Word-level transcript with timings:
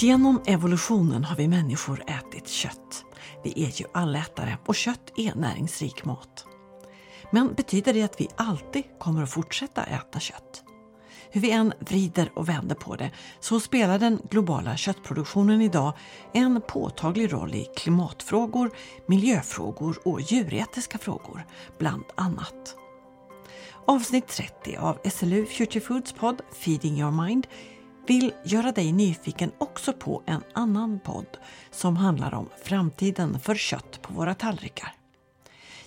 Genom 0.00 0.42
evolutionen 0.46 1.24
har 1.24 1.36
vi 1.36 1.48
människor 1.48 2.02
ätit 2.06 2.48
kött. 2.48 3.04
Vi 3.44 3.64
är 3.64 3.80
ju 3.80 3.84
allätare 3.94 4.58
och 4.66 4.74
kött 4.74 5.12
är 5.16 5.34
näringsrik 5.34 6.04
mat. 6.04 6.46
Men 7.32 7.54
betyder 7.54 7.94
det 7.94 8.02
att 8.02 8.20
vi 8.20 8.28
alltid 8.36 8.84
kommer 8.98 9.22
att 9.22 9.30
fortsätta 9.30 9.84
äta 9.84 10.20
kött? 10.20 10.64
Hur 11.30 11.40
vi 11.40 11.50
än 11.50 11.72
vrider 11.78 12.32
och 12.34 12.48
vänder 12.48 12.74
på 12.74 12.96
det 12.96 13.10
så 13.40 13.60
spelar 13.60 13.98
den 13.98 14.20
globala 14.30 14.76
köttproduktionen 14.76 15.62
idag 15.62 15.92
en 16.32 16.60
påtaglig 16.68 17.32
roll 17.32 17.54
i 17.54 17.66
klimatfrågor, 17.76 18.70
miljöfrågor 19.06 19.98
och 20.04 20.20
djuretiska 20.20 20.98
frågor, 20.98 21.46
bland 21.78 22.04
annat. 22.14 22.76
Avsnitt 23.86 24.28
30 24.28 24.76
av 24.76 24.98
SLU 25.10 25.46
Future 25.46 25.80
Foods 25.80 26.12
podd 26.12 26.40
Feeding 26.52 27.00
Your 27.00 27.26
Mind 27.26 27.46
vill 28.08 28.32
göra 28.44 28.72
dig 28.72 28.92
nyfiken 28.92 29.52
också 29.58 29.92
på 29.92 30.22
en 30.26 30.42
annan 30.52 31.00
podd 31.00 31.36
som 31.70 31.96
handlar 31.96 32.34
om 32.34 32.48
framtiden 32.62 33.40
för 33.40 33.54
kött 33.54 34.02
på 34.02 34.12
våra 34.12 34.34
tallrikar. 34.34 34.94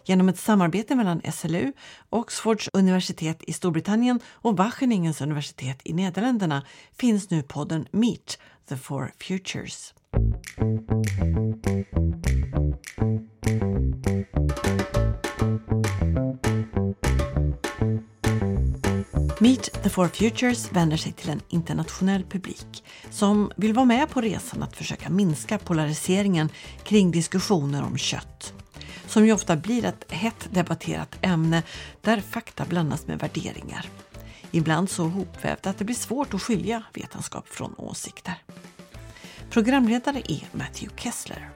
Genom 0.06 0.30
ett 0.30 0.40
samarbete 0.40 0.96
mellan 0.96 1.22
SLU, 1.34 1.74
Oxfords 2.10 2.70
universitet 2.74 3.44
i 3.44 3.54
Storbritannien 3.54 4.20
och 4.28 4.58
Wageningens 4.58 5.22
universitet 5.22 5.82
i 5.84 5.94
Nederländerna 5.94 6.66
finns 6.98 7.30
nu 7.30 7.44
podden 7.44 7.88
Meet 7.92 8.40
the 8.70 8.78
Four 8.78 9.12
Futures. 9.20 9.94
Meet 19.42 19.84
the 19.84 19.90
Four 19.90 20.08
Futures 20.08 20.72
vänder 20.72 20.98
sig 20.98 21.12
till 21.12 21.30
en 21.30 21.42
internationell 21.50 22.24
publik 22.24 22.84
som 23.10 23.52
vill 23.56 23.74
vara 23.74 23.86
med 23.86 24.10
på 24.10 24.22
resan 24.22 24.64
att 24.64 24.76
försöka 24.76 25.10
minska 25.10 25.58
polariseringen 25.58 26.50
kring 26.84 27.12
diskussioner 27.12 27.84
om 27.84 27.98
kött 27.98 28.54
som 29.08 29.26
ju 29.26 29.34
ofta 29.34 29.56
blir 29.56 29.86
ett 29.86 30.12
hett 30.12 30.48
debatterat 30.52 31.18
ämne 31.22 31.64
där 32.02 32.22
fakta 32.22 32.66
blandas 32.66 33.08
med 33.08 33.20
värderingar. 33.20 33.86
Ibland 34.52 34.90
så 34.90 35.04
hopvävt 35.04 35.68
att 35.68 35.78
det 35.78 35.86
blir 35.86 35.96
svårt 35.96 36.34
att 36.34 36.42
skilja 36.42 36.84
vetenskap 36.94 37.48
från 37.48 37.76
åsikter. 37.78 38.34
Programledare 39.50 40.22
är 40.28 40.48
Matthew 40.52 41.02
Kessler. 41.02 41.50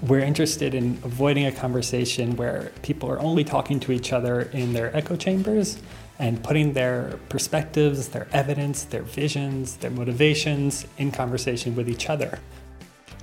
We're 0.00 0.26
interested 0.26 0.74
in 0.74 0.96
avoiding 1.04 1.46
a 1.46 1.52
conversation 1.60 2.36
where 2.36 2.62
people 2.82 3.08
are 3.08 3.18
only 3.18 3.44
talking 3.44 3.80
to 3.80 3.92
each 3.92 4.12
other 4.12 4.56
in 4.56 4.74
their 4.74 4.96
echo 4.96 5.16
chambers 5.16 5.76
and 6.18 6.42
putting 6.42 6.72
their 6.72 7.18
perspectives, 7.28 8.08
their 8.08 8.26
evidence, 8.32 8.86
their 8.90 9.02
visions, 9.02 9.76
their 9.76 9.90
motivations 9.90 10.86
in 10.96 11.10
conversation 11.10 11.76
with 11.76 11.88
each 11.88 12.10
other. 12.10 12.38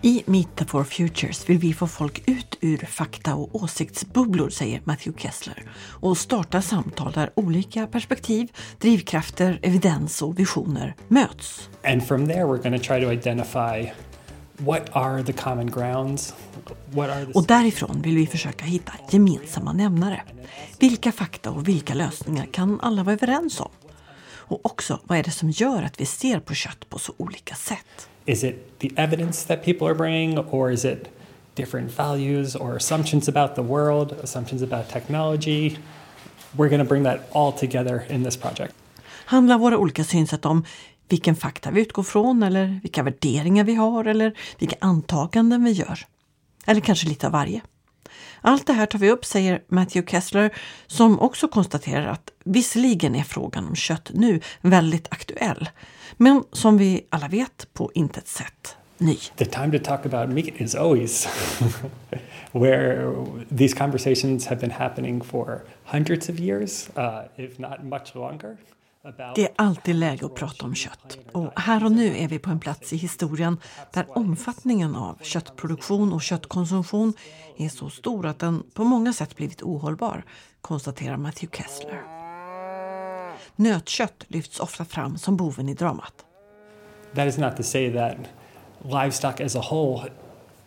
I 0.01 0.23
Meet 0.25 0.69
Four 0.69 0.83
Futures 0.83 1.49
vill 1.49 1.57
vi 1.57 1.73
få 1.73 1.88
folk 1.88 2.23
ut 2.27 2.57
ur 2.61 2.77
fakta 2.77 3.35
och 3.35 3.55
åsiktsbubblor, 3.55 4.49
säger 4.49 4.81
Matthew 4.83 5.21
Kessler, 5.21 5.63
och 5.99 6.17
starta 6.17 6.61
samtal 6.61 7.11
där 7.11 7.29
olika 7.35 7.88
perspektiv, 7.88 8.51
drivkrafter, 8.79 9.59
evidens 9.61 10.21
och 10.21 10.39
visioner 10.39 10.95
möts. 11.07 11.69
And 11.83 12.07
from 12.07 12.27
there 12.27 12.43
we're 12.43 12.63
going 12.69 12.79
to 12.79 12.83
try 12.83 13.01
to 13.01 13.11
identify 13.11 13.91
Och 17.34 17.45
därifrån 17.48 18.02
vill 18.02 18.16
vi 18.16 18.28
försöka 18.28 18.66
hitta 18.66 18.94
gemensamma 19.12 19.73
nämnare. 19.73 20.22
Vilka 20.80 21.12
fakta 21.12 21.52
och 21.52 21.67
vilka 21.67 21.94
lösningar 21.94 22.45
kan 22.45 22.80
alla 22.81 23.03
vara 23.03 23.14
överens 23.14 23.59
om? 23.59 23.70
Och 24.47 24.66
också, 24.66 25.00
vad 25.03 25.17
är 25.17 25.23
det 25.23 25.31
som 25.31 25.50
gör 25.50 25.84
att 25.84 26.02
vi 26.02 26.06
ser 26.06 26.39
på 26.39 26.53
kött 26.53 26.89
på 26.89 27.00
så 27.00 27.14
olika 27.17 27.56
sätt? 27.56 28.07
Is 28.25 28.44
it 28.44 28.79
the 28.79 28.90
evidence 28.96 29.47
that 29.47 29.66
people 29.66 29.88
are 29.88 29.96
bringing, 29.96 30.40
or 30.40 30.72
is 30.72 30.85
it 30.85 31.09
different 31.56 32.00
values 32.00 32.56
or 32.56 32.75
assumptions 32.75 33.29
about 33.29 33.56
the 33.56 33.62
world, 33.62 34.16
assumptions 34.24 34.63
about 34.63 34.90
technology? 34.90 35.78
We're 36.52 36.69
going 36.69 36.84
to 36.84 36.90
bring 36.90 37.03
that 37.03 37.19
all 37.31 37.52
together 37.52 38.03
in 38.09 38.24
this 38.24 38.38
project. 38.38 38.74
Handlar 39.25 39.58
våra 39.58 39.78
olika 39.78 40.03
synsätt 40.03 40.46
om 40.46 40.66
vilken 41.09 41.35
fakta 41.35 41.71
vi 41.71 41.81
utgår 41.81 42.03
från 42.03 42.43
eller 42.43 42.79
vilka 42.83 43.03
värderingar 43.03 43.63
vi 43.63 43.75
har 43.75 44.05
eller 44.05 44.38
vilka 44.59 44.75
antaganden 44.79 45.63
vi 45.63 45.71
gör? 45.71 45.99
Eller 46.66 46.81
kanske 46.81 47.07
lite 47.07 47.27
av 47.27 47.33
varje? 47.33 47.61
Allt 48.41 48.67
det 48.67 48.73
här 48.73 48.85
tar 48.85 48.99
vi 48.99 49.11
upp, 49.11 49.25
säger 49.25 49.63
Matthew 49.67 50.11
Kessler, 50.11 50.55
som 50.88 51.19
också 51.19 51.47
konstaterar 51.47 52.07
att 52.07 52.31
visserligen 52.43 53.16
är 53.16 53.23
frågan 53.23 53.67
om 53.67 53.75
kött 53.75 54.11
nu 54.13 54.41
väldigt 54.61 55.07
aktuell, 55.11 55.69
men 56.17 56.43
som 56.51 56.77
vi 56.77 57.07
alla 57.09 57.27
vet 57.27 57.67
på 57.73 57.91
intet 57.93 58.27
sätt 58.27 58.77
ny. 58.97 59.17
The 59.35 59.45
time 59.45 59.72
to 59.72 59.79
talk 59.79 60.05
about 60.05 60.29
meat 60.29 60.61
is 60.61 60.75
always 60.75 61.27
where 62.51 63.13
these 63.57 63.73
conversations 63.73 64.45
have 64.45 64.59
been 64.61 64.72
happening 64.72 65.22
for 65.22 65.61
hundreds 65.85 66.29
of 66.29 66.39
years, 66.39 66.89
uh, 66.97 67.23
if 67.37 67.59
not 67.59 67.83
much 67.83 68.16
longer. 68.16 68.57
Det 69.35 69.43
är 69.43 69.51
alltid 69.55 69.95
läge 69.95 70.25
att 70.25 70.35
prata 70.35 70.66
om 70.66 70.75
kött. 70.75 71.17
Och 71.31 71.59
här 71.59 71.85
och 71.85 71.91
nu 71.91 72.17
är 72.17 72.27
vi 72.27 72.39
på 72.39 72.49
en 72.49 72.59
plats 72.59 72.93
i 72.93 72.97
historien 72.97 73.57
där 73.93 74.17
omfattningen 74.17 74.95
av 74.95 75.17
köttproduktion 75.21 76.13
och 76.13 76.21
köttkonsumtion 76.21 77.13
är 77.57 77.69
så 77.69 77.89
stor 77.89 78.25
att 78.25 78.39
den 78.39 78.63
på 78.73 78.83
många 78.83 79.13
sätt 79.13 79.35
blivit 79.35 79.61
ohållbar, 79.61 80.23
konstaterar 80.61 81.17
Matthew 81.17 81.57
Kessler. 81.57 82.01
Nötkött 83.55 84.25
lyfts 84.27 84.59
ofta 84.59 84.85
fram 84.85 85.17
som 85.17 85.37
boven 85.37 85.69
i 85.69 85.73
dramat. 85.73 86.25
That 87.16 87.27
is 87.27 87.37
not 87.37 87.57
to 87.57 87.63
say 87.63 87.93
that 87.93 88.17
livestock 88.81 89.41
as 89.41 89.55
a 89.55 89.61
whole 89.72 90.09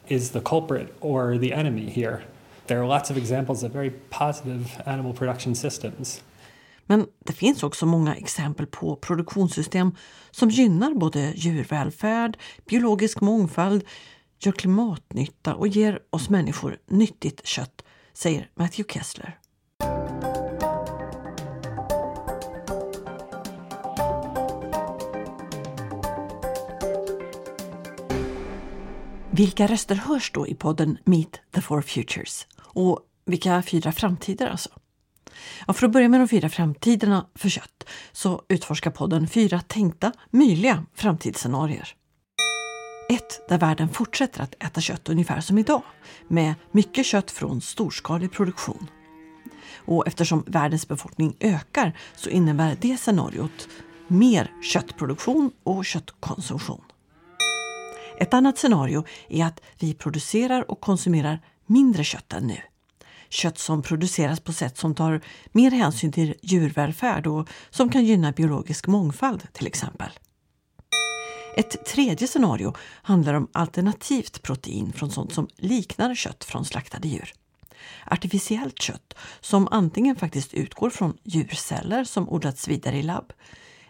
is 0.07 0.31
the 0.31 0.41
culprit 0.41 0.89
or 1.01 1.39
the 1.39 1.53
enemy 1.53 1.91
here. 1.91 2.19
There 2.67 2.81
are 2.81 2.87
lots 2.87 3.11
of 3.11 3.17
examples 3.17 3.63
of 3.63 3.73
very 3.73 3.91
positive 4.11 4.65
animal 4.85 5.13
production 5.15 5.55
systems. 5.55 6.23
Men 6.89 7.07
det 7.25 7.33
finns 7.33 7.63
också 7.63 7.87
många 7.87 8.15
exempel 8.15 8.67
på 8.67 8.97
produktionssystem 8.97 9.95
som 10.31 10.51
gynnar 10.51 10.95
både 10.95 11.33
djurvälfärd, 11.37 12.39
biologisk 12.69 13.21
mångfald, 13.21 13.85
gör 14.39 14.53
klimatnytta 14.53 15.55
och 15.55 15.69
ger 15.69 16.01
oss 16.11 16.29
människor 16.29 16.79
nyttigt 16.87 17.47
kött, 17.47 17.85
säger 18.13 18.51
Matthew 18.55 18.93
Kessler. 18.93 19.39
Vilka 29.31 29.67
röster 29.67 29.95
hörs 29.95 30.33
då 30.33 30.47
i 30.47 30.55
podden 30.55 30.99
Meet 31.05 31.41
the 31.55 31.61
Four 31.61 31.83
Futures? 31.83 32.47
Och 32.59 33.01
vilka 33.25 33.63
fyra 33.63 33.93
framtider 33.93 34.47
alltså? 34.47 34.71
Ja, 35.67 35.73
för 35.73 35.87
att 35.87 35.93
börja 35.93 36.09
med 36.09 36.21
de 36.21 36.29
fyra 36.29 36.49
framtiderna 36.49 37.27
för 37.35 37.49
kött 37.49 37.85
så 38.13 38.43
utforskar 38.49 38.91
podden 38.91 39.29
fyra 39.29 39.61
tänkta, 39.61 40.13
möjliga 40.31 40.85
framtidsscenarier. 40.95 41.95
Ett 43.11 43.49
där 43.49 43.59
världen 43.59 43.89
fortsätter 43.89 44.43
att 44.43 44.55
äta 44.65 44.81
kött 44.81 45.09
ungefär 45.09 45.41
som 45.41 45.59
idag, 45.59 45.83
med 46.29 46.55
mycket 46.73 47.07
kött 47.07 47.31
från 47.31 47.61
storskalig 47.61 48.33
produktion. 48.33 48.91
Och 49.77 50.07
eftersom 50.07 50.45
världens 50.47 50.89
befolkning 50.89 51.37
ökar 51.41 51.99
så 52.17 52.31
innebär 52.31 52.77
det 52.81 52.97
scenariot 52.97 53.69
mer 54.09 54.53
köttproduktion 54.63 55.51
och 55.63 55.85
köttkonsumtion. 55.85 56.85
Ett 58.21 58.35
annat 58.35 58.59
scenario 58.59 59.05
är 59.29 59.45
att 59.45 59.61
vi 59.79 59.95
producerar 59.95 60.71
och 60.71 60.81
konsumerar 60.81 61.41
mindre 61.67 62.05
kött 62.05 62.33
än 62.33 62.47
nu. 62.47 62.61
Kött 63.29 63.59
som 63.59 63.83
produceras 63.83 64.41
på 64.41 64.53
sätt 64.53 64.79
som 64.79 64.95
tar 64.95 65.21
mer 65.53 65.71
hänsyn 65.71 66.13
till 66.13 66.35
djurvälfärd 66.43 67.27
och 67.27 67.49
som 67.71 67.91
kan 67.91 68.05
gynna 68.05 68.33
biologisk 68.33 68.87
mångfald 68.87 69.53
till 69.53 69.67
exempel. 69.67 70.11
Ett 71.57 71.87
tredje 71.87 72.29
scenario 72.29 72.75
handlar 73.03 73.35
om 73.35 73.49
alternativt 73.53 74.43
protein 74.43 74.93
från 74.93 75.11
sånt 75.11 75.33
som 75.33 75.49
liknar 75.57 76.15
kött 76.15 76.45
från 76.45 76.65
slaktade 76.65 77.09
djur. 77.09 77.33
Artificiellt 78.07 78.83
kött 78.83 79.15
som 79.41 79.69
antingen 79.71 80.17
faktiskt 80.17 80.55
utgår 80.55 80.91
från 80.91 81.17
djurceller 81.23 82.05
som 82.05 82.29
odlats 82.29 82.69
vidare 82.69 82.99
i 82.99 83.03
labb 83.03 83.33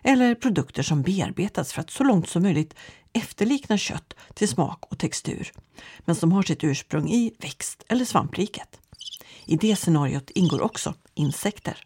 eller 0.03 0.35
produkter 0.35 0.83
som 0.83 1.03
bearbetats 1.03 1.73
för 1.73 1.81
att 1.81 1.91
så 1.91 2.05
långt 2.05 2.29
som 2.29 2.43
möjligt 2.43 2.75
efterlikna 3.13 3.79
kött 3.79 4.15
till 4.35 4.49
smak 4.49 4.85
och 4.93 4.99
textur 4.99 5.53
men 5.99 6.15
som 6.15 6.33
har 6.33 6.43
sitt 6.43 6.65
ursprung 6.65 7.11
i 7.11 7.35
växt 7.39 7.85
eller 7.89 8.05
svampriket. 8.05 8.81
I 9.49 9.57
det 9.57 9.77
scenariot 9.77 10.31
ingår 10.31 10.61
också 10.61 10.95
insekter. 11.15 11.79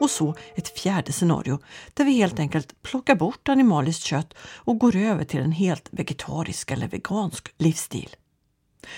Och 0.00 0.10
så 0.10 0.34
ett 0.54 0.78
fjärde 0.78 1.12
scenario 1.12 1.58
där 1.94 2.04
vi 2.04 2.12
helt 2.12 2.38
enkelt 2.38 2.82
plockar 2.82 3.14
bort 3.14 3.48
animaliskt 3.48 4.02
kött 4.02 4.34
och 4.38 4.78
går 4.78 4.96
över 4.96 5.24
till 5.24 5.40
en 5.40 5.52
helt 5.52 5.88
vegetarisk 5.90 6.70
eller 6.70 6.88
vegansk 6.88 7.54
livsstil. 7.58 8.16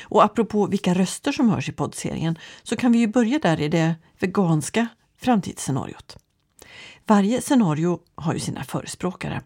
Och 0.02 0.24
apropå 0.24 0.66
vilka 0.66 0.94
röster 0.94 1.32
som 1.32 1.50
hörs 1.50 1.68
i 1.68 1.72
poddserien 1.72 2.38
så 2.62 2.76
kan 2.76 2.92
vi 2.92 2.98
ju 2.98 3.06
börja 3.06 3.38
där 3.38 3.60
i 3.60 3.68
det 3.68 3.94
veganska 4.18 4.88
framtidsscenariot. 5.18 6.16
Varje 7.06 7.40
scenario 7.40 7.98
har 8.14 8.34
ju 8.34 8.40
sina 8.40 8.64
förespråkare 8.64 9.42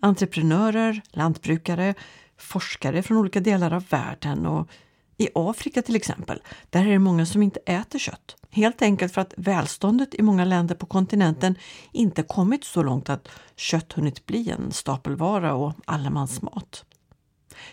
Entreprenörer, 0.00 1.02
lantbrukare, 1.10 1.94
forskare 2.36 3.02
från 3.02 3.16
olika 3.16 3.40
delar 3.40 3.72
av 3.72 3.84
världen 3.88 4.46
och 4.46 4.68
i 5.16 5.28
Afrika 5.34 5.82
till 5.82 5.96
exempel, 5.96 6.42
där 6.70 6.86
är 6.86 6.90
det 6.90 6.98
många 6.98 7.26
som 7.26 7.42
inte 7.42 7.60
äter 7.66 7.98
kött. 7.98 8.36
Helt 8.50 8.82
enkelt 8.82 9.12
för 9.12 9.20
att 9.20 9.34
välståndet 9.36 10.14
i 10.14 10.22
många 10.22 10.44
länder 10.44 10.74
på 10.74 10.86
kontinenten 10.86 11.54
inte 11.92 12.22
kommit 12.22 12.64
så 12.64 12.82
långt 12.82 13.10
att 13.10 13.28
kött 13.56 13.92
hunnit 13.92 14.26
bli 14.26 14.50
en 14.50 14.72
stapelvara 14.72 15.54
och 15.54 15.72
allemansmat. 15.84 16.84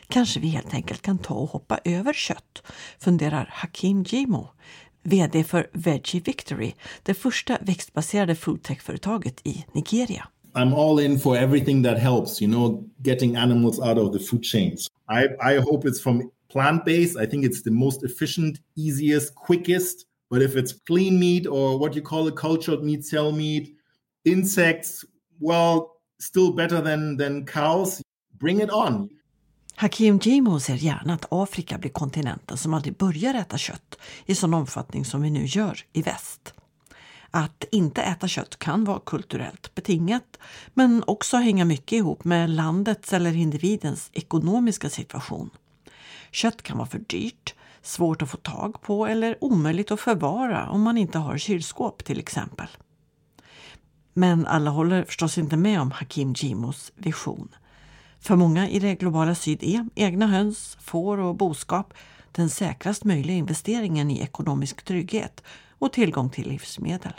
Kanske 0.08 0.40
vi 0.40 0.48
helt 0.48 0.74
enkelt 0.74 1.02
kan 1.02 1.18
ta 1.18 1.34
och 1.34 1.50
hoppa 1.50 1.80
över 1.84 2.14
kött, 2.14 2.64
funderar 3.00 3.50
Hakim 3.54 4.04
Jimo, 4.04 4.48
VD 5.04 5.44
för 5.44 5.70
Veggie 5.74 6.22
Victory, 6.22 6.74
det 7.04 7.14
första 7.14 7.58
växtbaserade 7.62 8.36
foodtech-företaget 8.36 9.42
i 9.44 9.66
Nigeria. 9.74 10.28
I'm 10.54 10.74
all 10.76 11.00
in 11.00 11.20
for 11.20 11.38
everything 11.38 11.84
that 11.84 11.98
helps, 11.98 12.42
you 12.42 12.52
know, 12.52 12.84
getting 12.98 13.36
animals 13.36 13.80
out 13.80 13.98
of 13.98 14.14
the 14.14 14.20
food 14.20 14.46
chains. 14.46 14.88
I, 15.10 15.54
I 15.56 15.60
hope 15.60 15.88
it's 15.88 16.04
from 16.04 16.32
plant 16.52 16.86
based. 16.86 17.18
I 17.18 17.26
think 17.26 17.46
it's 17.46 17.64
the 17.64 17.72
most 17.72 18.04
efficient, 18.04 18.60
easiest, 18.76 19.36
quickest. 19.36 20.06
But 20.30 20.42
if 20.42 20.56
it's 20.56 20.74
clean 20.88 21.20
meat 21.20 21.48
or 21.48 21.80
what 21.80 21.96
you 21.96 22.02
call 22.02 22.28
a 22.28 22.32
cultured 22.32 22.84
meat, 22.84 23.06
cell 23.06 23.32
meat, 23.32 23.76
insects, 24.24 25.06
well, 25.40 25.88
still 26.20 26.54
better 26.56 26.82
than, 26.82 27.18
than 27.18 27.46
cows, 27.46 28.02
bring 28.40 28.62
it 28.62 28.70
on. 28.70 29.10
Hakim 29.76 30.20
Jimo 30.20 30.60
ser 30.60 30.76
gärna 30.76 31.14
att 31.14 31.26
Afrika 31.30 31.78
blir 31.78 31.92
kontinenten 31.92 32.58
som 32.58 32.74
aldrig 32.74 32.98
börjar 32.98 33.34
äta 33.34 33.58
kött 33.58 33.98
i 34.26 34.36
sån 34.36 34.54
omfattning 34.54 35.06
som 35.06 35.22
vi 35.22 35.30
nu 35.30 35.46
gör 35.46 35.80
i 35.94 36.02
väst. 36.02 36.54
Att 37.32 37.66
inte 37.72 38.02
äta 38.02 38.28
kött 38.28 38.60
kan 38.60 38.84
vara 38.84 39.00
kulturellt 39.00 39.76
betingat 39.76 40.38
men 40.74 41.04
också 41.08 41.38
hänga 41.38 41.66
mycket 41.66 41.92
ihop 41.92 42.24
med 42.24 42.50
landets 42.50 43.14
eller 43.14 43.36
individens 43.36 44.10
ekonomiska 44.14 44.90
situation. 44.90 45.50
Kött 46.32 46.62
kan 46.62 46.78
vara 46.78 46.88
för 46.88 47.00
dyrt, 47.00 47.56
svårt 47.82 48.22
att 48.22 48.30
få 48.30 48.38
tag 48.38 48.82
på 48.82 49.08
eller 49.08 49.44
omöjligt 49.44 49.92
att 49.92 50.00
förvara 50.00 50.70
om 50.70 50.82
man 50.82 50.98
inte 50.98 51.18
har 51.18 51.38
kylskåp 51.38 52.04
till 52.04 52.20
exempel. 52.20 52.68
Men 54.14 54.48
alla 54.48 54.70
håller 54.70 55.04
förstås 55.04 55.38
inte 55.38 55.58
med 55.58 55.82
om 55.82 55.92
Hakim 55.92 56.34
Jimos 56.38 56.92
vision. 56.96 57.56
För 58.20 58.36
många 58.36 58.70
i 58.70 58.80
det 58.80 58.96
globala 58.96 59.36
syd 59.36 59.64
är 59.64 59.90
egna 59.96 60.28
höns, 60.28 60.78
får 60.82 61.18
och 61.18 61.36
boskap 61.36 61.94
den 62.32 62.50
säkrast 62.50 63.04
möjliga 63.04 63.38
investeringen 63.38 64.12
i 64.12 64.22
ekonomisk 64.22 64.84
trygghet 64.84 65.44
och 65.70 65.94
tillgång 65.94 66.30
till 66.30 66.50
livsmedel. 66.50 67.14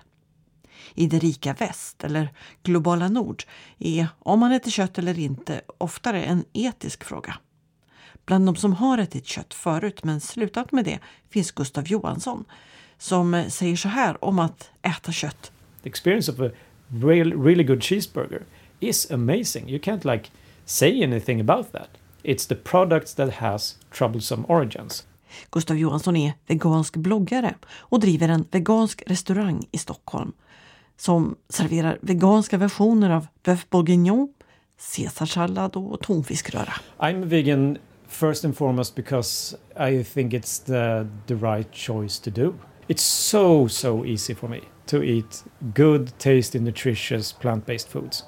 I 0.94 1.06
det 1.06 1.18
rika 1.18 1.54
väst 1.54 2.04
eller 2.04 2.32
globala 2.62 3.08
nord 3.08 3.44
är 3.78 4.08
om 4.18 4.40
man 4.40 4.52
äter 4.52 4.70
kött 4.70 4.98
eller 4.98 5.18
inte 5.18 5.60
oftare 5.78 6.24
en 6.24 6.44
etisk 6.52 7.04
fråga. 7.04 7.36
Bland 8.26 8.46
de 8.46 8.56
som 8.56 8.72
har 8.72 8.98
ätit 8.98 9.26
kött 9.26 9.54
förut 9.54 10.04
men 10.04 10.20
slutat 10.20 10.72
med 10.72 10.84
det 10.84 10.98
finns 11.30 11.50
Gustav 11.50 11.86
Johansson 11.86 12.44
som 12.98 13.44
säger 13.48 13.76
så 13.76 13.88
här 13.88 14.24
om 14.24 14.38
att 14.38 14.70
äta 14.82 15.12
kött. 15.12 15.52
The 15.82 15.88
experience 15.88 16.32
of 16.32 16.40
a 16.40 16.50
real, 16.88 17.42
really 17.44 17.64
good 17.64 17.82
cheeseburger 17.82 18.42
is 18.80 19.10
amazing. 19.10 19.70
You 19.70 19.78
can't 19.78 20.12
like 20.12 20.30
say 20.64 21.04
anything 21.04 21.40
about 21.40 21.72
that. 21.72 21.88
It's 22.22 22.48
the 22.48 22.54
products 22.54 23.14
that 23.14 23.34
has 23.34 23.78
troublesome 23.90 24.44
origins. 24.48 25.06
Gustav 25.50 25.76
Johansson 25.76 26.16
är 26.16 26.32
vegansk 26.46 26.96
bloggare 26.96 27.54
och 27.74 28.00
driver 28.00 28.28
en 28.28 28.44
vegansk 28.50 29.02
restaurang 29.06 29.66
i 29.70 29.78
Stockholm 29.78 30.32
som 30.96 31.36
serverar 31.48 31.98
veganska 32.02 32.58
versioner 32.58 33.10
av 33.10 33.26
bœuf 33.44 33.66
bourguignon, 33.70 34.28
caesarsallad 34.96 35.76
och 35.76 36.00
tonfiskröra. 36.00 36.72
I'm 36.98 37.24
vegan 37.24 37.78
first 38.12 38.44
and 38.44 38.56
foremost 38.56 38.94
because 38.94 39.56
I 39.76 40.02
think 40.02 40.34
it's 40.34 40.58
the, 40.58 41.08
the 41.26 41.36
right 41.36 41.70
choice 41.72 42.18
to 42.20 42.30
do. 42.30 42.58
It's 42.88 43.02
so, 43.02 43.66
so 43.66 44.04
easy 44.04 44.34
for 44.34 44.48
me 44.48 44.62
to 44.86 45.02
eat 45.02 45.42
good, 45.74 46.12
tasty, 46.18 46.58
nutritious 46.58 47.32
plant-based 47.32 47.88
foods. 47.88 48.24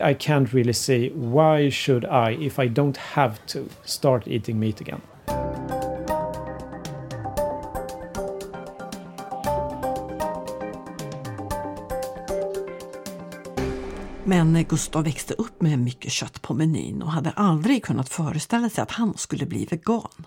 I 0.00 0.14
can't 0.14 0.52
really 0.52 0.72
see 0.72 1.10
why 1.10 1.68
should 1.68 2.04
I, 2.04 2.30
if 2.32 2.58
I 2.58 2.66
don't 2.66 2.96
have 2.96 3.44
to, 3.46 3.68
start 3.84 4.26
eating 4.26 4.58
meat 4.58 4.80
again. 4.80 5.02
Men 14.30 14.64
Gustav 14.64 15.04
växte 15.04 15.34
upp 15.34 15.62
med 15.62 15.78
mycket 15.78 16.12
kött 16.12 16.42
på 16.42 16.54
menyn 16.54 17.02
och 17.02 17.10
hade 17.10 17.30
aldrig 17.30 17.84
kunnat 17.84 18.08
föreställa 18.08 18.70
sig 18.70 18.82
att 18.82 18.90
han 18.90 19.16
skulle 19.16 19.46
bli 19.46 19.64
vegan. 19.64 20.26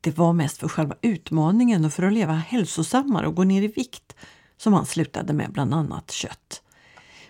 Det 0.00 0.18
var 0.18 0.32
mest 0.32 0.58
för 0.58 0.68
själva 0.68 0.94
utmaningen 1.02 1.84
och 1.84 1.92
för 1.92 2.02
att 2.02 2.12
leva 2.12 2.32
hälsosammare 2.32 3.26
och 3.26 3.34
gå 3.34 3.44
ner 3.44 3.62
i 3.62 3.66
vikt 3.66 4.16
som 4.56 4.72
han 4.72 4.86
slutade 4.86 5.32
med 5.32 5.52
bland 5.52 5.74
annat 5.74 6.10
kött. 6.10 6.62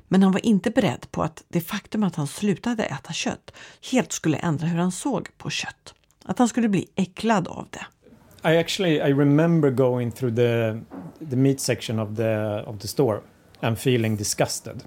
Men 0.08 0.22
han 0.22 0.32
var 0.32 0.46
inte 0.46 0.70
beredd 0.70 1.06
på 1.10 1.22
att 1.22 1.44
det 1.48 1.60
faktum 1.60 2.02
att 2.02 2.16
han 2.16 2.26
slutade 2.26 2.84
äta 2.84 3.12
kött 3.12 3.52
helt 3.92 4.12
skulle 4.12 4.36
ändra 4.36 4.66
hur 4.66 4.78
han 4.78 4.92
såg 4.92 5.28
på 5.38 5.50
kött. 5.50 5.94
Att 6.24 6.38
han 6.38 6.48
skulle 6.48 6.68
bli 6.68 6.86
äcklad 6.94 7.48
av 7.48 7.68
det. 7.70 7.86
I 8.50 8.58
actually 8.58 8.94
I 8.94 9.12
remember 9.12 9.70
going 9.70 10.12
through 10.12 10.36
the 10.36 10.80
the 11.30 11.36
meat 11.36 11.60
section 11.60 11.98
of 11.98 12.16
the 12.16 12.62
of 12.66 12.80
the 12.80 12.88
store 12.88 13.20
and 13.60 13.78
feeling 13.78 14.16
disgusted. 14.16 14.82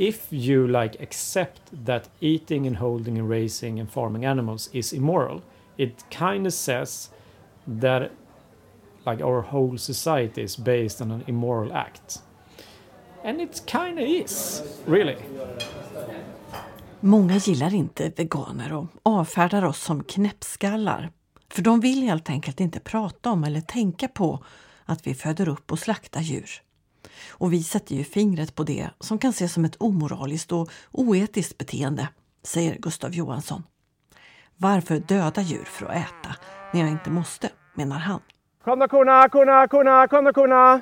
If 0.00 0.32
you 0.32 0.66
like 0.66 1.02
accept 1.02 1.60
that 1.84 2.08
eating 2.20 2.66
and 2.66 2.76
holding 2.76 3.18
and 3.18 3.30
raising 3.30 3.80
and 3.80 3.90
farming 3.90 4.24
animals 4.24 4.70
is 4.72 4.92
immoral, 4.92 5.42
it 5.76 6.04
kind 6.10 6.46
of 6.46 6.52
says 6.52 7.10
that 7.80 8.10
like 9.06 9.22
our 9.22 9.42
whole 9.42 9.78
society 9.78 10.42
is 10.42 10.56
based 10.56 11.02
on 11.02 11.10
an 11.10 11.22
immoral 11.26 11.72
act. 11.72 12.22
And 13.24 13.40
it 13.40 13.62
kind 13.66 13.98
of 13.98 14.08
is, 14.08 14.62
really. 14.86 15.16
Många 17.00 17.36
gillar 17.36 17.74
inte 17.74 18.12
veganer 18.16 18.72
och 18.72 18.86
avfärdar 19.02 19.64
oss 19.64 19.82
som 19.82 20.04
knäppskallar. 20.04 21.10
För 21.48 21.62
de 21.62 21.80
vill 21.80 22.02
helt 22.02 22.30
enkelt 22.30 22.60
inte 22.60 22.80
prata 22.80 23.30
om 23.30 23.44
eller 23.44 23.60
tänka 23.60 24.08
på 24.08 24.44
att 24.84 25.06
vi 25.06 25.14
föder 25.14 25.48
upp 25.48 25.72
och 25.72 25.78
slaktar 25.78 26.20
djur. 26.20 26.62
Och 27.28 27.52
vi 27.52 27.62
sätter 27.62 27.94
ju 27.94 28.04
fingret 28.04 28.54
på 28.54 28.64
det 28.64 28.90
som 29.00 29.18
kan 29.18 29.30
ses 29.30 29.52
som 29.52 29.64
ett 29.64 29.76
omoraliskt 29.78 30.52
och 30.52 30.70
oetiskt 30.92 31.58
beteende, 31.58 32.08
säger 32.42 32.78
Gustav 32.78 33.14
Johansson. 33.14 33.62
Varför 34.56 34.98
döda 34.98 35.42
djur 35.42 35.64
för 35.64 35.86
att 35.86 35.96
äta 35.96 36.36
när 36.72 36.80
jag 36.80 36.90
inte 36.90 37.10
måste, 37.10 37.50
menar 37.74 37.98
han. 37.98 38.20
Kom 38.64 38.78
då 38.78 38.88
korna, 38.88 39.28
korna, 39.28 39.68
korna, 39.68 40.08
kom 40.08 40.24
då 40.24 40.32
korna! 40.32 40.80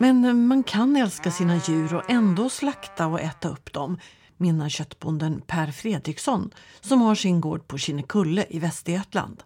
Men 0.00 0.46
man 0.46 0.62
kan 0.62 0.96
älska 0.96 1.30
sina 1.30 1.56
djur 1.56 1.94
och 1.94 2.10
ändå 2.10 2.48
slakta 2.48 3.06
och 3.06 3.20
äta 3.20 3.48
upp 3.48 3.72
dem, 3.72 3.98
menar 4.36 4.68
köttbonden 4.68 5.40
Per 5.46 5.66
Fredriksson 5.66 6.50
som 6.80 7.00
har 7.00 7.14
sin 7.14 7.40
gård 7.40 7.68
på 7.68 7.78
Kinnekulle 7.78 8.46
i 8.50 8.58
Västergötland. 8.58 9.42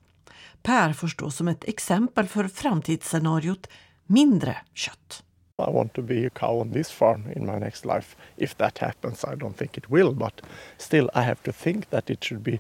Per 0.63 0.93
får 0.93 1.09
stå 1.09 1.31
som 1.31 1.49
ett 1.49 1.65
exempel 1.65 2.27
för 2.27 2.49
framtidsscenariot 2.49 3.67
mindre 4.13 4.57
kött. 4.75 5.23
I 5.59 5.71
want 5.71 5.95
to 5.95 6.03
be 6.03 6.27
a 6.27 6.31
cow 6.31 6.61
on 6.61 6.73
this 6.73 6.91
farm 6.91 7.25
in 7.37 7.47
my 7.47 7.59
next 7.59 7.85
life. 7.85 8.17
If 8.37 8.55
that 8.55 8.79
happens, 8.79 9.25
I 9.25 9.37
don't 9.37 9.57
think 9.57 9.79
it 9.79 9.91
will, 9.91 10.13
but 10.13 10.43
still, 10.79 11.11
I 11.15 11.23
have 11.23 11.43
to 11.45 11.53
think 11.53 11.91
that 11.91 12.11
it 12.11 12.25
should 12.25 12.43
be 12.43 12.59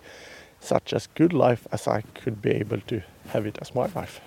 such 0.60 0.92
as 0.92 1.08
good 1.14 1.32
life 1.32 1.66
as 1.70 1.88
I 1.88 2.02
could 2.24 2.36
be 2.42 2.50
able 2.50 2.80
to 2.80 3.00
have 3.28 3.48
it 3.48 3.58
as 3.58 3.74
my 3.74 3.86
life. 4.00 4.20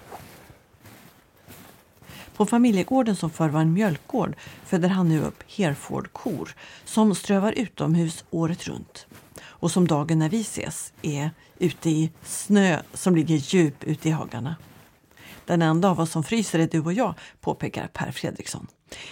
På 2.36 2.46
familjegården 2.46 3.16
som 3.16 3.30
förr 3.30 3.50
var 3.50 3.62
en 3.62 3.74
mjölkgård 3.74 4.36
föder 4.66 4.90
han 4.90 5.10
nu 5.10 5.22
upp 5.22 5.44
Hereford-kor 5.48 6.56
som 6.86 7.16
strövar 7.16 7.52
utomhus 7.52 8.26
året 8.32 8.68
runt 8.68 9.08
och 9.44 9.72
som 9.72 9.88
dagen 9.88 10.20
när 10.20 10.30
vi 10.30 10.42
ses 10.42 10.94
är 11.02 11.30
ute 11.60 11.90
i 11.90 12.12
snö 12.24 12.80
som 12.94 13.16
ligger 13.16 13.36
djup 13.36 13.84
ute 13.84 14.10
i 14.10 14.12
hagarna. 14.12 14.56
Den 15.46 15.62
enda 15.62 15.90
av 15.90 16.00
oss 16.00 16.12
som 16.12 16.24
fryser 16.24 16.60
är 16.60 16.68
du 16.68 16.80
och 16.80 16.94
jag, 16.94 17.14
påpekar 17.42 17.88
Per 17.88 18.12
Fredriksson. 18.12 18.68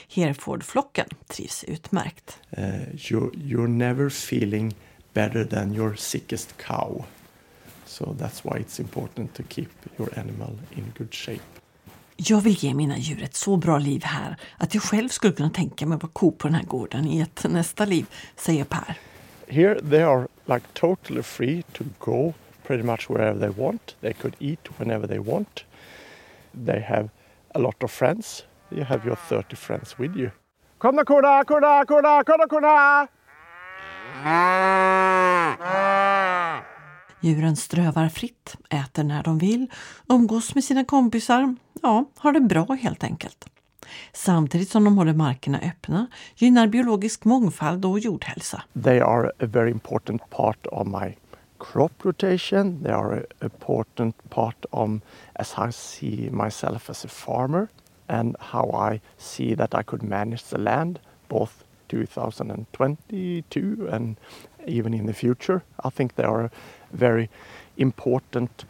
Herefordflocken 0.09 1.07
trivs 1.27 1.63
utmärkt. 1.63 2.37
Uh, 2.57 2.63
you're, 2.95 3.31
you're 3.33 3.67
never 3.67 4.09
feeling 4.09 4.75
better 5.13 5.45
than 5.45 5.73
your 5.73 5.95
sickest 5.95 6.57
cow. 6.57 7.05
So 7.85 8.15
that's 8.19 8.43
why 8.43 8.59
it's 8.59 8.79
important 8.79 9.33
to 9.33 9.43
keep 9.49 9.69
your 9.97 10.19
animal 10.19 10.59
in 10.75 10.93
good 10.97 11.13
shape. 11.13 11.41
Jag 12.15 12.41
vill 12.41 12.53
ge 12.53 12.73
mina 12.73 12.97
djur 12.97 13.23
ett 13.23 13.35
så 13.35 13.57
bra 13.57 13.77
liv 13.77 14.03
här 14.03 14.37
att 14.57 14.73
jag 14.73 14.83
själv 14.83 15.09
skulle 15.09 15.33
kunna 15.33 15.49
tänka 15.49 15.85
mig 15.85 15.95
att 15.95 16.03
vara 16.03 16.11
ko 16.11 16.31
på 16.31 16.47
den 16.47 16.55
här 16.55 16.63
gården 16.63 17.07
i 17.07 17.19
ett 17.19 17.45
nästa 17.49 17.85
liv, 17.85 18.05
säger 18.35 18.63
Per. 18.63 18.97
Here 19.47 19.81
they 19.81 20.01
are 20.01 20.27
like 20.45 20.65
totally 20.73 21.23
free 21.23 21.63
to 21.73 21.83
go 21.99 22.33
pretty 22.67 22.83
much 22.83 23.09
wherever 23.09 23.39
they 23.39 23.63
want. 23.63 23.95
They 24.01 24.13
could 24.13 24.35
eat 24.39 24.67
whenever 24.77 25.07
they 25.07 25.19
want. 25.19 25.63
They 26.65 26.81
have 26.81 27.09
a 27.55 27.59
lot 27.59 27.83
of 27.83 27.91
friends. 27.91 28.45
You 28.69 28.83
have 28.83 29.05
your 29.05 29.15
30 29.15 29.55
friends 29.55 29.99
with 29.99 30.17
you. 30.17 30.29
Kom 30.77 30.95
då 30.95 31.05
korna, 31.05 31.43
korna, 31.43 31.85
korna, 31.85 32.23
kom 32.23 32.37
då 32.39 32.47
korna! 32.47 33.07
Djuren 37.21 37.55
strövar 37.55 38.09
fritt, 38.09 38.55
äter 38.69 39.03
när 39.03 39.23
de 39.23 39.37
vill, 39.37 39.71
umgås 40.09 40.55
med 40.55 40.63
sina 40.63 40.85
kompisar, 40.85 41.55
ja, 41.81 42.05
har 42.17 42.31
det 42.31 42.39
bra 42.41 42.77
helt 42.81 43.03
enkelt. 43.03 43.45
Samtidigt 44.13 44.69
som 44.69 44.83
de 44.83 44.97
håller 44.97 45.13
markerna 45.13 45.59
öppna 45.59 46.07
gynnar 46.35 46.67
biologisk 46.67 47.25
mångfald 47.25 47.85
och 47.85 47.99
jordhälsa. 47.99 48.63
They 48.83 48.99
are 48.99 49.27
a 49.27 49.45
very 49.45 49.71
important 49.71 50.29
part 50.29 50.67
of 50.67 50.87
my 50.87 51.15
crop 51.63 52.03
rotation. 52.03 52.83
They 52.83 52.91
are 52.91 53.13
an 53.13 53.25
important 53.41 54.15
part 54.29 54.65
of 54.73 55.01
as 55.37 55.53
I 55.57 55.71
see 55.71 56.29
myself 56.29 56.89
as 56.89 57.05
a 57.05 57.07
farmer 57.07 57.69
and 58.09 58.35
how 58.39 58.69
I 58.73 58.99
see 59.17 59.55
that 59.55 59.73
I 59.73 59.81
could 59.81 60.03
manage 60.03 60.43
the 60.43 60.59
land 60.59 60.99
both 61.29 61.63
2022 61.87 63.87
and 63.89 64.17
even 64.67 64.93
in 64.93 65.05
the 65.05 65.13
future. 65.13 65.63
I 65.83 65.89
think 65.89 66.15
they 66.15 66.23
are 66.23 66.41
a 66.41 66.51
very 66.91 67.29
important 67.77 68.65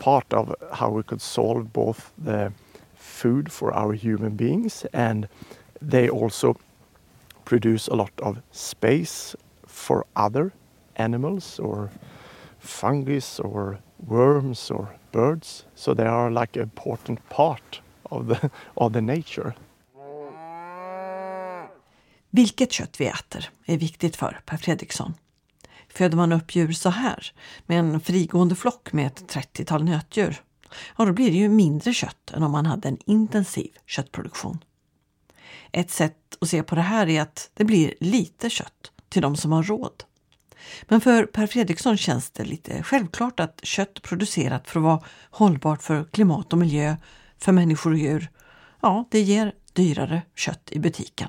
part 0.00 0.34
of 0.34 0.52
how 0.72 0.90
we 0.90 1.04
could 1.04 1.22
solve 1.22 1.72
both 1.72 2.12
the 2.18 2.52
food 2.96 3.52
for 3.52 3.72
our 3.72 3.92
human 3.92 4.36
beings 4.36 4.84
and 4.92 5.28
they 5.80 6.08
also 6.08 6.56
produce 7.44 7.86
a 7.86 7.94
lot 7.94 8.12
of 8.18 8.42
space 8.50 9.36
for 9.66 10.04
other 10.16 10.52
animals 10.96 11.60
or 11.60 11.90
fungus 12.66 13.40
or 13.40 13.82
worms 13.96 14.70
or 14.70 14.98
birds. 15.12 15.66
So 15.74 15.94
they 15.94 16.06
are 16.06 16.30
like 16.30 16.58
an 16.58 16.62
important 16.62 17.28
part 17.28 17.82
of 18.02 18.28
the, 18.28 18.50
of 18.74 18.92
the 18.92 19.00
nature. 19.00 19.52
Vilket 22.30 22.72
kött 22.72 23.00
vi 23.00 23.06
äter 23.06 23.50
är 23.66 23.78
viktigt 23.78 24.16
för 24.16 24.40
Per 24.46 24.56
Fredriksson. 24.56 25.14
Föder 25.88 26.16
man 26.16 26.32
upp 26.32 26.56
djur 26.56 26.72
så 26.72 26.90
här, 26.90 27.32
med 27.66 27.78
en 27.78 28.00
frigående 28.00 28.54
flock 28.54 28.92
med 28.92 29.06
ett 29.06 29.34
30-tal 29.34 29.84
nötdjur, 29.84 30.42
ja 30.98 31.04
då 31.04 31.12
blir 31.12 31.30
det 31.30 31.36
ju 31.36 31.48
mindre 31.48 31.92
kött 31.92 32.30
än 32.34 32.42
om 32.42 32.52
man 32.52 32.66
hade 32.66 32.88
en 32.88 32.98
intensiv 33.06 33.70
köttproduktion. 33.86 34.58
Ett 35.72 35.90
sätt 35.90 36.36
att 36.40 36.48
se 36.48 36.62
på 36.62 36.74
det 36.74 36.80
här 36.80 37.08
är 37.08 37.22
att 37.22 37.50
det 37.54 37.64
blir 37.64 37.94
lite 38.00 38.50
kött 38.50 38.92
till 39.08 39.22
de 39.22 39.36
som 39.36 39.52
har 39.52 39.62
råd. 39.62 40.04
Men 40.88 41.00
för 41.00 41.26
Per 41.26 41.46
Fredriksson 41.46 41.96
känns 41.96 42.30
det 42.30 42.44
lite 42.44 42.82
självklart 42.82 43.40
att 43.40 43.60
kött 43.62 44.02
producerat 44.02 44.68
för 44.68 44.80
att 44.80 44.84
vara 44.84 45.00
hållbart 45.30 45.82
för 45.82 46.04
klimat 46.04 46.52
och 46.52 46.58
miljö, 46.58 46.96
för 47.38 47.52
människor 47.52 47.90
och 47.90 47.98
djur, 47.98 48.30
ja, 48.80 49.08
det 49.10 49.20
ger 49.20 49.54
dyrare 49.72 50.22
kött 50.34 50.68
i 50.72 50.78
butiken. 50.78 51.28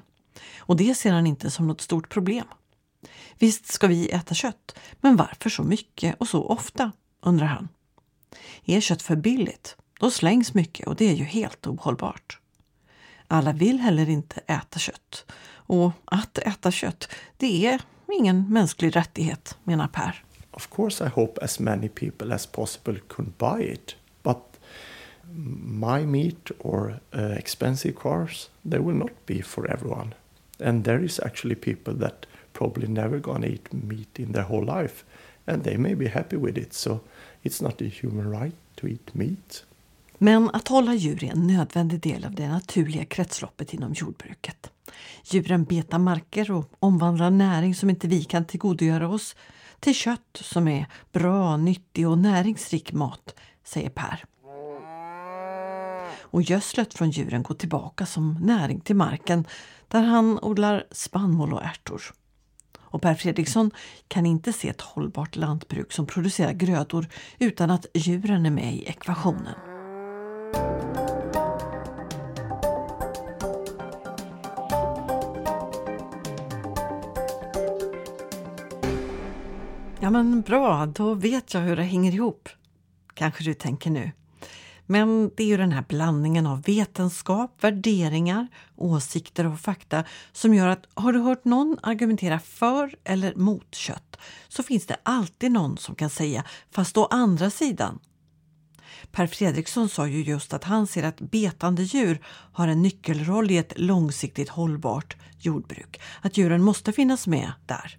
Och 0.60 0.77
det 0.77 0.96
ser 0.96 1.12
han 1.12 1.27
inte 1.27 1.51
som 1.51 1.67
något 1.67 1.81
stort 1.81 2.10
problem. 2.10 2.46
Visst 3.39 3.65
ska 3.65 3.88
vi 3.88 4.10
äta 4.10 4.34
kött, 4.34 4.79
men 5.01 5.15
varför 5.15 5.50
så 5.50 5.63
mycket 5.63 6.15
och 6.19 6.27
så 6.27 6.43
ofta, 6.43 6.91
undrar 7.22 7.48
han. 7.48 7.67
Är 8.65 8.81
kött 8.81 9.01
för 9.01 9.15
billigt, 9.15 9.75
då 10.00 10.12
slängs 10.12 10.53
mycket 10.53 10.88
och 10.88 10.96
det 10.96 11.10
är 11.10 11.13
ju 11.13 11.24
helt 11.24 11.67
ohållbart. 11.67 12.39
Alla 13.27 13.53
vill 13.53 13.79
heller 13.79 14.10
inte 14.10 14.39
äta 14.48 14.79
kött. 14.79 15.25
Och 15.50 15.91
att 16.05 16.38
äta 16.38 16.72
kött, 16.72 17.10
det 17.38 17.65
är 17.65 17.81
ingen 18.13 18.45
mänsklig 18.49 18.95
rättighet, 18.95 19.57
menar 19.63 19.87
Per. 19.87 20.23
Of 20.51 20.69
course 20.69 21.05
I 21.05 21.07
hope 21.07 21.39
as 21.41 21.59
many 21.59 21.89
people 21.89 22.33
as 22.33 22.45
possible 22.45 22.99
could 23.07 23.37
buy 23.37 23.63
it. 23.63 23.95
But 24.23 24.59
my 25.79 26.05
meat 26.05 26.51
or 26.59 26.99
uh, 27.13 27.37
expensive 27.37 27.95
cars, 27.95 28.49
they 28.69 28.79
will 28.79 28.97
not 28.97 29.25
be 29.25 29.41
for 29.41 29.71
everyone. 29.71 30.13
And 30.59 30.83
there 30.83 31.05
is 31.05 31.19
actually 31.19 31.55
people 31.55 31.93
that 31.93 32.25
probably 32.53 32.87
never 32.87 33.19
gonna 33.19 33.47
eat 33.47 33.73
meat 33.73 34.19
in 34.19 34.31
their 34.31 34.43
whole 34.43 34.65
life. 34.65 35.05
And 35.45 35.63
they 35.63 35.77
may 35.77 35.95
be 35.95 36.07
happy 36.07 36.37
with 36.37 36.57
it. 36.57 36.73
So 36.73 36.99
it's 37.43 37.61
not 37.61 37.81
a 37.81 37.85
human 37.85 38.31
right 38.31 38.55
to 38.75 38.87
eat 38.87 39.15
meat. 39.15 39.63
Men 40.17 40.49
att 40.49 40.67
hålla 40.67 40.93
djur 40.95 41.23
är 41.23 41.31
en 41.31 41.47
nödvändig 41.47 41.99
del 41.99 42.25
av 42.25 42.35
det 42.35 42.47
naturliga 42.47 43.05
kretsloppet 43.05 43.73
inom 43.73 43.93
jordbruket. 43.93 44.71
Djuren 45.23 45.63
betar 45.63 45.99
marker 45.99 46.51
och 46.51 46.71
omvandlar 46.79 47.29
näring 47.29 47.75
som 47.75 47.89
inte 47.89 48.07
vi 48.07 48.23
kan 48.23 48.45
tillgodogöra 48.45 49.09
oss 49.09 49.35
till 49.79 49.95
kött 49.95 50.39
som 50.41 50.67
är 50.67 50.85
bra, 51.11 51.57
nyttig 51.57 52.07
och 52.07 52.17
näringsrik 52.17 52.93
mat, 52.93 53.35
säger 53.63 53.89
Per. 53.89 54.25
Och 56.29 56.41
gödslet 56.41 56.93
från 56.93 57.09
djuren 57.09 57.43
går 57.43 57.55
tillbaka 57.55 58.05
som 58.05 58.37
näring 58.41 58.79
till 58.79 58.95
marken 58.95 59.47
där 59.87 60.01
han 60.01 60.39
odlar 60.39 60.83
spannmål 60.91 61.53
och 61.53 61.63
ärtor. 61.63 62.01
Och 62.79 63.01
Per 63.01 63.15
Fredriksson 63.15 63.71
kan 64.07 64.25
inte 64.25 64.53
se 64.53 64.69
ett 64.69 64.81
hållbart 64.81 65.35
lantbruk 65.35 65.91
som 65.91 66.05
producerar 66.05 66.53
grödor 66.53 67.07
utan 67.39 67.71
att 67.71 67.85
djuren 67.93 68.45
är 68.45 68.51
med 68.51 68.75
i 68.75 68.85
ekvationen. 68.85 69.76
Ja 80.07 80.11
men 80.11 80.41
bra, 80.41 80.85
då 80.85 81.13
vet 81.13 81.53
jag 81.53 81.61
hur 81.61 81.75
det 81.75 81.83
hänger 81.83 82.11
ihop. 82.11 82.49
Kanske 83.13 83.43
du 83.43 83.53
tänker 83.53 83.89
nu. 83.89 84.11
Men 84.85 85.31
det 85.37 85.43
är 85.43 85.47
ju 85.47 85.57
den 85.57 85.71
här 85.71 85.85
blandningen 85.87 86.47
av 86.47 86.61
vetenskap, 86.61 87.63
värderingar, 87.63 88.47
åsikter 88.75 89.45
och 89.45 89.59
fakta 89.59 90.03
som 90.31 90.53
gör 90.53 90.67
att 90.67 90.87
har 90.93 91.13
du 91.13 91.19
hört 91.19 91.45
någon 91.45 91.77
argumentera 91.83 92.39
för 92.39 92.95
eller 93.03 93.35
mot 93.35 93.75
kött 93.75 94.17
så 94.47 94.63
finns 94.63 94.85
det 94.85 94.97
alltid 95.03 95.51
någon 95.51 95.77
som 95.77 95.95
kan 95.95 96.09
säga 96.09 96.43
fast 96.71 96.97
å 96.97 97.05
andra 97.05 97.49
sidan. 97.49 97.99
Per 99.11 99.27
Fredriksson 99.27 99.89
sa 99.89 100.07
ju 100.07 100.23
just 100.23 100.53
att 100.53 100.63
han 100.63 100.87
ser 100.87 101.03
att 101.03 101.21
betande 101.21 101.83
djur 101.83 102.21
har 102.53 102.67
en 102.67 102.81
nyckelroll 102.81 103.51
i 103.51 103.57
ett 103.57 103.73
långsiktigt 103.79 104.49
hållbart 104.49 105.17
jordbruk. 105.39 106.01
Att 106.21 106.37
djuren 106.37 106.63
måste 106.63 106.93
finnas 106.93 107.27
med 107.27 107.51
där. 107.65 107.97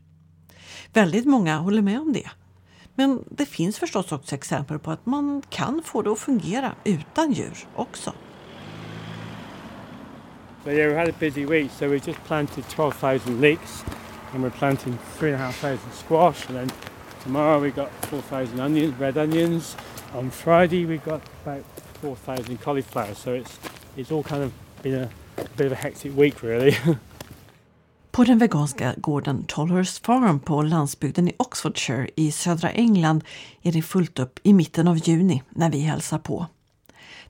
Väldigt 0.93 1.27
många 1.27 1.59
håller 1.59 1.83
med 1.83 2.01
om 2.01 2.13
det. 2.13 2.31
Men 2.95 3.25
det 3.31 3.47
finns 3.47 3.79
förstås 3.79 4.13
också 4.13 4.35
exempel 4.35 4.79
på 4.79 4.91
att 4.91 5.07
man 5.07 5.43
kan 5.51 5.83
få 5.85 6.03
det 6.03 6.11
att 6.11 6.19
fungera 6.19 6.73
utan 6.85 7.33
djur 7.33 7.67
också. 7.75 8.13
Vi 10.65 10.75
yeah, 10.75 10.93
we 10.93 10.99
had 10.99 11.09
a 11.09 11.15
busy 11.19 11.47
week, 11.47 11.71
so 11.71 11.87
we 11.87 11.95
just 11.95 12.25
planted 12.27 12.65
12,000 12.69 13.41
leeks 13.41 13.85
and 14.35 14.45
we're 14.45 14.59
planting 14.59 14.99
3,500 15.19 15.79
squash. 15.93 16.49
And 16.49 16.57
then 16.59 16.71
tomorrow 17.23 17.63
we 17.63 17.71
got 17.71 17.89
4,000 18.07 18.61
onions, 18.61 18.95
red 19.01 19.17
onions. 19.17 19.77
On 20.15 20.31
Friday 20.31 20.85
we 20.85 20.99
got 20.99 21.23
about 21.43 21.65
4,000 22.03 22.61
cauliflower. 22.61 23.15
So 23.15 23.35
it's, 23.35 23.59
it's 23.97 24.13
all 24.13 24.23
kind 24.23 24.43
of 24.43 24.53
been 24.83 24.95
a, 24.95 25.11
a 25.39 25.49
bit 25.57 25.67
of 25.67 25.73
a 25.73 25.77
hectic 25.77 26.17
week 26.17 26.43
really. 26.43 26.77
På 28.19 28.25
den 28.25 28.39
veganska 28.39 28.95
gården 28.97 29.45
Tollers 29.45 30.01
Farm 30.01 30.41
på 30.41 30.63
landsbygden 30.63 31.29
i 31.29 31.33
Oxfordshire 31.37 32.09
i 32.17 32.33
södra 32.33 32.71
England 32.71 33.25
är 33.63 33.73
det 33.73 33.83
fullt 33.83 34.19
upp 34.19 34.39
i 34.43 34.53
mitten 34.53 34.89
av 34.89 35.09
juni 35.09 35.43
när 35.51 35.71
vi 35.71 35.81
hälsar 35.81 36.19
på. 36.19 36.47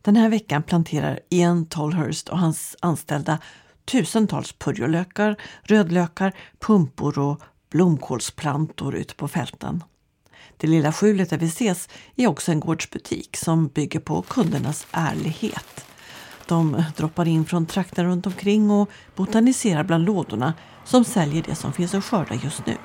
Den 0.02 0.16
här 0.16 0.28
veckan 0.28 0.62
planterar 0.62 1.20
Ian 1.28 1.66
Tollhurst 1.66 2.28
och 2.28 2.38
hans 2.38 2.76
anställda 2.80 3.38
tusentals 3.84 4.52
purjolökar, 4.52 5.36
rödlökar, 5.62 6.32
pumpor 6.58 7.18
och 7.18 7.42
blomkålsplantor 7.70 8.94
ute 8.94 9.14
på 9.14 9.28
fälten. 9.28 9.84
Det 10.56 10.66
lilla 10.66 10.92
skjulet 10.92 11.30
där 11.30 11.38
vi 11.38 11.46
ses 11.46 11.88
är 12.16 12.26
också 12.26 12.52
en 12.52 12.60
gårdsbutik 12.60 13.36
som 13.36 13.68
bygger 13.68 14.00
på 14.00 14.22
kundernas 14.22 14.86
ärlighet. 14.90 15.84
De 16.46 16.84
droppar 16.96 17.28
in 17.28 17.44
från 17.44 17.66
trakten 17.66 18.04
runt 18.04 18.26
omkring 18.26 18.70
och 18.70 18.90
botaniserar 19.14 19.84
bland 19.84 20.04
lådorna 20.04 20.54
som 20.88 21.04
säljer 21.04 21.42
det 21.42 21.54
som 21.54 21.72
finns 21.72 21.94
att 21.94 22.04
skörda 22.04 22.34
just 22.34 22.66
nu. 22.66 22.76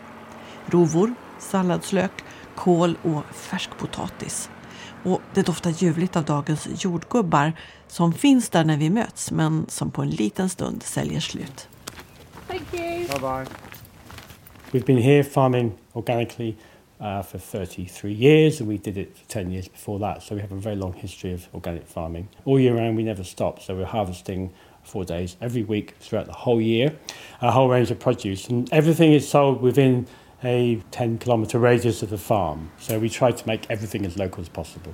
Rovor, 0.65 1.13
salladslök, 1.39 2.11
kål 2.55 2.97
och 3.03 3.35
färskpotatis. 3.35 4.49
Och 5.03 5.21
det 5.33 5.41
doftar 5.41 5.69
ljuvligt 5.69 6.15
av 6.15 6.23
dagens 6.23 6.83
jordgubbar 6.83 7.53
som 7.87 8.13
finns 8.13 8.49
där 8.49 8.65
när 8.65 8.77
vi 8.77 8.89
möts 8.89 9.31
men 9.31 9.65
som 9.69 9.91
på 9.91 10.01
en 10.01 10.09
liten 10.09 10.49
stund 10.49 10.83
säljer 10.83 11.19
slut. 11.19 11.67
Thank 12.47 12.73
you. 12.73 13.07
Bye 13.07 13.19
bye. 13.19 13.45
We've 14.71 14.85
been 14.85 15.01
here 15.01 15.23
farming 15.23 15.71
organically 15.93 16.55
uh, 16.99 17.21
for 17.21 17.37
33 17.37 18.11
years 18.11 18.61
and 18.61 18.69
we 18.69 18.77
did 18.77 18.97
it 18.97 19.17
for 19.17 19.25
10 19.27 19.51
years 19.51 19.71
before 19.71 19.99
that. 19.99 20.23
So 20.23 20.35
we 20.35 20.41
have 20.41 20.55
a 20.55 20.59
very 20.59 20.75
long 20.75 20.93
history 20.93 21.33
of 21.33 21.41
organic 21.53 21.87
farming. 21.87 22.27
All 22.45 22.59
year 22.59 22.75
round 22.75 22.97
we 22.97 23.03
never 23.03 23.23
stop. 23.23 23.61
So 23.61 23.75
we're 23.75 23.85
harvesting 23.85 24.49
four 24.83 25.05
days 25.05 25.37
every 25.41 25.63
week 25.63 25.95
throughout 25.99 26.25
the 26.25 26.33
whole 26.45 26.61
year, 26.61 26.91
a 27.39 27.51
whole 27.51 27.69
range 27.69 27.91
of 27.91 27.99
produce. 27.99 28.49
And 28.49 28.69
everything 28.71 29.13
is 29.13 29.29
sold 29.29 29.61
within 29.61 30.05
a 30.43 30.81
10 30.91 31.17
kilometre 31.17 31.59
radius 31.59 32.03
of 32.03 32.09
the 32.09 32.17
farm. 32.17 32.69
So 32.79 32.99
we 32.99 33.09
try 33.09 33.31
to 33.31 33.47
make 33.47 33.61
everything 33.69 34.05
as 34.05 34.17
local 34.17 34.41
as 34.41 34.49
possible. 34.49 34.93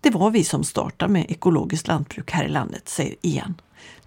Det 0.00 0.10
var 0.10 0.30
vi 0.30 0.44
som 0.44 0.64
startade 0.64 1.12
med 1.12 1.26
ekologiskt 1.28 1.88
lantbruk 1.88 2.30
här 2.30 2.44
i 2.44 2.48
landet, 2.48 2.88
säger 2.88 3.14
Ian. 3.22 3.54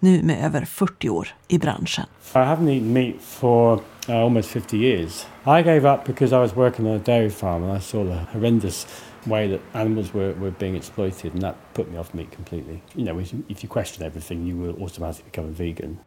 Nu 0.00 0.22
med 0.22 0.44
över 0.44 0.64
40 0.64 1.08
år 1.08 1.28
i 1.48 1.58
branschen. 1.58 2.06
I 2.34 2.38
haven't 2.38 2.68
eaten 2.68 2.92
meat 2.92 3.14
for 3.20 3.80
uh, 4.08 4.16
almost 4.16 4.48
50 4.48 4.76
years. 4.76 5.26
I 5.46 5.62
gave 5.62 5.94
up 5.94 6.04
because 6.04 6.36
I 6.36 6.38
was 6.38 6.56
working 6.56 6.86
on 6.86 6.96
a 6.96 6.98
dairy 7.04 7.30
farm 7.30 7.62
and 7.62 7.78
I 7.78 7.80
saw 7.80 8.04
the 8.04 8.26
horrendous 8.32 8.86
way 9.26 9.48
that 9.48 9.60
animals 9.72 10.14
were, 10.14 10.34
were 10.34 10.54
being 10.58 10.76
exploited 10.76 11.32
and 11.32 11.42
that 11.42 11.56
put 11.74 11.90
me 11.90 11.98
off 11.98 12.14
meat 12.14 12.30
completely. 12.36 12.80
You 12.94 13.04
know, 13.04 13.20
if 13.48 13.64
you 13.64 13.68
question 13.68 14.06
everything 14.06 14.46
you 14.46 14.56
will 14.56 14.82
automatically 14.82 15.30
become 15.30 15.48
a 15.48 15.52
vegan. 15.52 15.98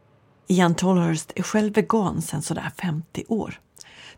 Ian 0.48 0.76
Tolhurst 0.76 1.32
är 1.36 1.44
själv 1.44 1.74
vegan 1.74 2.22
sedan 2.22 2.42
sådär 2.42 2.72
50 2.82 3.24
år. 3.28 3.60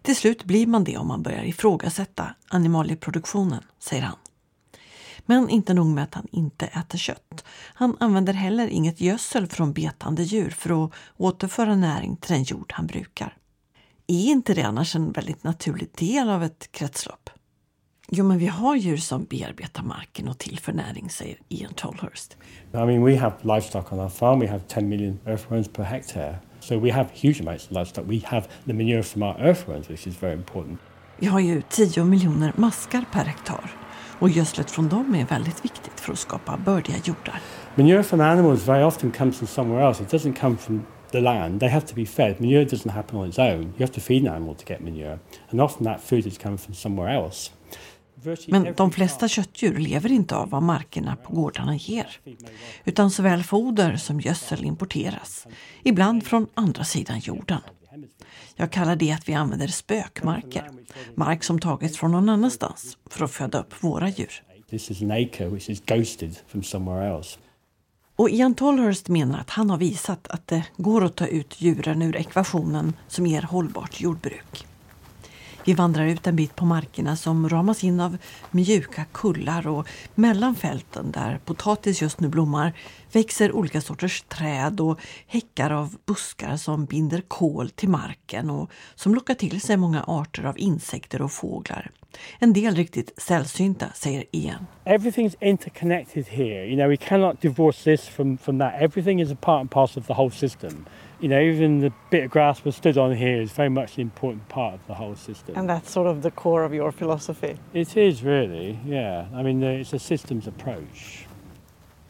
Till 0.02 0.16
slut 0.16 0.44
blir 0.44 0.68
man 0.68 0.84
det 0.84 0.98
om 0.98 1.08
man 1.08 1.24
börjar 1.24 1.44
ifrågasätta 1.44 2.36
animalieproduktionen, 2.48 3.64
säger 3.80 4.04
han. 4.04 4.18
Men 5.26 5.50
inte 5.50 5.74
nog 5.74 5.88
med 5.88 6.04
att 6.04 6.14
han 6.14 6.28
inte 6.32 6.66
äter 6.66 6.98
kött. 6.98 7.44
Han 7.74 7.98
använder 8.00 8.34
heller 8.34 8.68
inget 8.68 9.02
gödsel 9.02 9.48
från 9.48 9.74
betande 9.74 10.24
djur 10.24 10.50
för 10.50 10.86
att 10.86 10.92
återföra 11.18 11.76
näring 11.76 12.18
till 12.18 12.34
den 12.34 12.44
jord 12.44 12.72
han 12.76 12.88
brukar. 12.88 13.38
Är 14.08 14.26
inte 14.26 14.54
det 14.54 14.62
annars 14.62 14.96
en 14.96 15.12
väldigt 15.12 15.44
naturlig 15.44 15.90
del 15.98 16.30
av 16.30 16.44
ett 16.44 16.72
kretslopp? 16.72 17.30
Jo, 18.12 18.24
men 18.24 18.38
vi 18.38 18.48
har 18.48 18.76
djur 18.76 18.98
som 18.98 19.24
bearbetar 19.26 19.84
marken 19.84 20.28
och 20.28 20.38
tillför 20.38 20.74
näring, 20.74 21.10
säger 21.10 21.38
Ian 21.50 21.74
Tolhurst. 21.74 22.38
I 22.74 22.78
mean, 22.78 23.04
we 23.04 23.18
have 23.18 23.36
livestock 23.42 23.94
on 23.94 24.00
our 24.00 24.10
farm. 24.10 24.40
We 24.40 24.48
have 24.48 24.62
10 24.68 24.82
million 24.82 25.20
earthworms 25.26 25.68
per 25.68 25.84
hectare. 25.84 26.36
So 26.60 26.80
we 26.80 26.92
have 26.92 27.10
huge 27.14 27.42
amounts 27.42 27.66
of 27.66 27.72
livestock. 27.72 28.06
We 28.08 28.22
have 28.24 28.48
the 28.66 28.74
manure 28.74 29.04
from 29.04 29.24
our 29.24 29.36
earthworms, 29.40 29.90
which 29.90 30.08
is 30.08 30.24
very 30.24 30.34
important. 30.34 30.80
Vi 31.18 31.28
har 31.28 31.40
ju 31.40 31.62
10 31.70 32.04
miljoner 32.04 32.54
maskar 32.56 33.06
per 33.12 33.24
hektar 33.24 33.72
och 34.20 34.30
gödslet 34.30 34.72
från 34.72 34.90
dem 34.90 35.16
är 35.16 35.26
väldigt 35.26 35.66
viktigt 35.66 36.00
för 36.00 36.14
att 36.14 36.20
skapa 36.20 36.58
bördiga 36.58 36.96
jordar. 37.04 37.42
Manure 37.76 38.04
from 38.04 38.22
animals 38.22 38.68
very 38.68 38.84
often 38.84 39.12
comes 39.12 39.38
from 39.38 39.48
somewhere 39.48 39.88
else. 39.88 40.04
It 40.04 40.10
doesn't 40.10 40.34
come 40.34 40.58
from 40.58 40.86
the 41.12 41.22
land. 41.22 41.60
They 41.60 41.70
have 41.70 41.88
to 41.88 41.96
be 41.96 42.06
fed. 42.06 42.40
Manure 42.40 42.66
doesn't 42.66 42.92
happen 42.92 43.20
on 43.20 43.30
its 43.30 43.40
own. 43.40 43.62
You 43.62 43.80
have 43.80 43.94
to 43.94 44.02
feed 44.02 44.28
an 44.28 44.34
animal 44.36 44.56
to 44.56 44.66
get 44.66 44.82
manure. 44.82 45.20
And 45.50 45.62
often 45.62 45.84
that 45.86 46.02
food 46.02 46.26
is 46.26 46.38
coming 46.38 46.58
from 46.58 46.74
somewhere 46.74 47.10
else. 47.10 47.52
Men 48.48 48.74
de 48.78 48.92
flesta 48.92 49.28
köttdjur 49.28 49.78
lever 49.78 50.12
inte 50.12 50.36
av 50.36 50.50
vad 50.50 50.64
markerna 50.64 51.16
på 51.16 51.34
gårdarna 51.34 51.76
ger. 51.76 52.20
Utan 52.86 53.12
såväl 53.12 53.44
foder 53.44 53.96
som 53.96 54.20
gödsel 54.20 54.66
importeras. 54.66 55.48
Ibland 55.84 56.24
från 56.24 56.48
andra 56.54 56.84
sidan 56.84 57.20
jorden. 57.20 57.62
Jag 58.56 58.72
kallar 58.72 58.96
det 58.96 59.12
att 59.12 59.30
vi 59.30 59.34
använder 59.34 59.68
spökmarker. 59.68 60.70
Mark 61.16 61.44
som 61.44 61.60
tagits 61.60 61.98
från 61.98 62.12
någon 62.12 62.30
annanstans 62.30 62.98
för 63.10 63.26
att 63.26 63.32
föda 63.32 63.60
upp 63.60 63.84
våra 63.84 64.10
djur. 64.10 64.44
This 64.70 64.92
is 64.92 65.02
an 65.02 65.12
acre 65.12 65.50
which 65.50 65.70
is 65.70 65.82
ghosted 65.86 66.36
from 66.48 66.64
somewhere 66.64 67.18
else. 67.18 67.40
Och 68.16 68.30
Ian 68.30 68.56
Tolhurst 68.56 69.08
menar 69.08 69.40
att 69.40 69.50
han 69.50 69.70
har 69.70 69.78
visat 69.78 70.28
att 70.28 70.48
det 70.48 70.64
går 70.78 71.04
att 71.04 71.16
ta 71.16 71.28
ut 71.28 71.62
djuren 71.62 72.02
ur 72.02 72.16
ekvationen 72.16 72.94
som 73.08 73.28
ger 73.28 73.42
hållbart 73.42 74.02
jordbruk. 74.02 74.68
Vi 75.68 75.74
vandrar 75.74 76.06
ut 76.06 76.28
en 76.28 76.36
bit 76.36 76.56
på 76.56 76.66
markerna 76.66 77.16
som 77.16 77.50
ramas 77.50 77.84
in 77.84 78.00
av 78.00 78.18
mjuka 78.52 79.06
kullar 79.12 79.68
och 79.68 79.88
mellan 80.16 80.56
fälten 80.56 81.12
där 81.12 81.40
potatis 81.46 82.02
just 82.02 82.20
nu 82.20 82.28
blommar 82.28 82.74
växer 83.12 83.52
olika 83.52 83.82
sorters 83.82 84.22
träd 84.22 84.80
och 84.80 85.00
häckar 85.28 85.72
av 85.72 85.96
buskar 86.06 86.58
som 86.58 86.86
binder 86.86 87.22
kol 87.22 87.70
till 87.70 87.90
marken 87.90 88.50
och 88.50 88.72
som 88.96 89.16
lockar 89.16 89.34
till 89.34 89.62
sig 89.62 89.78
många 89.78 90.04
arter 90.04 90.46
av 90.46 90.60
insekter 90.60 91.22
och 91.22 91.32
fåglar. 91.32 91.92
En 92.40 92.54
del 92.54 92.76
riktigt 92.76 93.22
sällsynta, 93.22 93.86
säger 93.96 94.24
Ian. 94.32 94.68
Everything's 94.86 95.36
interconnected 95.42 96.28
here. 96.28 96.66
You 96.66 96.76
know, 96.76 96.90
we 96.90 96.98
cannot 96.98 97.42
divorce 97.42 97.84
this 97.84 98.08
from, 98.08 98.38
from 98.38 98.60
that. 98.60 98.74
Everything 98.82 99.22
is 99.22 99.32
a 99.32 99.38
part 99.42 99.62
and 99.62 99.72
parcel 99.72 100.02
of 100.02 100.08
the 100.08 100.14
whole 100.14 100.32
system 100.32 100.86
you 101.20 101.30
know, 101.30 101.40
even 101.40 101.80
the 101.80 101.92
bit 102.10 102.26
of 102.26 102.32
grass 102.32 102.66
we're 102.66 102.72
stood 102.72 102.98
on 102.98 103.16
here 103.16 103.42
is 103.42 103.52
very 103.52 103.70
much 103.70 103.98
an 103.98 104.02
important 104.02 104.48
part 104.50 104.74
of 104.74 104.80
the 104.88 104.94
whole 104.94 105.16
system. 105.16 105.56
And 105.58 105.70
that's 105.70 105.92
sort 105.92 106.08
of 106.08 106.22
the 106.22 106.32
core 106.32 106.66
of 106.66 106.74
your 106.74 106.92
philosophy? 106.92 107.58
It 107.74 107.98
is 107.98 108.24
really, 108.24 108.80
yeah. 108.86 109.26
I 109.34 109.44
mean, 109.44 109.64
it's 109.64 109.96
a 109.96 110.00
systems 110.00 110.48
approach. 110.48 111.28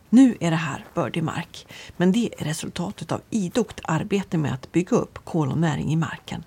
Nu 0.09 0.37
är 0.39 0.51
det 0.51 0.57
här 0.57 0.85
bördig 0.93 1.23
mark, 1.23 1.67
men 1.97 2.11
det 2.11 2.29
är 2.37 2.45
resultatet 2.45 3.11
av 3.11 3.21
idogt 3.29 3.81
arbete 3.83 4.37
med 4.37 4.53
att 4.53 4.71
bygga 4.71 4.97
upp 4.97 5.25
kol 5.25 5.51
och 5.51 5.57
näring 5.57 5.93
i 5.93 5.95
marken. 5.95 6.43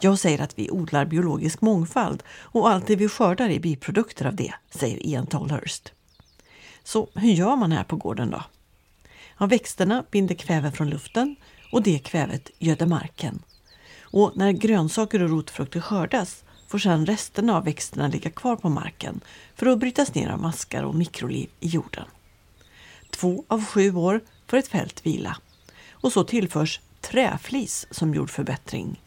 Jag 0.00 0.18
säger 0.18 0.42
att 0.42 0.58
vi 0.58 0.70
odlar 0.70 1.04
biologisk 1.04 1.60
mångfald 1.60 2.22
och 2.40 2.70
allt 2.70 2.86
det 2.86 2.96
vi 2.96 3.08
skördar 3.08 3.50
är 3.50 3.60
biprodukter 3.60 4.26
av 4.26 4.36
det, 4.36 4.54
säger 4.70 5.06
Ian 5.06 5.26
Tolhurst. 5.26 5.92
Så 6.84 7.08
hur 7.14 7.32
gör 7.32 7.56
man 7.56 7.72
här 7.72 7.84
på 7.84 7.96
gården 7.96 8.30
då? 8.30 8.42
Ja, 9.38 9.46
växterna 9.46 10.04
binder 10.10 10.34
kväve 10.34 10.70
från 10.70 10.90
luften 10.90 11.36
och 11.74 11.82
det 11.82 11.98
kvävet 11.98 12.50
göder 12.58 12.86
marken. 12.86 13.42
Och 14.00 14.32
när 14.36 14.52
grönsaker 14.52 15.22
och 15.22 15.30
rotfrukter 15.30 15.80
skördas 15.80 16.44
får 16.68 16.78
sedan 16.78 17.06
resterna 17.06 17.56
av 17.56 17.64
växterna 17.64 18.08
ligga 18.08 18.30
kvar 18.30 18.56
på 18.56 18.68
marken 18.68 19.20
för 19.54 19.66
att 19.66 19.78
brytas 19.78 20.14
ner 20.14 20.28
av 20.28 20.40
maskar 20.40 20.82
och 20.82 20.94
mikroliv 20.94 21.48
i 21.60 21.68
jorden. 21.68 22.04
Två 23.10 23.44
av 23.48 23.64
sju 23.64 23.94
år 23.94 24.20
får 24.46 24.56
ett 24.56 24.68
fält 24.68 25.06
vila 25.06 25.36
och 25.90 26.12
så 26.12 26.24
tillförs 26.24 26.80
träflis 27.00 27.86
som 27.90 28.14
jordförbättring. 28.14 29.00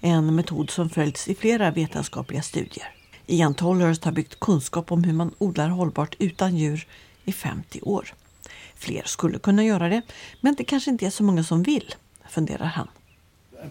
En 0.00 0.34
metod 0.34 0.70
som 0.70 0.90
följts 0.90 1.28
i 1.28 1.34
flera 1.34 1.70
vetenskapliga 1.70 2.42
studier. 2.42 2.94
Ian 3.26 3.54
Tollhurst 3.54 4.04
har 4.04 4.12
byggt 4.12 4.40
kunskap 4.40 4.92
om 4.92 5.04
hur 5.04 5.12
man 5.12 5.34
odlar 5.38 5.68
hållbart 5.68 6.16
utan 6.18 6.56
djur 6.56 6.86
i 7.24 7.32
50 7.32 7.80
år. 7.82 8.14
Fler 8.74 9.02
skulle 9.06 9.38
kunna 9.38 9.64
göra 9.64 9.88
det, 9.88 10.02
men 10.40 10.54
det 10.54 10.64
kanske 10.64 10.90
inte 10.90 11.06
är 11.06 11.10
så 11.10 11.22
många 11.22 11.44
som 11.44 11.62
vill, 11.62 11.94
funderar 12.28 12.66
han. 12.66 12.88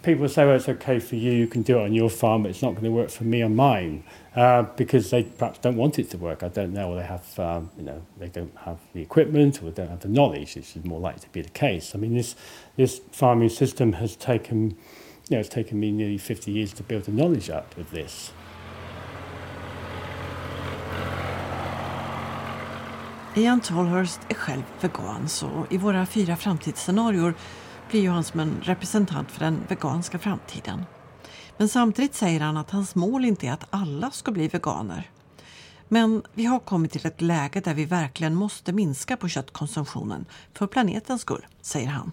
People 0.02 0.28
say 0.28 0.46
well, 0.46 0.56
it's 0.56 0.68
okay 0.68 1.00
for 1.00 1.16
you, 1.16 1.32
you 1.32 1.48
can 1.48 1.62
do 1.62 1.80
it 1.80 1.84
on 1.84 1.94
your 1.94 2.10
farm, 2.10 2.44
but 2.44 2.50
it's 2.50 2.62
not 2.62 2.72
going 2.72 2.84
to 2.84 2.92
work 2.92 3.10
for 3.10 3.24
me 3.24 3.44
on 3.44 3.56
mine 3.56 4.04
uh, 4.36 4.64
because 4.76 5.10
they 5.12 5.24
perhaps 5.24 5.60
don't 5.60 5.78
want 5.78 6.00
it 6.00 6.10
to 6.10 6.18
work. 6.18 6.44
I 6.44 6.50
don't 6.50 6.74
know, 6.74 6.92
or 6.92 6.96
they 6.96 7.06
have, 7.06 7.40
um, 7.40 7.70
you 7.78 7.84
know, 7.84 8.02
they 8.18 8.28
don't 8.28 8.56
have 8.58 8.80
the 8.94 9.02
equipment 9.02 9.62
or 9.62 9.66
they 9.66 9.84
don't 9.84 9.90
have 9.90 10.00
the 10.00 10.10
knowledge. 10.10 10.56
This 10.56 10.76
is 10.76 10.84
more 10.84 11.00
likely 11.00 11.22
to 11.22 11.30
be 11.30 11.42
the 11.42 11.50
case. 11.50 11.94
I 11.96 12.00
mean, 12.00 12.16
this 12.16 12.36
this 12.78 13.00
farming 13.12 13.50
system 13.50 13.94
has 13.94 14.16
taken, 14.16 14.72
you 15.30 15.32
know, 15.32 15.40
it's 15.40 15.50
taken 15.50 15.80
me 15.80 15.92
nearly 15.92 16.18
50 16.18 16.52
years 16.52 16.74
to 16.74 16.84
build 16.84 17.04
the 17.04 17.12
knowledge 17.12 17.50
up 17.50 17.78
of 17.78 17.92
this. 17.92 18.34
Ian 23.38 23.62
Tolhurst 23.62 24.20
är 24.30 24.34
själv 24.34 24.64
vegan 24.82 25.30
så 25.30 25.66
i 25.70 25.78
våra 25.78 26.06
fyra 26.06 26.36
framtidsscenarier 26.36 27.34
blir 27.96 28.04
ju 28.04 28.10
han 28.10 28.24
som 28.24 28.40
en 28.40 28.62
representant 28.64 29.32
för 29.32 29.40
den 29.40 29.66
veganska 29.68 30.20
framtiden. 30.20 30.86
Men 31.58 31.70
samtidigt 31.70 32.16
säger 32.16 32.40
han 32.40 32.58
att 32.58 32.72
hans 32.72 32.96
mål 32.96 33.26
inte 33.26 33.48
är 33.48 33.52
att 33.52 33.68
alla 33.70 34.12
ska 34.12 34.32
bli 34.32 34.48
veganer. 34.48 35.10
Men 35.88 36.24
vi 36.34 36.46
har 36.46 36.60
kommit 36.60 36.92
till 36.92 37.06
ett 37.06 37.22
läge 37.22 37.60
där 37.60 37.74
vi 37.74 37.86
verkligen 37.86 38.36
måste 38.36 38.74
minska 38.74 39.18
på 39.18 39.28
köttkonsumtionen 39.28 40.26
för 40.54 40.68
planetens 40.68 41.22
skull, 41.22 41.46
säger 41.62 41.88
han. 41.88 42.12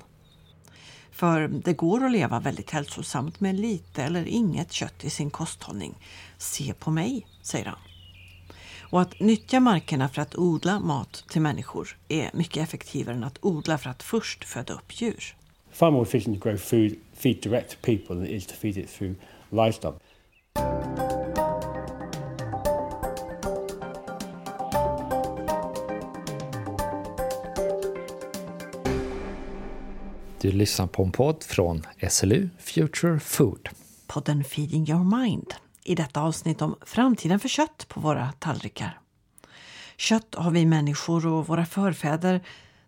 För 1.12 1.48
det 1.48 1.72
går 1.72 2.04
att 2.04 2.12
leva 2.12 2.40
väldigt 2.40 2.70
hälsosamt 2.70 3.40
med 3.40 3.60
lite 3.60 4.02
eller 4.02 4.24
inget 4.24 4.72
kött 4.72 5.04
i 5.04 5.10
sin 5.10 5.30
kosthållning. 5.30 5.98
Se 6.38 6.74
på 6.74 6.90
mig, 6.90 7.26
säger 7.42 7.66
han. 7.66 7.80
Och 8.80 9.00
att 9.00 9.20
nyttja 9.20 9.60
markerna 9.60 10.08
för 10.08 10.22
att 10.22 10.36
odla 10.36 10.80
mat 10.80 11.24
till 11.28 11.42
människor 11.42 11.98
är 12.08 12.30
mycket 12.34 12.62
effektivare 12.62 13.16
än 13.16 13.24
att 13.24 13.38
odla 13.40 13.78
för 13.78 13.90
att 13.90 14.02
först 14.02 14.44
föda 14.44 14.74
upp 14.74 15.00
djur. 15.00 15.36
Far 15.72 15.90
more 15.90 16.02
efficient 16.02 16.36
to 16.36 16.48
grow 16.48 16.56
food, 16.58 16.96
feed 17.14 17.40
direct 17.40 17.70
to 17.70 17.76
people 17.76 18.16
than 18.16 18.26
it 18.26 18.30
is 18.30 18.46
to 18.46 18.54
feed 18.54 18.76
it 18.76 18.90
through 18.90 19.14
livestock. 19.50 19.94
Du 30.40 30.52
lyssnar 30.52 30.86
på 30.86 31.02
en 31.02 31.12
podd 31.12 31.42
från 31.42 31.82
SLU 32.10 32.48
Future 32.58 33.20
Food. 33.20 33.68
Podden 34.06 34.44
Feeding 34.44 34.90
Your 34.90 35.22
Mind 35.22 35.54
i 35.84 35.94
detta 35.94 36.20
avsnitt 36.20 36.62
om 36.62 36.76
framtiden 36.82 37.40
för 37.40 37.48
kött 37.48 37.86
på 37.88 38.00
våra 38.00 38.32
tallrikar. 38.38 38.98
Kött 39.96 40.34
har 40.34 40.50
vi 40.50 40.66
människor 40.66 41.26
och 41.26 41.46
våra 41.46 41.66
förfäder 41.66 42.40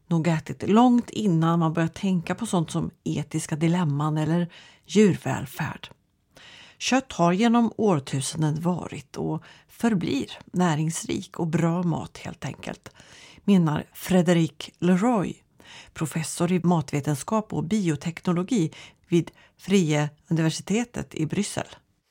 nog 0.08 0.28
ätit 0.28 0.68
långt 0.68 1.10
innan 1.10 1.58
man 1.58 1.72
börjar 1.72 1.88
tänka 1.88 2.34
på 2.34 2.46
sånt 2.46 2.70
som 2.70 2.90
etiska 3.04 3.56
dilemman 3.56 4.18
eller 4.18 4.52
djurvälfärd. 4.86 5.88
Kött 6.78 7.12
har 7.12 7.32
genom 7.32 7.72
årtusenden 7.76 8.60
varit 8.60 9.16
och 9.16 9.42
förblir 9.68 10.30
näringsrik 10.52 11.38
och 11.38 11.46
bra 11.46 11.82
mat 11.82 12.18
helt 12.18 12.44
enkelt, 12.44 12.90
menar 13.44 13.84
Frederic 13.92 14.70
Leroy, 14.78 15.34
professor 15.92 16.52
i 16.52 16.60
matvetenskap 16.64 17.52
och 17.52 17.64
bioteknologi 17.64 18.72
vid 19.08 19.30
Frie 19.58 20.10
universitetet 20.28 21.14
i 21.14 21.26
Bryssel. 21.26 21.66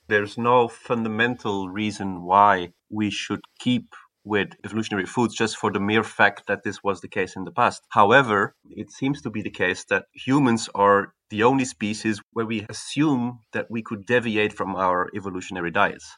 there's 0.09 0.37
no 0.37 0.67
fundamental 0.67 1.69
reason 1.69 2.25
why 2.25 2.69
we 2.89 3.09
should 3.11 3.41
keep 3.63 3.85
with 4.23 4.49
evolutionary 4.63 5.05
foods 5.05 5.35
just 5.35 5.57
for 5.57 5.71
the 5.71 5.79
mere 5.79 6.03
fact 6.03 6.47
that 6.47 6.63
this 6.63 6.83
was 6.83 7.01
the 7.01 7.07
case 7.07 7.39
in 7.39 7.45
the 7.45 7.51
past. 7.51 7.83
However, 7.89 8.53
it 8.69 8.91
seems 8.91 9.21
to 9.21 9.29
be 9.29 9.41
the 9.41 9.49
case 9.49 9.85
that 9.85 10.03
humans 10.13 10.69
are 10.73 11.07
the 11.29 11.43
only 11.43 11.65
species 11.65 12.21
where 12.33 12.47
we 12.47 12.65
assume 12.69 13.39
that 13.51 13.65
we 13.69 13.81
could 13.81 14.05
deviate 14.05 14.53
from 14.53 14.75
our 14.75 15.09
evolutionary 15.15 15.71
diets. 15.71 16.17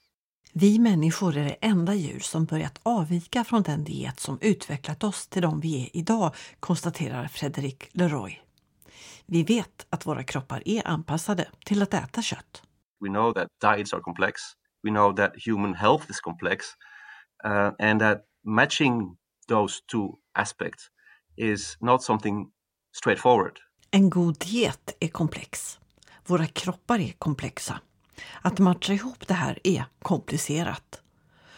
Vi 0.58 0.80
människor 0.80 1.38
är 1.38 1.44
det 1.44 1.58
enda 1.62 1.94
djur 1.94 2.20
som 2.20 2.46
börjat 2.46 2.80
avvika 2.84 3.44
från 3.44 3.64
den 3.64 3.84
diet 3.84 4.20
som 4.20 4.38
utvecklat 4.42 5.04
oss 5.04 5.28
till 5.28 5.42
de 5.42 5.60
vi 5.60 5.84
är 5.84 5.98
idag, 5.98 6.36
konstaterar 6.60 7.28
Frederic 7.28 7.76
Leroy. 7.92 8.42
Vi 9.26 9.44
vet 9.44 9.88
att 9.90 10.06
våra 10.06 10.24
kroppar 10.24 10.64
är 10.66 10.88
anpassade 10.88 11.46
till 11.66 11.82
att 11.82 11.94
äta 11.94 12.22
kött. 12.22 12.64
We 13.00 13.10
know 13.10 13.34
that 13.34 13.48
diets 13.62 13.94
are 13.94 14.02
complex. 14.02 14.42
We 14.84 14.90
know 14.90 15.16
that 15.16 15.32
human 15.46 15.74
health 15.74 16.10
is 16.10 16.20
complex. 16.20 16.66
Uh, 17.46 17.72
and 17.80 18.02
that 18.02 18.22
matching 18.46 19.18
those 19.48 19.82
two 19.92 20.10
aspects 20.34 20.90
is 21.38 21.78
not 21.80 22.04
something 22.04 22.48
straightforward. 22.96 23.60
En 23.92 24.10
god 24.10 24.40
diet 24.40 24.96
är 25.00 25.08
komplex. 25.08 25.80
Våra 26.26 26.46
kroppar 26.46 27.00
är 27.00 27.12
komplexa. 27.12 27.80
Att 28.42 28.60
matcha 28.60 28.94
ihop 28.94 29.28
det 29.28 29.34
här 29.34 29.60
är 29.64 29.86
komplicerat. 30.02 31.02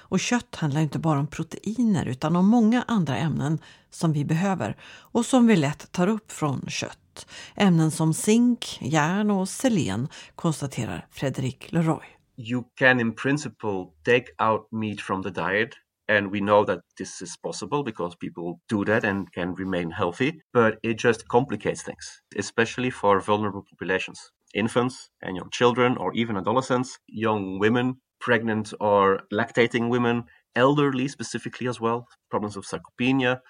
Och 0.10 0.20
kött 0.20 0.56
handlar 0.56 0.82
inte 0.82 1.00
bara 1.00 1.20
om 1.20 1.28
proteiner 1.28 2.06
utan 2.06 2.36
om 2.36 2.48
många 2.48 2.84
andra 2.88 3.18
ämnen 3.18 3.60
som 3.90 4.14
vi 4.14 4.26
behöver 4.26 4.78
och 4.84 5.26
som 5.26 5.48
vi 5.48 5.56
lätt 5.56 5.92
tar 5.92 6.08
upp 6.08 6.32
från 6.32 6.66
kött. 6.68 7.28
Ämnen 7.56 7.92
som 7.92 8.14
zink, 8.14 8.78
järn 8.82 9.32
och 9.32 9.50
selen, 9.50 10.08
konstaterar 10.36 11.08
Fredrik 11.12 11.72
Leroy. 11.72 12.17
You 12.38 12.70
can 12.78 13.02
in 13.02 13.12
principle 13.14 13.94
take 14.06 14.32
out 14.40 14.68
meat 14.72 15.02
from 15.02 15.24
the 15.24 15.32
diet 15.32 15.76
and 16.08 16.32
we 16.32 16.40
know 16.40 16.64
that 16.64 16.80
this 16.98 17.22
is 17.22 17.36
possible 17.36 17.84
because 17.84 18.16
people 18.16 18.62
do 18.70 18.86
that 18.86 19.04
and 19.04 19.30
can 19.34 19.56
remain 19.56 19.92
healthy, 19.92 20.42
but 20.54 20.80
it 20.84 20.94
just 20.94 21.28
complicates 21.28 21.82
things, 21.82 22.22
especially 22.38 22.90
for 22.92 23.20
vulnerable 23.20 23.66
populations 23.70 24.32
infants 24.54 25.10
and 25.22 25.36
young 25.36 25.50
children, 25.52 25.98
or 25.98 26.14
even 26.14 26.38
adolescents, 26.38 26.98
young 27.08 27.60
women, 27.60 28.00
pregnant 28.22 28.74
or 28.80 29.20
lactating 29.34 29.90
women, 29.90 30.24
elderly 30.56 31.10
specifically 31.10 31.68
as 31.68 31.82
well, 31.82 32.08
problems 32.30 32.56
of 32.56 32.66
sarcopenia. 32.66 33.42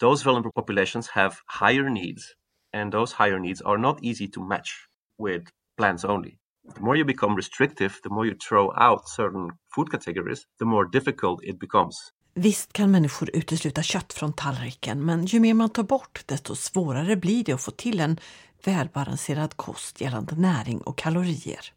Those 0.00 0.22
vulnerable 0.22 0.52
populations 0.52 1.08
have 1.08 1.42
higher 1.48 1.90
needs, 1.90 2.34
and 2.72 2.90
those 2.92 3.12
higher 3.12 3.38
needs 3.38 3.60
are 3.60 3.76
not 3.78 4.02
easy 4.02 4.26
to 4.28 4.42
match 4.42 4.88
with 5.18 5.50
plants 5.76 6.02
only. 6.04 6.38
The 6.74 6.80
more 6.80 6.96
you 6.98 7.04
become 7.04 7.36
restrictive, 7.36 7.94
the 8.02 8.08
more 8.08 8.26
you 8.26 8.36
throw 8.48 8.72
out 8.76 9.08
certain 9.08 9.50
food 9.74 9.90
categories, 9.90 10.42
the 10.58 10.64
more 10.64 10.88
difficult 10.92 11.44
it 11.44 11.60
becomes. 11.60 12.12
Visst 12.34 12.72
kan 12.72 12.90
människor 12.90 13.30
utesluta 13.32 13.82
kött 13.82 14.12
från 14.12 14.32
tallriken, 14.32 15.04
men 15.04 15.26
ju 15.26 15.40
mer 15.40 15.54
man 15.54 15.70
tar 15.70 15.82
bort 15.82 16.22
desto 16.26 16.56
svårare 16.56 17.16
blir 17.16 17.44
det 17.44 17.52
att 17.52 17.60
få 17.60 17.70
till 17.70 18.00
en 18.00 18.20
välbalanserad 18.64 19.56
kost 19.56 20.00
gällande 20.00 20.34
näring 20.36 20.80
och 20.80 20.98
kalorier. 20.98 21.72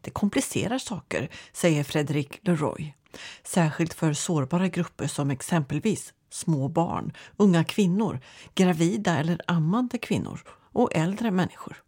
Det 0.00 0.10
komplicerar 0.10 0.78
saker, 0.78 1.28
säger 1.52 1.84
Fredrik 1.84 2.38
Leroy. 2.42 2.94
Särskilt 3.42 3.94
för 3.94 4.12
sårbara 4.12 4.68
grupper 4.68 5.06
som 5.06 5.30
exempelvis 5.30 6.14
små 6.30 6.68
barn, 6.68 7.12
unga 7.36 7.64
kvinnor, 7.64 8.20
gravida 8.54 9.18
eller 9.18 9.40
ammande 9.46 9.98
kvinnor 9.98 10.40
och 10.72 10.96
äldre 10.96 11.30
människor. 11.30 11.82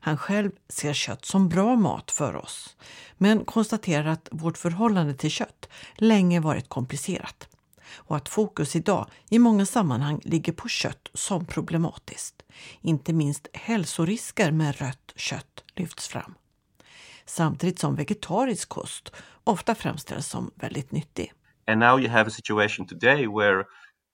Han 0.00 0.16
själv 0.16 0.50
ser 0.68 0.92
kött 0.92 1.24
som 1.24 1.48
bra 1.48 1.76
mat 1.76 2.10
för 2.10 2.36
oss, 2.36 2.76
men 3.16 3.44
konstaterar 3.44 4.06
att 4.06 4.28
vårt 4.30 4.58
förhållande 4.58 5.14
till 5.14 5.30
kött 5.30 5.68
länge 5.94 6.40
varit 6.40 6.68
komplicerat 6.68 7.48
och 7.92 8.16
att 8.16 8.28
fokus 8.28 8.76
idag 8.76 9.06
i 9.30 9.38
många 9.38 9.66
sammanhang 9.66 10.20
ligger 10.24 10.52
på 10.52 10.68
kött 10.68 11.08
som 11.14 11.46
problematiskt. 11.46 12.42
Inte 12.80 13.12
minst 13.12 13.48
hälsorisker 13.52 14.52
med 14.52 14.80
rött 14.80 15.12
kött 15.16 15.64
lyfts 15.74 16.08
fram. 16.08 16.34
Samtidigt 17.24 17.78
som 17.78 17.94
vegetarisk 17.94 18.68
kost 18.68 19.12
ofta 19.44 19.74
framställs 19.74 20.26
som 20.26 20.50
väldigt 20.54 20.92
nyttig. 20.92 21.32
And 21.66 21.80
now 21.80 22.00
you 22.00 22.08
have 22.08 22.28
a 22.28 22.30
situation 22.30 22.86
today 22.86 23.26
where 23.26 23.64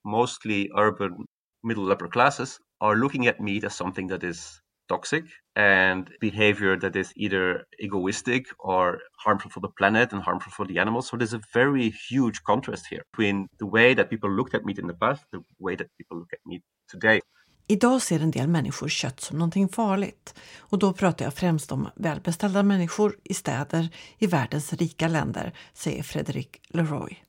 mostly 0.05 0.69
urban 0.69 1.27
middle 1.63 1.95
upper 1.95 2.09
classes 2.09 2.59
are 2.81 2.97
looking 2.97 3.27
at 3.27 3.41
meat 3.41 3.65
as 3.65 3.77
something 3.77 4.09
that 4.09 4.23
is 4.23 4.61
toxic 4.89 5.25
and 5.57 6.11
behavior 6.21 6.77
that 6.79 6.97
is 6.97 7.13
either 7.17 7.67
egoistic 7.79 8.47
or 8.59 8.99
harmful 9.25 9.51
for 9.51 9.61
the 9.61 9.73
planet 9.79 10.13
and 10.13 10.23
harmful 10.23 10.53
for 10.53 10.67
the 10.67 10.79
animals. 10.79 11.09
So 11.09 11.17
there's 11.17 11.35
a 11.35 11.41
very 11.55 11.93
huge 12.11 12.43
contrast 12.43 12.87
here 12.91 13.03
between 13.13 13.49
the 13.59 13.67
way 13.67 13.95
that 13.95 14.11
people 14.11 14.31
looked 14.31 14.55
at 14.55 14.65
meat 14.65 14.79
in 14.79 14.87
the 14.87 14.95
past, 14.95 15.23
the 15.31 15.41
way 15.59 15.77
that 15.77 15.87
people 15.99 16.19
look 16.19 16.33
at 16.33 16.41
meat 16.47 16.63
today. 16.93 17.21
Idag 17.67 18.03
ser 18.03 18.21
en 18.21 18.31
del 18.31 18.49
människor 18.49 18.89
kött 18.89 19.21
som 19.21 19.39
någonting 19.39 19.69
farligt 19.69 20.35
och 20.59 20.79
då 20.79 20.93
pratar 20.93 21.25
jag 21.25 21.35
främst 21.35 21.73
om 21.73 21.89
välbeställda 21.97 22.63
människor 22.63 23.17
i 23.25 23.35
städer 23.35 23.89
i 24.19 24.27
världens 24.27 24.73
rika 24.73 25.09
länder, 25.09 25.53
säger 25.73 26.03
Frederic 26.03 26.49
Leroy. 26.69 27.25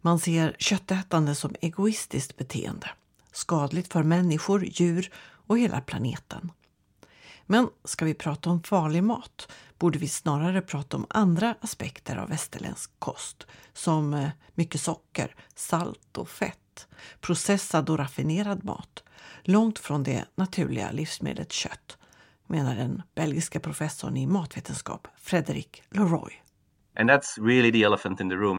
Man 0.00 0.18
ser 0.18 0.56
köttätande 0.58 1.34
som 1.34 1.54
egoistiskt 1.60 2.36
beteende, 2.36 2.90
skadligt 3.32 3.92
för 3.92 4.02
människor, 4.02 4.64
djur 4.64 5.10
och 5.46 5.58
hela 5.58 5.80
planeten. 5.80 6.52
Men 7.46 7.68
ska 7.84 8.04
vi 8.04 8.14
prata 8.14 8.50
om 8.50 8.62
farlig 8.62 9.02
mat 9.02 9.48
borde 9.78 9.98
vi 9.98 10.08
snarare 10.08 10.60
prata 10.60 10.96
om 10.96 11.06
andra 11.10 11.54
aspekter 11.60 12.16
av 12.16 12.28
västerländsk 12.28 12.90
kost 12.98 13.46
som 13.72 14.14
eh, 14.14 14.28
mycket 14.54 14.80
socker, 14.80 15.34
salt 15.54 16.18
och 16.18 16.28
fett, 16.28 16.88
processad 17.20 17.90
och 17.90 17.98
raffinerad 17.98 18.64
mat, 18.64 19.04
långt 19.42 19.78
från 19.78 20.02
det 20.02 20.24
naturliga 20.34 20.90
livsmedlet 20.90 21.52
kött, 21.52 21.98
menar 22.46 22.76
den 22.76 23.02
belgiska 23.14 23.60
professorn 23.60 24.16
i 24.16 24.26
matvetenskap 24.26 25.08
Frederic 25.16 25.68
Leroy. 25.90 26.32
And 26.98 27.10
that's 27.10 27.46
really 27.46 27.72
the 27.72 27.82
elephant 27.82 28.20
in 28.20 28.30
the 28.30 28.36
room. 28.36 28.56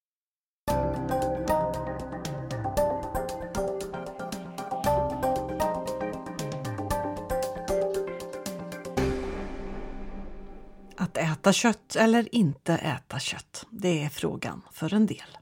Äta 11.48 11.54
kött 11.54 11.96
eller 11.96 12.36
inte 12.36 12.74
äta 12.74 13.20
kött? 13.20 13.66
Det 13.72 14.04
är 14.04 14.10
frågan 14.10 14.62
för 14.72 14.94
en 14.94 15.06
del. 15.06 15.38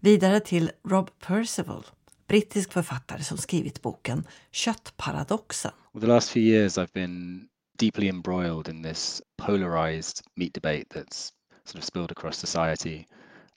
Vidare 0.00 0.40
till 0.40 0.70
Rob 0.88 1.10
Percival, 1.18 1.86
brittisk 2.28 2.72
författare 2.72 3.22
som 3.22 3.38
skrivit 3.38 3.82
boken 3.82 4.26
Köttparadoxen. 4.52 5.72
Well, 5.92 6.00
the 6.00 6.06
last 6.06 6.30
few 6.30 6.48
years 6.48 6.78
I've 6.78 6.92
been 6.92 7.48
deeply 7.78 8.08
embroiled 8.08 8.68
in 8.68 8.82
this 8.82 9.22
polarized 9.46 10.24
meat 10.36 10.54
debate 10.54 10.84
that's 10.94 11.28
sort 11.64 11.78
of 11.78 11.84
spilled 11.84 12.10
across 12.10 12.38
society. 12.38 13.04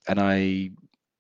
And 0.07 0.19
I 0.19 0.71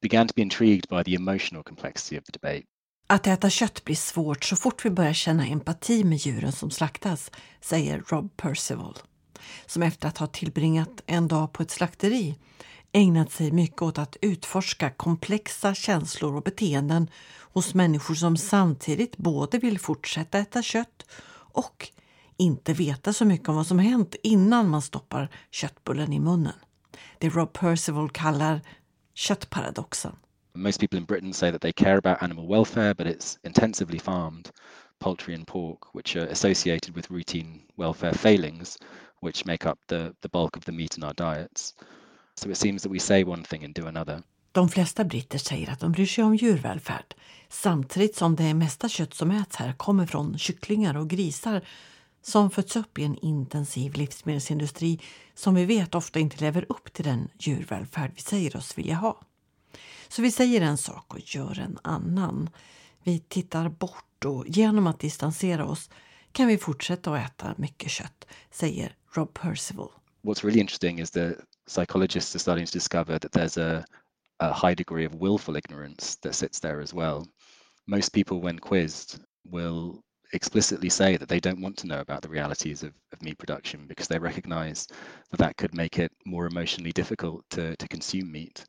began 0.01 0.27
to 0.27 0.33
be 0.35 0.41
intrigued 0.41 0.89
by 0.89 1.03
the 1.03 1.15
emotional 1.15 1.63
complexity 1.63 2.19
of 2.19 2.23
the 2.23 2.31
debate. 2.31 2.63
Att 3.07 3.27
äta 3.27 3.49
kött 3.49 3.83
blir 3.83 3.95
svårt 3.95 4.43
så 4.43 4.55
fort 4.55 4.85
vi 4.85 4.89
börjar 4.89 5.13
känna 5.13 5.47
empati 5.47 6.03
med 6.03 6.17
djuren 6.17 6.51
som 6.51 6.71
slaktas, 6.71 7.31
säger 7.61 8.03
Rob 8.07 8.37
Percival 8.37 8.97
som 9.65 9.83
efter 9.83 10.07
att 10.07 10.17
ha 10.17 10.27
tillbringat 10.27 11.01
en 11.05 11.27
dag 11.27 11.53
på 11.53 11.63
ett 11.63 11.71
slakteri 11.71 12.35
ägnat 12.91 13.31
sig 13.31 13.51
mycket 13.51 13.81
åt 13.81 13.97
att 13.97 14.17
utforska 14.21 14.89
komplexa 14.89 15.73
känslor 15.75 16.35
och 16.35 16.43
beteenden 16.43 17.07
hos 17.53 17.73
människor 17.73 18.15
som 18.15 18.37
samtidigt 18.37 19.17
både 19.17 19.57
vill 19.57 19.79
fortsätta 19.79 20.37
äta 20.37 20.61
kött 20.61 21.05
och 21.35 21.87
inte 22.37 22.73
veta 22.73 23.13
så 23.13 23.25
mycket 23.25 23.49
om 23.49 23.55
vad 23.55 23.67
som 23.67 23.79
hänt 23.79 24.15
innan 24.23 24.69
man 24.69 24.81
stoppar 24.81 25.29
köttbullen 25.51 26.13
i 26.13 26.19
munnen. 26.19 26.53
Det 27.17 27.29
Rob 27.29 27.53
Percival 27.53 28.09
kallar 28.09 28.61
köttparadoxen. 29.13 30.15
Most 30.55 30.79
people 30.79 30.99
in 30.99 31.05
Britain 31.05 31.33
say 31.33 31.51
that 31.51 31.61
they 31.61 31.71
care 31.71 31.97
about 31.97 32.23
animal 32.23 32.47
welfare, 32.47 32.93
but 32.93 33.07
it's 33.07 33.37
intensively 33.43 33.99
farmed 33.99 34.49
poultry 34.99 35.35
and 35.35 35.47
pork, 35.47 35.95
which 35.95 36.15
are 36.15 36.27
associated 36.31 36.95
with 36.95 37.11
routine 37.11 37.59
welfare 37.77 38.13
failings, 38.13 38.77
which 39.25 39.45
make 39.45 39.69
up 39.69 39.79
the, 39.87 40.13
the 40.21 40.29
bulk 40.29 40.57
of 40.57 40.65
the 40.65 40.71
meat 40.71 40.97
in 40.97 41.03
our 41.03 41.13
diets. 41.13 41.73
So 42.35 42.49
it 42.49 42.57
seems 42.57 42.83
that 42.83 42.91
we 42.91 42.99
say 42.99 43.23
one 43.23 43.43
thing 43.43 43.65
and 43.65 43.73
do 43.75 43.87
another. 43.87 44.21
De 44.51 44.69
flesta 44.69 45.03
britter 45.03 45.37
säger 45.37 45.71
att 45.71 45.79
de 45.79 45.91
bryr 45.91 46.05
sig 46.05 46.23
om 46.23 46.35
djurvälfärd 46.35 47.15
samtidigt 47.49 48.15
som 48.15 48.35
det 48.35 48.53
mesta 48.53 48.89
kött 48.89 49.13
som 49.13 49.31
äts 49.31 49.55
här 49.55 49.73
kommer 49.73 50.05
från 50.05 50.37
kycklingar 50.37 50.97
och 50.97 51.09
grisar 51.09 51.61
som 52.21 52.51
föds 52.51 52.75
upp 52.75 52.99
i 52.99 53.03
en 53.03 53.17
intensiv 53.17 53.93
livsmedelsindustri 53.93 54.99
som 55.35 55.55
vi 55.55 55.65
vet 55.65 55.95
ofta 55.95 56.19
inte 56.19 56.37
lever 56.37 56.65
upp 56.69 56.93
till 56.93 57.05
den 57.05 57.29
djurvälfärd 57.39 58.11
vi 58.15 58.21
säger 58.21 58.57
oss 58.57 58.77
vilja 58.77 58.95
ha. 58.95 59.21
Så 60.07 60.21
vi 60.21 60.31
säger 60.31 60.61
en 60.61 60.77
sak 60.77 61.13
och 61.13 61.35
gör 61.35 61.59
en 61.59 61.79
annan. 61.81 62.49
Vi 63.03 63.19
tittar 63.19 63.69
bort 63.69 64.25
och 64.25 64.45
genom 64.47 64.87
att 64.87 64.99
distansera 64.99 65.65
oss 65.65 65.89
kan 66.33 66.47
vi 66.47 66.57
fortsätta 66.57 67.13
att 67.13 67.25
äta 67.25 67.55
mycket 67.57 67.91
kött, 67.91 68.25
säger 68.51 68.95
Rob 69.13 69.33
Percival. 69.33 69.89
What's 70.23 70.43
really 70.43 70.59
interesting 70.59 70.99
is 70.99 71.11
that 71.11 71.35
psychologists 71.67 72.35
are 72.35 72.39
starting 72.39 72.65
to 72.65 72.71
discover 72.71 73.19
that 73.19 73.31
there's 73.31 73.57
a, 73.57 73.85
a 74.39 74.51
high 74.53 74.75
degree 74.75 75.05
of 75.05 75.13
willful 75.13 75.55
ignorance 75.55 76.17
that 76.21 76.35
sits 76.35 76.59
there 76.59 76.81
as 76.81 76.93
well. 76.93 77.25
Most 77.87 78.13
people, 78.13 78.39
when 78.39 78.59
quizzed, 78.59 79.19
will 79.51 79.99
explicitly 80.33 80.89
say 80.89 81.17
that 81.17 81.29
they 81.29 81.39
don't 81.39 81.61
want 81.61 81.77
to 81.77 81.87
know 81.87 81.99
about 81.99 82.21
the 82.21 82.29
realities 82.29 82.83
of, 82.83 82.93
of 83.11 83.21
meat 83.21 83.37
production 83.37 83.85
because 83.87 84.07
they 84.07 84.19
recognize 84.19 84.87
that 85.29 85.37
that 85.37 85.57
could 85.57 85.75
make 85.75 85.99
it 85.99 86.11
more 86.25 86.47
emotionally 86.47 86.91
difficult 86.91 87.43
to, 87.49 87.75
to 87.75 87.87
consume 87.87 88.31
meat. 88.31 88.65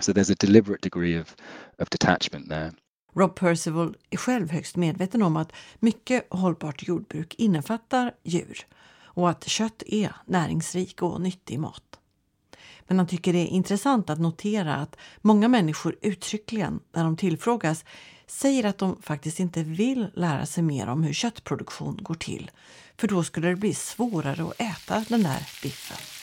So 0.00 0.12
there's 0.12 0.30
a 0.30 0.34
deliberate 0.34 0.82
degree 0.82 1.14
of, 1.14 1.34
of 1.78 1.88
detachment 1.90 2.48
there. 2.48 2.72
Rob 3.12 3.34
Percival 3.34 3.96
är 4.10 4.16
själv 4.16 4.50
högst 4.50 4.76
medveten 4.76 5.22
om 5.22 5.36
att 5.36 5.52
mycket 5.78 6.26
hållbart 6.30 6.88
jordbruk 6.88 7.34
innefattar 7.38 8.14
djur 8.22 8.66
och 9.02 9.30
att 9.30 9.48
kött 9.48 9.82
är 9.86 10.12
näringsrik 10.26 11.02
och 11.02 11.20
nyttig 11.20 11.58
mat. 11.60 11.98
Men 12.86 12.98
han 12.98 13.06
tycker 13.06 13.32
det 13.32 13.38
är 13.38 13.46
intressant 13.46 14.10
att 14.10 14.20
notera 14.20 14.76
att 14.76 14.96
många 15.20 15.48
människor 15.48 15.96
uttryckligen, 16.02 16.80
när 16.92 17.04
de 17.04 17.16
tillfrågas, 17.16 17.84
säger 18.26 18.64
att 18.64 18.78
de 18.78 19.02
faktiskt 19.02 19.40
inte 19.40 19.62
vill 19.62 20.10
lära 20.14 20.46
sig 20.46 20.62
mer 20.62 20.88
om 20.88 21.02
hur 21.02 21.12
köttproduktion 21.12 21.98
går 22.02 22.14
till. 22.14 22.50
För 22.96 23.08
då 23.08 23.24
skulle 23.24 23.48
det 23.48 23.56
bli 23.56 23.74
svårare 23.74 24.42
att 24.42 24.60
äta 24.60 25.04
den 25.08 25.22
där 25.22 25.48
biffen. 25.62 26.19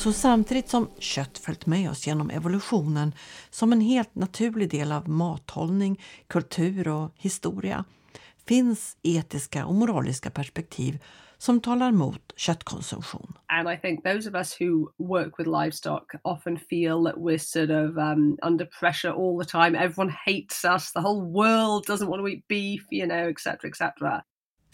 Så 0.00 0.12
samtidigt 0.12 0.68
som 0.68 0.90
kött 0.98 1.38
följt 1.38 1.66
med 1.66 1.90
oss 1.90 2.06
genom 2.06 2.30
evolutionen 2.30 3.14
som 3.50 3.72
en 3.72 3.80
helt 3.80 4.14
naturlig 4.14 4.70
del 4.70 4.92
av 4.92 5.08
mathållning, 5.08 6.00
kultur 6.26 6.88
och 6.88 7.12
historia 7.16 7.84
finns 8.48 8.96
etiska 9.02 9.66
och 9.66 9.74
moraliska 9.74 10.30
perspektiv 10.30 10.98
som 11.38 11.60
talar 11.60 11.92
mot 11.92 12.32
köttkonsumtion. 12.36 13.32
And 13.46 13.68
I 13.68 13.76
think 13.76 14.04
those 14.04 14.28
of 14.28 14.34
us 14.34 14.60
who 14.60 14.90
work 14.98 15.38
with 15.38 15.48
livestock 15.62 16.14
often 16.24 16.58
feel 16.58 17.04
that 17.04 17.16
we're 17.16 17.38
sort 17.38 17.70
of 17.70 17.98
um, 17.98 18.38
under 18.42 18.66
pressure 18.80 19.12
all 19.12 19.44
the 19.44 19.50
time. 19.50 19.84
Everyone 19.84 20.14
hates 20.26 20.64
us. 20.64 20.92
The 20.92 21.00
whole 21.00 21.22
world 21.22 21.84
doesn't 21.86 22.08
want 22.08 22.20
to 22.22 22.28
eat 22.28 22.48
beef, 22.48 22.86
you 22.90 23.06
know, 23.06 23.28
etc. 23.28 23.68
etc. 23.68 24.22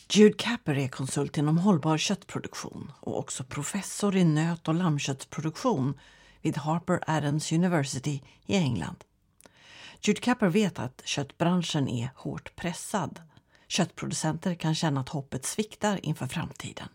Jude 0.08 0.34
Capper 0.38 0.78
är 0.78 0.88
konsult 0.88 1.38
inom 1.38 1.58
hållbar 1.58 1.98
köttproduktion 1.98 2.92
och 3.00 3.18
också 3.18 3.44
professor 3.44 4.16
i 4.16 4.24
nöt 4.24 4.68
och 4.68 4.74
lammköttsproduktion 4.74 5.98
vid 6.42 6.56
Harper 6.56 7.00
Adams 7.06 7.52
University 7.52 8.22
i 8.46 8.56
England. 8.56 9.04
Jude 10.02 10.20
Capper 10.20 10.48
vet 10.48 10.78
att 10.78 11.02
köttbranschen 11.04 11.88
är 11.88 12.10
hårt 12.14 12.56
pressad. 12.56 13.20
Köttproducenter 13.68 14.54
kan 14.54 14.74
känna 14.74 15.00
att 15.00 15.08
hoppet 15.08 15.44
sviktar 15.44 16.00
inför 16.02 16.26
framtiden. 16.26 16.88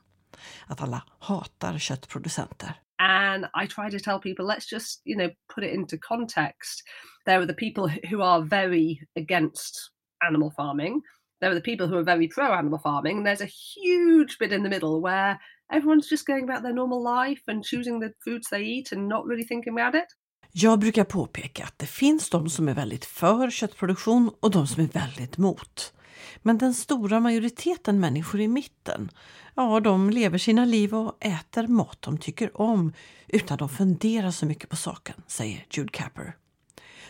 Att 0.68 0.82
alla 0.82 1.04
hatar 1.20 1.78
köttproducenter. 1.78 2.82
And 2.98 3.46
I 3.64 3.68
try 3.68 4.00
to 4.00 4.04
tell 4.04 4.20
people, 4.20 4.56
let's 4.56 4.74
just, 4.74 5.02
you 5.06 5.16
know, 5.20 5.30
put 5.56 5.64
it 5.64 5.74
into 5.74 5.98
context. 6.02 6.84
There 7.26 7.38
are 7.38 7.48
the 7.48 7.54
people 7.54 8.00
who 8.12 8.24
are 8.24 8.44
very 8.44 9.08
against 9.16 9.92
animal 10.28 10.52
farming. 10.52 11.02
There 11.42 11.52
are 11.52 11.56
the 11.56 11.62
people 11.72 11.88
who 11.88 11.98
are 11.98 12.04
very 12.04 12.28
pro 12.28 12.54
animal 12.54 12.80
farming. 12.80 13.18
and 13.18 13.26
There's 13.26 13.42
a 13.42 13.54
huge 13.76 14.38
bit 14.40 14.52
in 14.52 14.64
the 14.64 14.70
middle 14.70 15.02
where 15.02 15.40
everyone's 15.74 16.10
just 16.10 16.28
going 16.28 16.44
about 16.44 16.62
their 16.62 16.74
normal 16.74 17.04
life 17.04 17.42
and 17.48 17.66
choosing 17.66 18.00
the 18.02 18.14
foods 18.24 18.50
they 18.50 18.64
eat 18.64 18.92
and 18.92 19.08
not 19.08 19.26
really 19.26 19.48
thinking 19.48 19.80
about 19.80 19.96
it. 19.96 20.08
Jag 20.52 20.80
brukar 20.80 21.04
påpeka 21.04 21.64
att 21.64 21.80
det 21.80 21.86
finns 21.86 22.30
de 22.30 22.50
som 22.50 22.68
är 22.68 22.74
väldigt 22.74 23.06
för 23.06 23.50
köttproduktion 23.50 24.32
och 24.40 24.52
de 24.52 24.68
som 24.68 24.84
är 24.84 24.88
väldigt 24.88 25.38
mot. 25.38 25.94
Men 26.42 26.58
den 26.58 26.74
stora 26.74 27.20
majoriteten 27.20 28.00
människor 28.00 28.42
i 28.42 28.48
mitten, 28.48 29.10
ja 29.56 29.80
de 29.80 30.10
lever 30.10 30.38
sina 30.38 30.66
liv 30.66 30.96
och 30.96 31.26
äter 31.26 31.68
mat 31.68 31.98
de 32.02 32.18
tycker 32.18 32.62
om 32.62 32.94
utan 33.28 33.64
att 33.64 33.72
funderar 33.72 34.32
så 34.32 34.46
mycket 34.46 34.70
på 34.70 34.76
saken, 34.76 35.16
säger 35.28 35.66
Jude 35.72 35.90
Capper. 35.92 36.36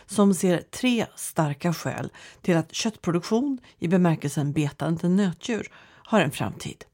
Som 0.06 0.34
ser 0.34 0.58
tre 0.58 1.06
starka 1.16 1.72
skäl 1.72 2.10
till 2.40 2.56
att 2.56 2.74
köttproduktion 2.74 3.58
i 3.78 3.88
bemärkelsen 3.88 4.52
betande 4.52 5.08
nötdjur 5.08 5.72
har 6.04 6.20
en 6.20 6.30
framtid. 6.30 6.84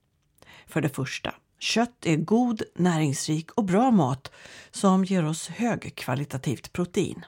För 0.67 0.81
det 0.81 0.89
första, 0.89 1.35
kött 1.59 2.07
är 2.07 2.17
god, 2.17 2.63
näringsrik 2.75 3.51
och 3.51 3.65
bra 3.65 3.91
mat 3.91 4.33
som 4.71 5.05
ger 5.05 5.25
oss 5.25 5.49
högkvalitativt 5.49 6.73
protein. 6.73 7.25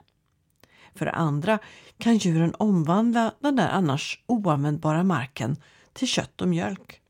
För 0.94 1.04
det 1.04 1.12
andra 1.12 1.58
kan 1.98 2.16
djuren 2.16 2.54
omvandla 2.58 3.34
den 3.40 3.56
där 3.56 3.68
annars 3.68 4.22
oanvändbara 4.26 5.02
marken 5.02 5.56
till 5.92 6.08
kött 6.08 6.40
och 6.40 6.48
mjölk. 6.48 7.00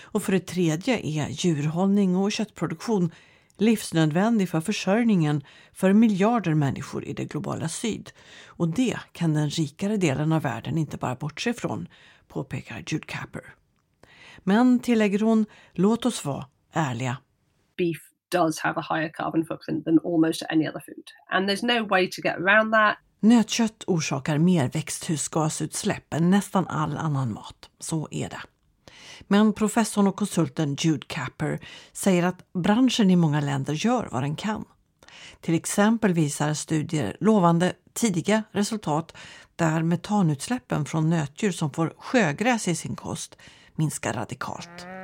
Och 0.00 0.22
för 0.22 0.32
det 0.32 0.46
tredje 0.46 0.98
är 1.06 1.28
djurhållning 1.28 2.16
och 2.16 2.32
köttproduktion 2.32 3.10
livsnödvändig 3.60 4.48
för 4.48 4.60
försörjningen 4.60 5.42
för 5.72 5.92
miljarder 5.92 6.54
människor 6.54 7.04
i 7.04 7.12
det 7.12 7.24
globala 7.24 7.68
syd. 7.68 8.10
Och 8.46 8.68
det 8.68 8.98
kan 9.12 9.34
den 9.34 9.50
rikare 9.50 9.96
delen 9.96 10.32
av 10.32 10.42
världen 10.42 10.78
inte 10.78 10.96
bara 10.96 11.14
bortse 11.14 11.52
från, 11.52 11.88
påpekar 12.28 12.84
Jude 12.86 13.06
Capper. 13.06 13.54
Men, 14.38 14.78
tillägger 14.78 15.18
hon, 15.18 15.46
låt 15.72 16.06
oss 16.06 16.24
vara 16.24 16.46
ärliga. 16.72 17.16
Beef 17.76 17.98
does 18.28 18.60
have 18.60 18.80
a 18.80 18.84
higher 18.94 19.10
carbon 19.14 19.44
footprint 19.44 19.84
than 19.84 19.98
almost 20.04 20.42
any 20.50 20.68
other 20.68 20.82
food. 20.86 21.04
And 21.30 21.50
there's 21.50 21.66
no 21.66 21.86
way 21.86 22.10
to 22.10 22.22
get 22.22 22.36
around 22.36 22.72
that. 22.72 22.98
Nötkött 23.20 23.84
orsakar 23.86 24.38
mer 24.38 24.70
växthusgasutsläpp 24.70 26.14
än 26.14 26.30
nästan 26.30 26.66
all 26.68 26.96
annan 26.96 27.32
mat. 27.32 27.70
Så 27.78 28.08
är 28.10 28.28
det. 28.28 28.40
Men 29.26 29.52
professorn 29.52 30.06
och 30.06 30.16
konsulten 30.16 30.76
Jude 30.80 31.06
Capper 31.06 31.60
säger 31.92 32.22
att 32.22 32.52
branschen 32.52 33.10
i 33.10 33.16
många 33.16 33.40
länder 33.40 33.74
gör 33.74 34.08
vad 34.12 34.22
den 34.22 34.36
kan. 34.36 34.64
Till 35.40 35.54
exempel 35.54 36.12
visar 36.12 36.54
studier 36.54 37.16
lovande 37.20 37.72
tidiga 37.92 38.42
resultat 38.52 39.16
där 39.56 39.82
metanutsläppen 39.82 40.84
från 40.84 41.10
nötdjur 41.10 41.52
som 41.52 41.70
får 41.70 41.94
sjögräs 41.98 42.68
i 42.68 42.74
sin 42.74 42.96
kost 42.96 43.36
minskar 43.74 44.12
radikalt. 44.12 44.97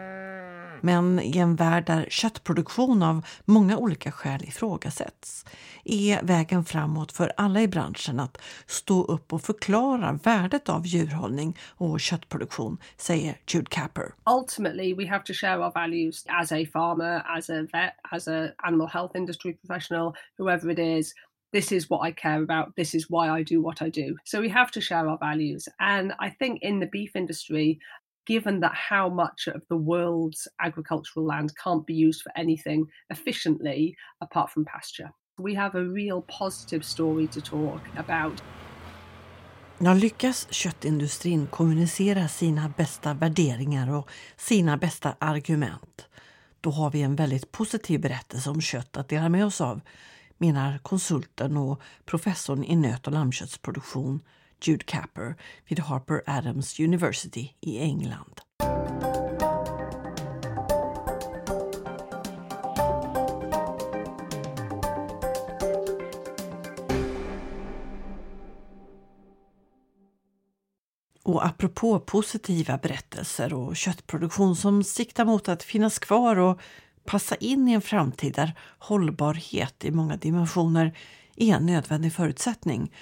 Men 0.85 1.20
i 1.20 1.38
en 1.38 1.57
värld 1.57 1.87
där 1.87 2.07
köttproduktion 2.11 3.03
av 3.03 3.27
många 3.44 3.77
olika 3.77 4.12
skäl 4.12 4.44
ifrågasätts 4.44 5.44
är 5.85 6.23
vägen 6.23 6.64
framåt 6.64 7.12
för 7.12 7.33
alla 7.37 7.62
i 7.62 7.68
branschen 7.68 8.20
att 8.20 8.38
stå 8.66 9.05
upp 9.05 9.33
och 9.33 9.42
förklara 9.42 10.12
värdet 10.12 10.68
av 10.68 10.87
djurhållning 10.87 11.59
och 11.68 12.01
köttproduktion, 12.01 12.79
säger 12.97 13.37
Jude 13.47 13.66
Capper. 13.70 14.14
Ultimately, 14.40 14.94
we 14.94 15.07
have 15.09 15.25
to 15.25 15.33
share 15.33 15.59
our 15.59 15.73
values 15.73 16.25
as 16.29 16.53
a 16.53 16.66
farmer, 16.73 17.23
as 17.37 17.51
a 17.51 17.66
vet, 17.73 17.92
as 18.12 18.29
a 18.29 18.49
animal 18.57 18.87
health 18.87 19.16
industry 19.16 19.53
professional, 19.53 20.14
whoever 20.38 20.70
it 20.70 20.79
is. 20.79 21.14
This 21.53 21.73
is 21.73 21.90
what 21.90 22.09
I 22.09 22.12
care 22.12 22.42
about. 22.42 22.77
This 22.77 22.94
is 22.94 23.07
why 23.09 23.40
I 23.40 23.44
do 23.44 23.62
what 23.62 23.81
I 23.81 23.90
do. 23.90 24.16
So 24.25 24.40
we 24.40 24.49
have 24.49 24.70
to 24.73 24.81
share 24.81 25.09
our 25.09 25.18
values. 25.18 25.68
And 25.79 26.12
I 26.18 26.31
think 26.31 26.62
in 26.62 26.81
the 26.81 26.88
beef 26.92 27.16
industry, 27.16 27.79
given 28.26 28.60
that 28.60 28.72
how 28.90 29.14
much 29.14 29.48
of 29.54 29.62
the 29.68 29.76
world's 29.76 30.48
agricultural 30.58 31.26
land 31.26 31.50
can't 31.64 31.87
be 31.87 31.94
used 31.94 32.22
for 32.22 32.32
anything 32.37 32.87
efficiently 33.10 33.94
apart 34.20 34.50
from 34.50 34.64
pasture. 34.64 35.10
We 35.38 35.54
have 35.54 35.78
a 35.78 35.82
real 35.82 36.22
positive 36.38 36.84
story 36.84 37.26
to 37.26 37.40
talk 37.40 37.82
about. 37.96 38.42
Ja, 39.78 39.94
lyckas 39.94 40.46
köttindustrin 40.50 41.46
kommunicera 41.46 42.28
sina 42.28 42.72
bästa 42.76 43.14
värderingar 43.14 43.94
och 43.94 44.10
sina 44.37 44.76
bästa 44.76 45.16
argument, 45.18 46.08
då 46.60 46.70
har 46.70 46.90
vi 46.90 47.02
en 47.02 47.16
väldigt 47.16 47.52
positiv 47.52 48.00
berättelse 48.00 48.50
om 48.50 48.60
kött 48.60 48.96
att 48.96 49.08
dela 49.08 49.28
med 49.28 49.46
oss 49.46 49.60
av, 49.60 49.80
menar 50.38 50.78
konsulten 50.78 51.56
och 51.56 51.82
professorn 52.04 52.64
i 52.64 52.76
nöt 52.76 53.06
och 53.06 53.12
lammköttsproduktion 53.12 54.20
Jude 54.68 54.85
Capper 54.85 55.35
vid 55.68 55.81
Harper 55.81 56.22
Adams 56.27 56.81
University 56.81 57.55
i 57.61 57.79
England. 57.79 58.40
Och 71.22 71.46
apropå 71.46 72.00
positiva 72.00 72.79
berättelser 72.79 73.55
och 73.55 73.77
köttproduktion 73.77 74.57
som 74.57 74.85
siktar 74.85 75.24
mot 75.24 75.48
att 75.48 75.62
finnas 75.62 75.98
kvar 75.98 76.37
och 76.37 76.61
passa 77.05 77.35
in 77.35 77.68
i 77.68 77.72
en 77.72 77.81
framtid 77.81 78.35
där 78.35 78.53
hållbarhet 78.79 79.85
i 79.85 79.90
många 79.90 80.16
dimensioner 80.16 80.96
är 81.37 81.55
en 81.55 81.66
nödvändig 81.66 82.12
förutsättning 82.12 82.92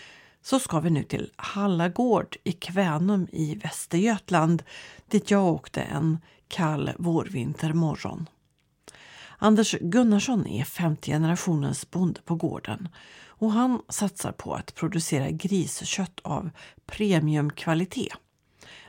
så 0.42 0.58
ska 0.58 0.80
vi 0.80 0.90
nu 0.90 1.02
till 1.02 1.30
Hallagård 1.36 2.36
i 2.44 2.52
Kvänum 2.52 3.26
i 3.32 3.54
Västergötland 3.54 4.62
dit 5.08 5.30
jag 5.30 5.46
åkte 5.46 5.80
en 5.80 6.18
kall 6.48 6.90
vårvintermorgon. 6.98 8.28
Anders 9.38 9.76
Gunnarsson 9.80 10.46
är 10.46 10.64
femte 10.64 11.10
generationens 11.10 11.90
bonde 11.90 12.20
på 12.24 12.34
gården 12.34 12.88
och 13.26 13.52
han 13.52 13.82
satsar 13.88 14.32
på 14.32 14.54
att 14.54 14.74
producera 14.74 15.30
griskött 15.30 16.20
av 16.22 16.50
premiumkvalitet. 16.86 18.12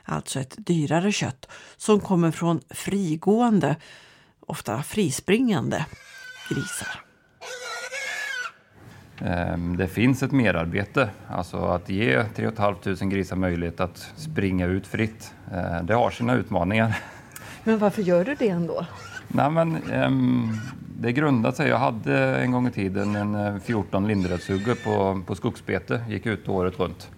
Alltså 0.02 0.40
ett 0.40 0.54
dyrare 0.56 1.12
kött 1.12 1.48
som 1.76 2.00
kommer 2.00 2.30
från 2.30 2.60
frigående 2.70 3.76
ofta 4.40 4.82
frispringande 4.82 5.86
grisar. 6.50 7.03
Ehm, 9.20 9.76
det 9.76 9.86
finns 9.86 10.22
ett 10.22 10.32
merarbete, 10.32 11.08
alltså 11.28 11.56
att 11.56 11.88
ge 11.88 12.24
3 12.24 12.50
500 12.56 13.06
grisar 13.06 13.36
möjlighet 13.36 13.80
att 13.80 14.12
springa 14.16 14.66
ut 14.66 14.86
fritt. 14.86 15.34
Ehm, 15.54 15.86
det 15.86 15.94
har 15.94 16.10
sina 16.10 16.34
utmaningar. 16.34 16.96
Men 17.64 17.78
varför 17.78 18.02
gör 18.02 18.24
du 18.24 18.34
det 18.34 18.48
ändå? 18.48 18.86
Nej, 19.28 19.50
men, 19.50 19.92
um, 19.92 20.60
det 20.98 21.12
grundar 21.12 21.52
sig, 21.52 21.68
jag 21.68 21.78
hade 21.78 22.36
en 22.36 22.52
gång 22.52 22.66
i 22.68 22.70
tiden 22.70 23.16
en 23.16 23.60
14 23.60 24.06
lindrödshugge 24.08 24.74
på, 24.74 25.22
på 25.26 25.34
skogsbete, 25.34 26.04
gick 26.08 26.26
ut 26.26 26.48
året 26.48 26.80
runt. 26.80 27.10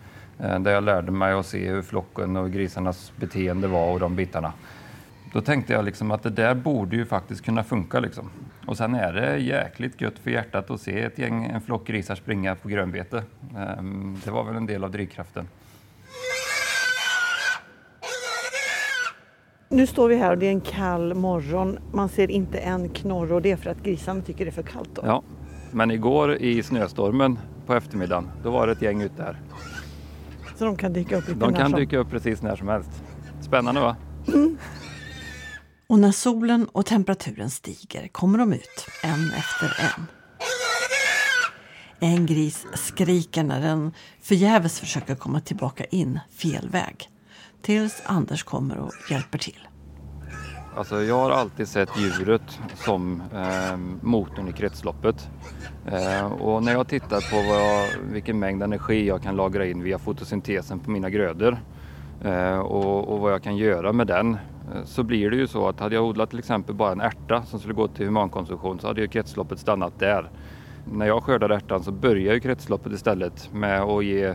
Uh, 0.45 0.61
där 0.61 0.71
jag 0.73 0.85
lärde 0.85 1.13
mig 1.13 1.33
att 1.33 1.47
se 1.47 1.69
hur 1.71 1.83
flocken 1.83 2.37
och 2.37 2.51
grisarnas 2.51 3.13
beteende 3.17 3.69
var 3.69 3.93
och 3.93 4.01
de 4.01 4.17
bitarna. 4.17 4.53
Då 5.33 5.41
tänkte 5.41 5.73
jag 5.73 5.85
liksom 5.85 6.11
att 6.11 6.23
det 6.23 6.31
där 6.31 6.55
borde 6.55 6.97
ju 6.97 7.07
faktiskt 7.07 7.45
kunna 7.45 7.65
funka. 7.65 8.01
Liksom. 8.01 8.31
Och 8.67 8.77
sen 8.77 8.95
är 8.95 9.13
det 9.13 9.39
jäkligt 9.39 10.01
gött 10.01 10.19
för 10.19 10.31
hjärtat 10.31 10.71
att 10.71 10.81
se 10.81 11.01
ett 11.01 11.19
gäng, 11.19 11.45
en 11.45 11.61
flock 11.61 11.87
grisar 11.87 12.15
springa 12.15 12.55
på 12.55 12.69
grönbete. 12.69 13.23
Um, 13.79 14.21
det 14.25 14.31
var 14.31 14.45
väl 14.45 14.57
en 14.57 14.67
del 14.67 14.85
av 14.85 14.91
drivkraften. 14.91 15.49
Nu 19.69 19.87
står 19.87 20.09
vi 20.09 20.17
här 20.17 20.31
och 20.31 20.39
det 20.39 20.47
är 20.47 20.51
en 20.51 20.61
kall 20.61 21.15
morgon. 21.15 21.79
Man 21.93 22.09
ser 22.09 22.31
inte 22.31 22.59
en 22.59 22.89
knorr 22.89 23.33
och 23.33 23.43
det 23.43 23.53
är 23.53 23.57
för 23.57 23.71
att 23.71 23.83
grisarna 23.83 24.23
tycker 24.23 24.45
det 24.45 24.51
är 24.51 24.53
för 24.53 24.63
kallt. 24.63 24.91
Då. 24.95 25.03
Ja, 25.05 25.23
men 25.71 25.91
igår 25.91 26.35
i 26.35 26.63
snöstormen 26.63 27.39
på 27.67 27.75
eftermiddagen, 27.75 28.31
då 28.43 28.51
var 28.51 28.67
det 28.67 28.73
ett 28.73 28.83
gäng 28.83 29.03
ute 29.03 29.23
där. 29.23 29.41
Så 30.57 30.65
de 30.65 30.77
kan 30.77 30.93
dyka 30.93 31.17
upp 31.17 31.29
lite 31.29 31.41
De 31.41 31.53
när 31.53 31.59
kan 31.59 31.71
som... 31.71 31.81
dyka 31.81 31.99
upp 31.99 32.11
precis 32.11 32.43
när 32.43 32.57
som 32.57 32.69
helst. 32.69 32.91
Spännande 33.41 33.81
va? 33.81 33.97
Mm. 34.29 34.59
Och 35.89 35.99
när 35.99 36.13
solen 36.13 36.69
och 36.73 36.87
temperaturen 36.87 37.51
stiger 37.51 38.09
kommer 38.09 38.39
de 38.39 38.53
ut, 38.53 38.87
en 39.03 39.33
efter 39.33 39.77
en. 39.81 40.07
En 42.01 42.27
gris 42.27 42.67
skriker 42.75 43.43
när 43.43 43.61
den 43.61 43.93
förgäves 44.23 44.81
försöker 44.81 45.15
komma 45.15 45.41
tillbaka 45.41 45.85
in 45.85 46.21
fel 46.31 46.69
väg. 46.69 47.11
Tills 47.63 48.03
Anders 48.07 48.43
kommer 48.43 48.79
och 48.79 48.93
hjälper 49.11 49.39
till. 49.39 49.69
Alltså 50.77 51.03
jag 51.03 51.15
har 51.15 51.31
alltid 51.31 51.69
sett 51.69 51.89
djuret 51.99 52.61
som 52.75 53.23
eh, 53.35 53.77
motorn 54.03 54.49
i 54.49 54.53
kretsloppet. 54.53 55.31
Eh, 55.87 56.27
och 56.27 56.63
när 56.63 56.73
jag 56.73 56.89
tittar 56.89 57.31
på 57.31 57.53
vad, 57.53 58.13
vilken 58.13 58.39
mängd 58.39 58.63
energi 58.63 59.07
jag 59.07 59.23
kan 59.23 59.37
lagra 59.37 59.67
in 59.67 59.83
via 59.83 59.99
fotosyntesen 59.99 60.81
på 60.81 60.91
mina 60.91 61.11
grödor 61.11 61.59
eh, 62.25 62.59
och, 62.59 63.09
och, 63.09 63.21
vad 63.21 63.33
jag 63.33 63.43
kan 63.43 63.57
göra 63.57 63.93
med 63.93 64.07
den 64.07 64.37
Eh, 64.75 64.85
så 64.85 65.03
blir 65.03 65.31
det 65.31 65.37
ju 65.37 65.47
så 65.47 65.69
att 65.69 65.81
hade 65.81 65.95
jag 65.95 66.05
odlat 66.05 66.31
till 66.31 66.39
exempel 66.39 66.75
bara 66.75 66.93
en 66.93 67.01
ärta 67.01 67.43
som 67.43 67.59
skulle 67.59 67.75
gå 67.75 67.89
till 67.89 68.07
humankonsumtion 68.07 68.81
så 68.81 68.87
hade 68.87 69.01
ju 69.01 69.09
kretsloppet 69.09 69.59
stannat 69.59 69.99
där. 69.99 70.31
När 70.93 71.07
jag 71.07 71.23
skördar 71.23 71.51
ärtan 71.51 71.83
så 71.83 71.93
börjar 71.93 72.35
ju 72.35 72.41
kretsloppet 72.41 72.93
istället 72.93 73.51
med 73.53 73.83
att 73.83 74.05
ge 74.05 74.35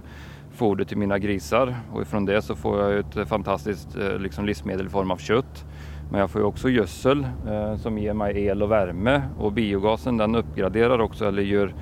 foder 0.53 0.85
till 0.85 0.97
mina 0.97 1.19
grisar 1.19 1.75
och 1.93 2.01
ifrån 2.01 2.25
det 2.25 2.41
så 2.41 2.55
får 2.55 2.79
jag 2.79 2.99
ett 2.99 3.29
fantastiskt 3.29 3.97
eh, 3.97 4.19
liksom, 4.19 4.45
livsmedel 4.45 4.85
i 4.85 4.89
form 4.89 5.11
av 5.11 5.17
kött. 5.17 5.65
Men 6.11 6.19
jag 6.19 6.31
får 6.31 6.41
ju 6.41 6.47
också 6.47 6.69
gödsel 6.69 7.27
eh, 7.47 7.75
som 7.75 7.97
ger 7.97 8.13
mig 8.13 8.45
el 8.45 8.63
och 8.63 8.71
värme 8.71 9.21
och 9.39 9.51
biogasen 9.51 10.17
den 10.17 10.35
uppgraderar 10.35 10.99
också 10.99 11.27
eller 11.27 11.41
gör 11.41 11.73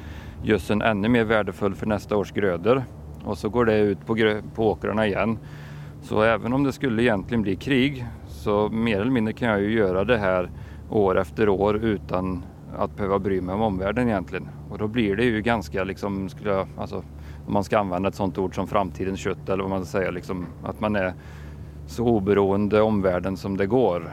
gödseln 0.44 0.82
ännu 0.82 1.10
mer 1.10 1.24
värdefull 1.24 1.76
för 1.76 1.86
nästa 1.86 2.18
års 2.18 2.32
grödor. 2.32 2.84
Och 3.24 3.38
så 3.38 3.50
går 3.50 3.66
det 3.66 3.78
ut 3.78 4.06
på, 4.06 4.16
på 4.56 4.72
åkrarna 4.72 5.08
igen. 5.08 5.40
Så 6.02 6.22
även 6.22 6.54
om 6.54 6.64
det 6.64 6.72
skulle 6.72 7.04
egentligen 7.04 7.42
bli 7.42 7.56
krig 7.56 8.06
så 8.40 8.70
mer 8.70 9.02
eller 9.02 9.12
mindre 9.12 9.34
kan 9.34 9.50
jag 9.50 9.62
ju 9.62 9.72
göra 9.72 10.04
det 10.04 10.18
här 10.18 10.50
år 10.90 11.20
efter 11.20 11.50
år 11.50 11.76
utan 11.76 12.44
att 12.78 12.96
behöva 12.96 13.20
bry 13.20 13.42
mig 13.42 13.56
om 13.56 13.62
omvärlden 13.62 14.08
egentligen. 14.08 14.48
Och 14.70 14.78
då 14.78 14.88
blir 14.88 15.16
det 15.16 15.24
ju 15.24 15.42
ganska 15.42 15.84
liksom, 15.84 16.30
skulle 16.30 16.50
jag, 16.50 16.68
alltså, 16.78 17.04
om 17.48 17.54
man 17.54 17.64
ska 17.64 17.80
använda 17.80 18.10
ett 18.10 18.16
sånt 18.16 18.38
ord 18.38 18.56
som 18.56 18.68
framtidens 18.68 19.20
kött 19.20 19.50
eller 19.50 19.64
vad 19.64 19.70
man 19.70 19.86
ska 19.86 20.00
säga, 20.00 20.12
liksom, 20.12 20.46
att 20.64 20.80
man 20.80 20.96
är 20.96 21.14
så 21.88 22.06
oberoende 22.06 22.82
omvärlden 22.82 23.38
som 23.38 23.58
det 23.58 23.68
går. 23.68 24.12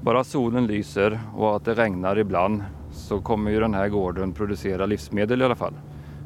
Bara 0.00 0.24
solen 0.24 0.66
lyser 0.66 1.20
och 1.36 1.56
att 1.56 1.64
det 1.64 1.74
regnar 1.74 2.18
ibland 2.18 2.64
så 2.90 3.20
kommer 3.20 3.50
ju 3.50 3.60
den 3.60 3.74
här 3.74 3.88
gården 3.88 4.32
producera 4.32 4.86
livsmedel 4.86 5.42
i 5.42 5.44
alla 5.44 5.54
fall. 5.54 5.74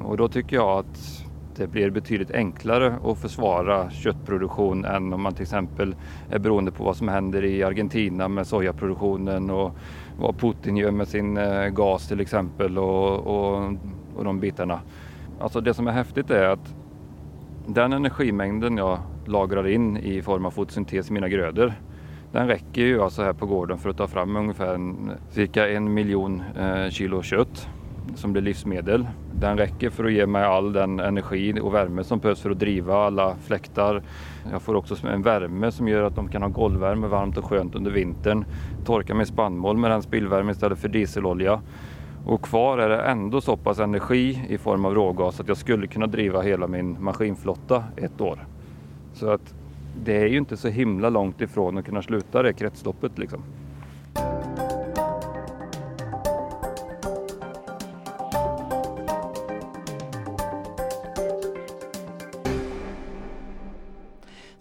Och 0.02 0.16
då 0.16 0.28
tycker 0.28 0.56
jag 0.56 0.78
att 0.78 1.19
det 1.60 1.66
blir 1.66 1.90
betydligt 1.90 2.30
enklare 2.30 2.94
att 3.04 3.18
försvara 3.18 3.90
köttproduktion 3.90 4.84
än 4.84 5.12
om 5.12 5.22
man 5.22 5.34
till 5.34 5.42
exempel 5.42 5.94
är 6.30 6.38
beroende 6.38 6.70
på 6.70 6.84
vad 6.84 6.96
som 6.96 7.08
händer 7.08 7.44
i 7.44 7.62
Argentina 7.62 8.28
med 8.28 8.46
sojaproduktionen 8.46 9.50
och 9.50 9.76
vad 10.18 10.38
Putin 10.38 10.76
gör 10.76 10.90
med 10.90 11.08
sin 11.08 11.36
eh, 11.36 11.66
gas 11.66 12.08
till 12.08 12.20
exempel 12.20 12.78
och, 12.78 13.26
och, 13.26 13.72
och 14.16 14.24
de 14.24 14.40
bitarna. 14.40 14.80
Alltså 15.40 15.60
det 15.60 15.74
som 15.74 15.86
är 15.86 15.92
häftigt 15.92 16.30
är 16.30 16.44
att 16.44 16.74
den 17.66 17.92
energimängden 17.92 18.76
jag 18.76 18.98
lagrar 19.24 19.68
in 19.68 19.96
i 19.96 20.22
form 20.22 20.46
av 20.46 20.50
fotosyntes 20.50 21.10
i 21.10 21.12
mina 21.12 21.28
grödor 21.28 21.72
den 22.32 22.46
räcker 22.46 22.82
ju 22.82 23.02
alltså 23.02 23.22
här 23.22 23.32
på 23.32 23.46
gården 23.46 23.78
för 23.78 23.90
att 23.90 23.96
ta 23.96 24.06
fram 24.06 24.36
ungefär 24.36 24.74
en, 24.74 25.12
cirka 25.30 25.68
en 25.68 25.94
miljon 25.94 26.42
eh, 26.58 26.90
kilo 26.90 27.22
kött 27.22 27.68
som 28.14 28.32
blir 28.32 28.42
livsmedel. 28.42 29.06
Den 29.34 29.58
räcker 29.58 29.90
för 29.90 30.04
att 30.04 30.12
ge 30.12 30.26
mig 30.26 30.44
all 30.44 30.72
den 30.72 31.00
energi 31.00 31.60
och 31.60 31.74
värme 31.74 32.04
som 32.04 32.18
behövs 32.18 32.40
för 32.40 32.50
att 32.50 32.58
driva 32.58 32.96
alla 32.96 33.36
fläktar. 33.36 34.02
Jag 34.50 34.62
får 34.62 34.74
också 34.74 35.06
en 35.06 35.22
värme 35.22 35.72
som 35.72 35.88
gör 35.88 36.02
att 36.02 36.16
de 36.16 36.28
kan 36.28 36.42
ha 36.42 36.48
golvvärme 36.48 37.06
varmt 37.06 37.38
och 37.38 37.44
skönt 37.44 37.74
under 37.74 37.90
vintern. 37.90 38.44
Torka 38.84 39.14
med 39.14 39.28
spannmål 39.28 39.76
med 39.76 39.90
den 39.90 40.02
spillvärme 40.02 40.52
istället 40.52 40.78
för 40.78 40.88
dieselolja. 40.88 41.60
Och 42.26 42.42
kvar 42.42 42.78
är 42.78 42.88
det 42.88 43.00
ändå 43.00 43.40
så 43.40 43.56
pass 43.56 43.78
energi 43.78 44.46
i 44.48 44.58
form 44.58 44.84
av 44.84 44.94
rågas 44.94 45.40
att 45.40 45.48
jag 45.48 45.56
skulle 45.56 45.86
kunna 45.86 46.06
driva 46.06 46.42
hela 46.42 46.66
min 46.66 47.02
maskinflotta 47.02 47.84
ett 47.96 48.20
år. 48.20 48.46
Så 49.12 49.30
att 49.30 49.54
det 50.04 50.16
är 50.16 50.26
ju 50.26 50.38
inte 50.38 50.56
så 50.56 50.68
himla 50.68 51.10
långt 51.10 51.40
ifrån 51.40 51.78
att 51.78 51.84
kunna 51.84 52.02
sluta 52.02 52.42
det 52.42 52.52
kretsloppet 52.52 53.18
liksom. 53.18 53.42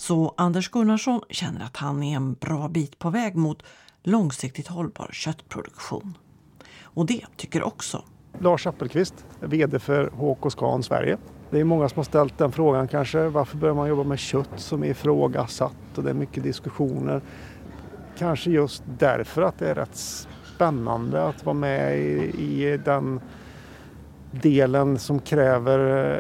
Så 0.10 0.34
Anders 0.38 0.70
Gunnarsson 0.70 1.22
känner 1.30 1.66
att 1.66 1.78
han 1.78 2.04
är 2.04 2.16
en 2.16 2.34
bra 2.34 2.68
bit 2.68 3.00
på 3.00 3.10
väg 3.10 3.36
mot 3.36 3.64
långsiktigt 4.04 4.68
hållbar 4.68 5.10
köttproduktion. 5.12 6.18
Och 6.82 7.06
det 7.06 7.26
tycker 7.38 7.64
också 7.64 8.04
Lars 8.40 8.68
Appelqvist, 8.68 9.26
VD 9.40 9.80
för 9.80 10.08
HK 10.08 10.52
Scan 10.52 10.84
Sverige. 10.84 11.18
Det 11.50 11.60
är 11.60 11.64
många 11.64 11.90
som 11.90 11.98
har 11.98 12.04
ställt 12.04 12.38
den 12.38 12.52
frågan 12.52 12.88
kanske. 12.88 13.28
Varför 13.28 13.58
börjar 13.58 13.76
man 13.76 13.90
jobba 13.90 14.04
med 14.04 14.20
kött 14.20 14.50
som 14.56 14.84
är 14.84 14.88
ifrågasatt 14.88 15.98
och 15.98 16.04
det 16.04 16.10
är 16.10 16.14
mycket 16.14 16.44
diskussioner. 16.44 17.22
Kanske 18.18 18.52
just 18.52 18.84
därför 19.00 19.42
att 19.42 19.60
det 19.60 19.70
är 19.70 19.76
rätt 19.76 19.98
spännande 20.56 21.24
att 21.24 21.46
vara 21.46 21.54
med 21.54 22.00
i, 22.00 22.64
i 22.64 22.78
den 22.78 23.22
delen 24.32 25.00
som 25.00 25.20
kräver 25.20 25.80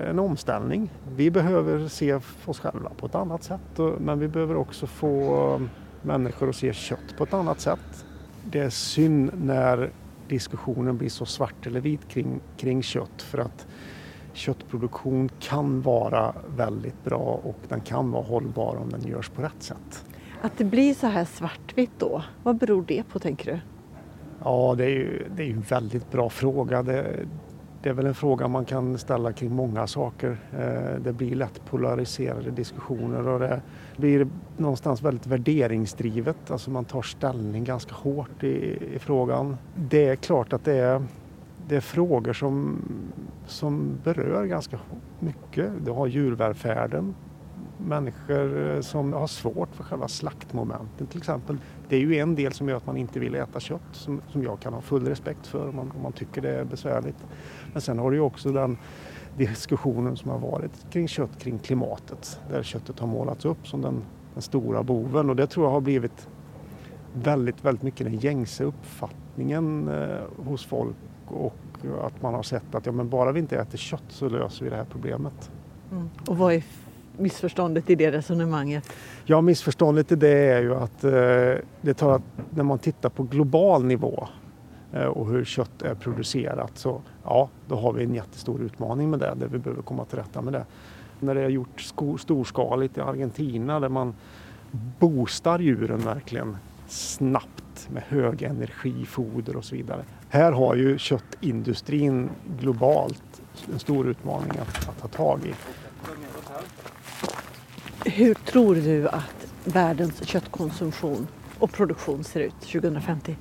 en 0.09 0.19
omställning. 0.19 0.91
Vi 1.15 1.31
behöver 1.31 1.87
se 1.87 2.19
oss 2.45 2.59
själva 2.59 2.89
på 2.97 3.05
ett 3.05 3.15
annat 3.15 3.43
sätt 3.43 3.79
men 3.99 4.19
vi 4.19 4.27
behöver 4.27 4.55
också 4.55 4.87
få 4.87 5.61
människor 6.01 6.49
att 6.49 6.55
se 6.55 6.73
kött 6.73 7.17
på 7.17 7.23
ett 7.23 7.33
annat 7.33 7.59
sätt. 7.59 8.05
Det 8.43 8.59
är 8.59 8.69
synd 8.69 9.31
när 9.33 9.91
diskussionen 10.27 10.97
blir 10.97 11.09
så 11.09 11.25
svart 11.25 11.67
eller 11.67 11.79
vit 11.79 12.07
kring, 12.07 12.39
kring 12.57 12.83
kött 12.83 13.21
för 13.21 13.37
att 13.37 13.67
köttproduktion 14.33 15.29
kan 15.39 15.81
vara 15.81 16.33
väldigt 16.57 17.03
bra 17.03 17.39
och 17.43 17.57
den 17.67 17.81
kan 17.81 18.11
vara 18.11 18.23
hållbar 18.23 18.75
om 18.75 18.89
den 18.89 19.01
görs 19.01 19.29
på 19.29 19.41
rätt 19.41 19.63
sätt. 19.63 20.05
Att 20.41 20.57
det 20.57 20.63
blir 20.63 20.93
så 20.93 21.07
här 21.07 21.25
svartvitt 21.25 21.91
då, 21.97 22.23
vad 22.43 22.57
beror 22.57 22.83
det 22.87 23.03
på 23.03 23.19
tänker 23.19 23.51
du? 23.51 23.59
Ja, 24.43 24.75
det 24.77 24.85
är 24.85 24.89
ju, 24.89 25.27
det 25.35 25.43
är 25.43 25.47
ju 25.47 25.53
en 25.53 25.61
väldigt 25.61 26.11
bra 26.11 26.29
fråga. 26.29 26.83
Det, 26.83 27.25
det 27.81 27.89
är 27.89 27.93
väl 27.93 28.05
en 28.05 28.15
fråga 28.15 28.47
man 28.47 28.65
kan 28.65 28.97
ställa 28.97 29.33
kring 29.33 29.51
många 29.51 29.87
saker. 29.87 30.37
Eh, 30.59 31.01
det 31.01 31.13
blir 31.13 31.35
lätt 31.35 31.65
polariserade 31.65 32.51
diskussioner 32.51 33.27
och 33.27 33.39
det 33.39 33.61
blir 33.97 34.27
någonstans 34.57 35.01
väldigt 35.01 35.27
värderingsdrivet. 35.27 36.51
Alltså 36.51 36.71
man 36.71 36.85
tar 36.85 37.01
ställning 37.01 37.63
ganska 37.63 37.95
hårt 37.95 38.43
i, 38.43 38.77
i 38.95 38.99
frågan. 38.99 39.57
Det 39.75 40.07
är 40.07 40.15
klart 40.15 40.53
att 40.53 40.65
det 40.65 40.73
är, 40.73 41.03
det 41.67 41.75
är 41.75 41.81
frågor 41.81 42.33
som, 42.33 42.81
som 43.47 43.97
berör 44.03 44.45
ganska 44.45 44.79
mycket. 45.19 45.71
Du 45.85 45.91
har 45.91 46.07
djurvälfärden, 46.07 47.15
människor 47.87 48.75
eh, 48.75 48.81
som 48.81 49.13
har 49.13 49.27
svårt 49.27 49.75
för 49.75 49.83
själva 49.83 50.07
slaktmomentet 50.07 51.09
till 51.09 51.17
exempel. 51.17 51.57
Det 51.89 51.95
är 51.95 51.99
ju 51.99 52.15
en 52.15 52.35
del 52.35 52.53
som 52.53 52.69
gör 52.69 52.77
att 52.77 52.85
man 52.85 52.97
inte 52.97 53.19
vill 53.19 53.35
äta 53.35 53.59
kött 53.59 53.81
som, 53.91 54.21
som 54.31 54.43
jag 54.43 54.59
kan 54.59 54.73
ha 54.73 54.81
full 54.81 55.07
respekt 55.07 55.47
för 55.47 55.69
om 55.69 55.75
man, 55.75 55.91
om 55.95 56.03
man 56.03 56.11
tycker 56.11 56.41
det 56.41 56.59
är 56.59 56.63
besvärligt. 56.63 57.25
Men 57.73 57.81
sen 57.81 57.99
har 57.99 58.11
du 58.11 58.17
ju 58.17 58.21
också 58.21 58.51
den 58.51 58.77
diskussionen 59.37 60.17
som 60.17 60.31
har 60.31 60.39
varit 60.39 60.85
kring 60.91 61.07
kött 61.07 61.39
kring 61.39 61.59
klimatet 61.59 62.39
där 62.49 62.63
köttet 62.63 62.99
har 62.99 63.07
målats 63.07 63.45
upp 63.45 63.67
som 63.67 63.81
den, 63.81 64.01
den 64.33 64.41
stora 64.41 64.83
boven 64.83 65.29
och 65.29 65.35
det 65.35 65.47
tror 65.47 65.65
jag 65.65 65.71
har 65.71 65.81
blivit 65.81 66.27
väldigt, 67.13 67.65
väldigt 67.65 67.83
mycket 67.83 68.07
den 68.07 68.19
gängse 68.19 68.63
uppfattningen 68.63 69.87
eh, 69.87 70.45
hos 70.45 70.65
folk 70.65 70.95
och 71.27 71.55
att 72.01 72.21
man 72.21 72.33
har 72.33 72.43
sett 72.43 72.75
att 72.75 72.85
ja, 72.85 72.91
men 72.91 73.09
bara 73.09 73.31
vi 73.31 73.39
inte 73.39 73.57
äter 73.57 73.77
kött 73.77 74.03
så 74.09 74.29
löser 74.29 74.63
vi 74.63 74.69
det 74.69 74.75
här 74.75 74.87
problemet. 74.91 75.51
Mm. 75.91 76.09
Och 76.27 76.37
vad 76.37 76.53
är 76.53 76.63
missförståndet 77.19 77.89
i 77.89 77.95
det 77.95 78.11
resonemanget? 78.11 78.93
Ja, 79.25 79.41
missförståndet 79.41 80.11
i 80.11 80.15
det 80.15 80.29
är 80.29 80.61
ju 80.61 80.75
att 80.75 81.03
eh, 81.03 81.11
det 81.81 81.93
tar 81.93 82.15
att 82.15 82.21
när 82.49 82.63
man 82.63 82.79
tittar 82.79 83.09
på 83.09 83.23
global 83.23 83.85
nivå 83.85 84.27
eh, 84.93 85.03
och 85.03 85.27
hur 85.27 85.45
kött 85.45 85.81
är 85.81 85.95
producerat 85.95 86.77
så 86.77 87.01
ja, 87.23 87.49
då 87.67 87.75
har 87.75 87.93
vi 87.93 88.03
en 88.03 88.13
jättestor 88.13 88.61
utmaning 88.61 89.09
med 89.09 89.19
det 89.19 89.35
där 89.39 89.47
vi 89.47 89.57
behöver 89.57 89.81
komma 89.81 90.05
till 90.05 90.17
rätta 90.17 90.41
med 90.41 90.53
det. 90.53 90.65
När 91.19 91.35
det 91.35 91.41
är 91.41 91.49
gjort 91.49 91.81
storskaligt 92.19 92.97
i 92.97 93.01
Argentina 93.01 93.79
där 93.79 93.89
man 93.89 94.13
boostar 94.99 95.59
djuren 95.59 95.99
verkligen 95.99 96.57
snabbt 96.87 97.89
med 97.89 98.03
hög 98.03 98.41
energi, 98.41 99.05
foder 99.05 99.55
och 99.55 99.65
så 99.65 99.75
vidare. 99.75 100.03
Här 100.29 100.51
har 100.51 100.75
ju 100.75 100.97
köttindustrin 100.97 102.29
globalt 102.59 103.41
en 103.73 103.79
stor 103.79 104.07
utmaning 104.07 104.51
att, 104.51 104.89
att 104.89 105.01
ta 105.01 105.07
tag 105.07 105.39
i. 105.45 105.53
Hur 108.05 108.33
tror 108.33 108.75
du 108.75 109.07
att 109.07 109.53
världens 109.65 110.27
köttkonsumtion 110.27 111.27
och 111.59 111.71
produktion 111.71 112.23
ser 112.23 112.39
ut 112.39 112.59
2050? 112.61 113.35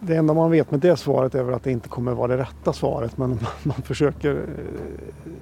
Det 0.00 0.16
enda 0.16 0.34
man 0.34 0.50
vet 0.50 0.70
med 0.70 0.80
det 0.80 0.96
svaret 0.96 1.34
är 1.34 1.42
väl 1.42 1.54
att 1.54 1.64
det 1.64 1.70
inte 1.70 1.88
kommer 1.88 2.12
vara 2.12 2.36
det 2.36 2.42
rätta 2.42 2.72
svaret 2.72 3.18
men 3.18 3.30
man, 3.30 3.46
man 3.62 3.82
försöker 3.82 4.30
eh, 4.30 5.32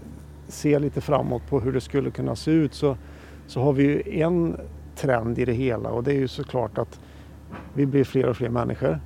se 0.48 0.78
lite 0.78 1.00
framåt 1.00 1.42
på 1.48 1.60
hur 1.60 1.72
det 1.72 1.80
skulle 1.80 2.10
kunna 2.10 2.36
se 2.36 2.50
ut 2.50 2.74
så, 2.74 2.96
så 3.46 3.62
har 3.62 3.72
vi 3.72 3.82
ju 3.82 4.20
en 4.20 4.56
trend 4.96 5.38
i 5.38 5.44
det 5.44 5.52
hela 5.52 5.90
och 5.90 6.04
det 6.04 6.12
är 6.12 6.18
ju 6.18 6.28
såklart 6.28 6.78
att 6.78 7.00
vi 7.74 7.86
blir 7.86 8.04
fler 8.04 8.28
och 8.28 8.36
fler 8.36 8.48
människor. 8.48 9.00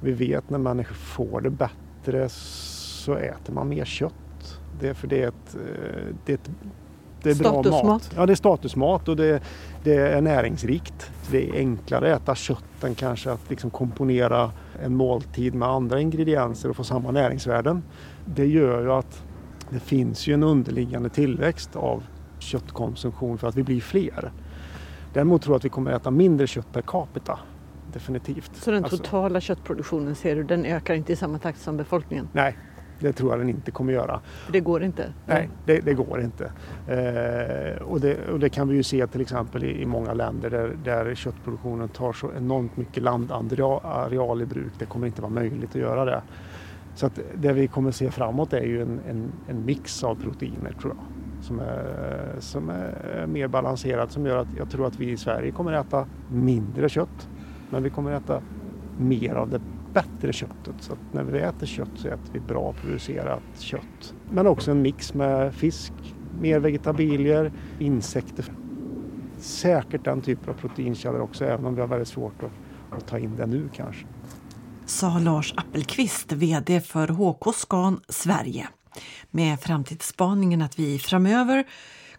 Vi 0.00 0.12
vet 0.12 0.50
när 0.50 0.58
människor 0.58 0.94
får 0.94 1.40
det 1.40 1.50
bättre 1.50 2.28
så 2.28 3.14
äter 3.14 3.52
man 3.52 3.68
mer 3.68 3.84
kött. 3.84 4.60
Det 4.80 4.88
är 4.88 4.94
för 4.94 5.08
det 5.08 5.22
är 5.22 5.28
ett, 5.28 5.54
eh, 5.54 6.14
det 6.24 6.32
är 6.32 6.34
ett 6.34 6.50
det 7.22 7.30
är 7.30 7.62
bra 7.62 7.84
mat. 7.84 8.10
Ja, 8.16 8.26
det 8.26 8.32
är 8.32 8.34
statusmat 8.34 9.08
och 9.08 9.16
det, 9.16 9.42
det 9.84 9.94
är 9.94 10.20
näringsrikt. 10.20 11.10
Det 11.30 11.48
är 11.48 11.58
enklare 11.58 12.14
att 12.14 12.22
äta 12.22 12.34
kött 12.34 12.84
än 12.84 12.94
kanske 12.94 13.32
att 13.32 13.50
liksom 13.50 13.70
komponera 13.70 14.52
en 14.82 14.96
måltid 14.96 15.54
med 15.54 15.68
andra 15.68 16.00
ingredienser 16.00 16.70
och 16.70 16.76
få 16.76 16.84
samma 16.84 17.10
näringsvärden. 17.10 17.82
Det 18.24 18.46
gör 18.46 18.82
ju 18.82 18.92
att 18.92 19.22
det 19.70 19.80
finns 19.80 20.26
ju 20.26 20.34
en 20.34 20.42
underliggande 20.42 21.08
tillväxt 21.08 21.76
av 21.76 22.02
köttkonsumtion 22.38 23.38
för 23.38 23.48
att 23.48 23.56
vi 23.56 23.62
blir 23.62 23.80
fler. 23.80 24.32
Däremot 25.12 25.42
tror 25.42 25.54
jag 25.54 25.58
att 25.58 25.64
vi 25.64 25.68
kommer 25.68 25.92
äta 25.92 26.10
mindre 26.10 26.46
kött 26.46 26.72
per 26.72 26.82
capita. 26.82 27.38
Definitivt. 27.92 28.50
Så 28.54 28.70
den 28.70 28.84
alltså- 28.84 28.96
totala 28.96 29.24
alltså, 29.24 29.40
köttproduktionen 29.40 30.14
ser 30.14 30.36
du, 30.36 30.42
den 30.42 30.64
ökar 30.64 30.94
inte 30.94 31.12
i 31.12 31.16
samma 31.16 31.38
takt 31.38 31.60
som 31.60 31.76
befolkningen? 31.76 32.28
Nej, 32.32 32.56
det 33.02 33.12
tror 33.12 33.30
jag 33.30 33.40
den 33.40 33.48
inte 33.48 33.70
kommer 33.70 33.92
göra. 33.92 34.20
Det 34.52 34.60
går 34.60 34.82
inte? 34.82 35.12
Nej, 35.26 35.48
det, 35.66 35.80
det 35.80 35.94
går 35.94 36.20
inte. 36.20 36.44
Eh, 36.88 37.82
och, 37.82 38.00
det, 38.00 38.28
och, 38.28 38.40
det, 38.40 38.48
kan 38.48 38.68
vi 38.68 38.76
ju 38.76 38.82
se 38.82 39.06
till 39.06 39.20
exempel 39.20 39.64
i, 39.64 39.82
i 39.82 39.86
många 39.86 40.12
länder 40.12 40.50
där, 40.50 40.76
där, 40.84 41.14
köttproduktionen 41.14 41.88
tar 41.88 42.12
så 42.12 42.30
enormt 42.36 42.76
mycket 42.76 43.02
landareal 43.02 44.42
i 44.42 44.46
bruk. 44.46 44.72
Det 44.78 44.84
kommer 44.84 45.06
inte 45.06 45.22
vara 45.22 45.32
möjligt 45.32 45.70
att 45.70 45.80
göra 45.80 46.04
det. 46.04 46.22
Så 46.94 47.06
att 47.06 47.20
det 47.34 47.52
vi 47.52 47.68
kommer 47.68 47.90
se 47.90 48.10
framåt 48.10 48.52
är 48.52 48.64
ju 48.64 48.82
en, 48.82 49.00
en, 49.08 49.32
en 49.48 49.64
mix 49.64 50.04
av 50.04 50.14
proteiner 50.14 50.72
tror 50.80 50.94
jag. 50.96 51.04
Som 51.44 51.60
är, 51.60 52.34
som 52.38 52.68
är 52.68 53.26
mer 53.26 53.48
balanserad 53.48 54.10
som 54.10 54.26
gör 54.26 54.36
att 54.36 54.48
jag 54.58 54.70
tror 54.70 54.86
att 54.86 55.00
vi 55.00 55.10
i 55.10 55.16
Sverige 55.16 55.50
kommer 55.50 55.72
äta 55.72 56.06
mindre 56.28 56.88
kött. 56.88 57.28
Men 57.70 57.82
vi 57.82 57.90
kommer 57.90 58.12
äta 58.12 58.42
mer 58.98 59.34
av 59.34 59.50
det 59.50 59.60
bättre 59.92 60.32
köttet. 60.32 60.74
Så 60.80 60.96
när 61.12 61.24
vi 61.24 61.38
äter 61.38 61.66
kött 61.66 61.90
så 61.94 62.08
äter 62.08 62.32
vi 62.32 62.40
bra 62.40 62.72
producerat 62.72 63.42
kött. 63.58 64.14
Men 64.30 64.46
också 64.46 64.70
en 64.70 64.82
mix 64.82 65.14
med 65.14 65.54
fisk, 65.54 65.92
mer 66.40 66.60
vegetabilier, 66.60 67.52
insekter. 67.78 68.44
Säkert 69.38 70.04
den 70.04 70.20
typen 70.20 70.54
av 70.54 70.54
proteinkällor 70.54 71.20
också 71.20 71.44
även 71.44 71.66
om 71.66 71.74
vi 71.74 71.80
har 71.80 71.88
väldigt 71.88 72.08
svårt 72.08 72.42
att, 72.42 72.98
att 72.98 73.06
ta 73.06 73.18
in 73.18 73.36
det 73.36 73.46
nu 73.46 73.68
kanske. 73.74 74.06
Sa 74.86 75.18
Lars 75.18 75.54
Appelqvist, 75.56 76.32
VD 76.32 76.80
för 76.80 77.08
HK 77.08 77.54
Scan 77.54 78.00
Sverige. 78.08 78.68
Med 79.30 79.60
framtidsspaningen 79.60 80.62
att 80.62 80.78
vi 80.78 80.98
framöver 80.98 81.64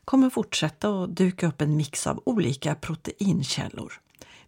kommer 0.06 0.30
fortsätta 0.30 0.90
att 0.90 1.16
duka 1.16 1.48
upp 1.48 1.62
en 1.62 1.78
mix 1.78 2.08
av 2.08 2.22
olika 2.26 2.76
proteinkällor 2.76 3.94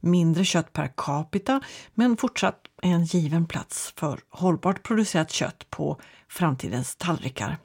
mindre 0.05 0.45
kött 0.45 0.73
per 0.73 0.93
capita 0.97 1.61
men 1.93 2.17
fortsatt 2.17 2.59
en 2.81 3.05
given 3.05 3.47
plats 3.47 3.93
för 3.97 4.19
hållbart 4.29 4.83
producerat 4.83 5.31
kött 5.31 5.69
på 5.69 5.99
framtidens 6.29 6.95
tallrikar. 6.95 7.57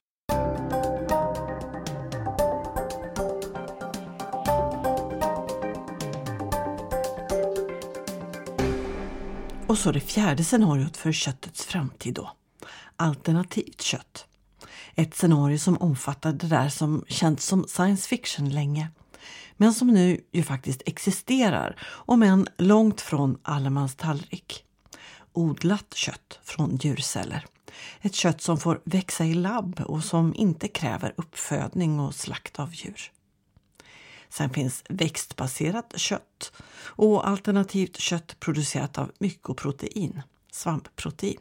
Och 9.66 9.78
så 9.78 9.92
det 9.92 10.00
fjärde 10.00 10.44
scenariot 10.44 10.96
för 10.96 11.12
köttets 11.12 11.64
framtid 11.64 12.14
då. 12.14 12.30
Alternativt 12.96 13.82
kött. 13.82 14.26
Ett 14.94 15.14
scenario 15.14 15.58
som 15.58 15.76
omfattar 15.76 16.32
det 16.32 16.46
där 16.46 16.68
som 16.68 17.04
känts 17.08 17.46
som 17.46 17.64
science 17.68 18.08
fiction 18.08 18.50
länge 18.50 18.88
men 19.60 19.74
som 19.74 19.88
nu 19.88 20.20
ju 20.32 20.42
faktiskt 20.42 20.82
existerar, 20.86 21.76
om 21.86 22.22
än 22.22 22.46
långt 22.56 23.00
från 23.00 23.38
allemans 23.42 23.94
tallrik. 23.94 24.64
Odlat 25.32 25.94
kött 25.94 26.38
från 26.42 26.76
djurceller. 26.76 27.46
Ett 28.00 28.14
kött 28.14 28.40
som 28.42 28.58
får 28.58 28.80
växa 28.84 29.24
i 29.24 29.34
labb 29.34 29.80
och 29.86 30.04
som 30.04 30.34
inte 30.34 30.68
kräver 30.68 31.14
uppfödning 31.16 32.00
och 32.00 32.14
slakt 32.14 32.58
av 32.58 32.74
djur. 32.74 33.12
Sen 34.28 34.50
finns 34.50 34.84
växtbaserat 34.88 35.92
kött 35.96 36.52
och 36.82 37.28
alternativt 37.28 37.96
kött 37.96 38.40
producerat 38.40 38.98
av 38.98 39.12
mykoprotein, 39.18 40.22
svampprotein. 40.52 41.40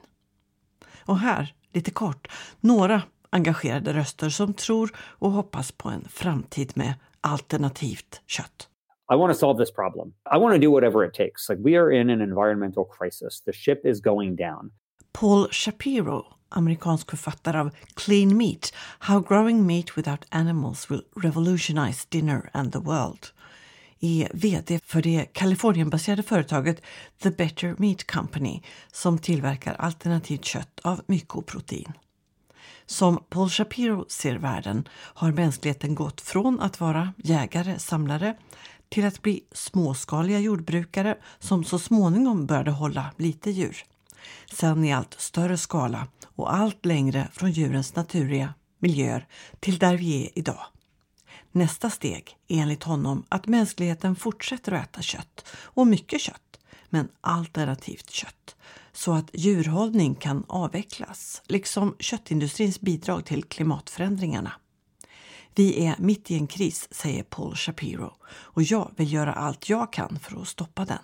Och 1.00 1.20
här, 1.20 1.54
lite 1.74 1.92
kort, 1.92 2.28
några 2.60 3.02
engagerade 3.30 3.94
röster 3.94 4.30
som 4.30 4.54
tror 4.54 4.92
och 4.98 5.32
hoppas 5.32 5.72
på 5.72 5.90
en 5.90 6.08
framtid 6.10 6.72
med 6.76 6.94
alternativt 7.22 8.22
kött. 8.26 8.70
I 9.12 9.16
want 9.16 9.34
to 9.34 9.40
solve 9.40 9.66
this 9.66 9.74
problem. 9.76 10.14
I 10.32 10.38
want 10.38 10.54
to 10.54 10.60
do 10.60 10.72
whatever 10.72 11.06
it 11.06 11.14
takes. 11.14 11.50
Like 11.50 11.62
we 11.64 11.78
are 11.78 12.02
in 12.02 12.10
an 12.10 12.22
environmental 12.22 12.86
crisis. 12.86 13.42
The 13.42 13.54
ship 13.54 13.86
is 13.86 14.02
going 14.02 14.36
down. 14.36 14.72
Paul 15.12 15.48
Shapiro, 15.52 16.26
amerikansk 16.50 17.10
författare 17.10 17.60
av 17.60 17.70
Clean 17.96 18.38
Meat, 18.38 18.74
How 19.00 19.20
Growing 19.20 19.66
Meat 19.66 19.98
Without 19.98 20.26
Animals 20.30 20.92
Will 20.92 21.02
Revolutionize 21.16 22.08
Dinner 22.10 22.50
and 22.54 22.74
the 22.74 22.80
World, 22.80 23.28
är 24.00 24.30
VD 24.34 24.80
för 24.84 25.02
det 25.02 25.26
Kalifornienbaserade 25.34 26.24
företaget 26.24 26.82
The 27.24 27.32
Better 27.32 27.76
Meat 27.78 28.12
Company 28.12 28.62
som 28.92 29.18
tillverkar 29.18 29.74
alternativt 29.74 30.46
kött 30.46 30.80
av 30.84 31.02
mykoprotein. 31.06 31.94
Som 32.90 33.24
Paul 33.30 33.50
Shapiro 33.50 34.06
ser 34.08 34.36
världen 34.36 34.88
har 34.94 35.32
mänskligheten 35.32 35.96
gått 35.96 36.22
från 36.22 36.60
att 36.60 36.80
vara 36.80 37.14
jägare, 37.18 37.80
samlare 37.80 38.38
till 38.90 39.06
att 39.06 39.22
bli 39.22 39.44
småskaliga 39.52 40.40
jordbrukare 40.40 41.18
som 41.40 41.64
så 41.64 41.80
småningom 41.80 42.46
började 42.46 42.72
hålla 42.72 43.12
lite 43.18 43.52
djur. 43.52 43.84
Sen 44.52 44.86
i 44.86 44.94
allt 44.94 45.16
större 45.20 45.58
skala 45.58 46.08
och 46.36 46.54
allt 46.54 46.86
längre 46.86 47.28
från 47.34 47.52
djurens 47.52 47.96
naturliga 47.96 48.54
miljöer 48.80 49.28
till 49.60 49.78
där 49.78 49.98
vi 49.98 50.26
är 50.26 50.30
idag. 50.40 50.66
Nästa 51.52 51.90
steg 51.90 52.38
är 52.48 52.62
enligt 52.62 52.84
honom 52.84 53.24
att 53.30 53.48
mänskligheten 53.48 54.16
fortsätter 54.16 54.72
att 54.72 54.84
äta 54.84 55.02
kött 55.02 55.46
och 55.56 55.88
mycket 55.88 56.22
kött, 56.22 56.60
men 56.90 57.08
alternativt 57.22 58.10
kött 58.10 58.56
så 58.92 59.14
att 59.14 59.30
djurhållning 59.34 60.16
kan 60.16 60.46
avvecklas, 60.48 61.42
liksom 61.46 61.96
köttindustrins 62.00 62.82
bidrag 62.82 63.26
till 63.26 63.44
klimatförändringarna. 63.44 64.52
Vi 65.56 65.86
är 65.86 65.96
mitt 66.00 66.32
i 66.32 66.36
en 66.36 66.48
kris, 66.48 66.88
säger 66.92 67.24
Paul 67.24 67.56
Shapiro 67.56 68.14
och 68.32 68.62
jag 68.64 68.92
vill 68.98 69.14
göra 69.14 69.34
allt 69.34 69.70
jag 69.70 69.94
kan 69.94 70.20
för 70.20 70.42
att 70.42 70.48
stoppa 70.48 70.86
den. 70.86 71.04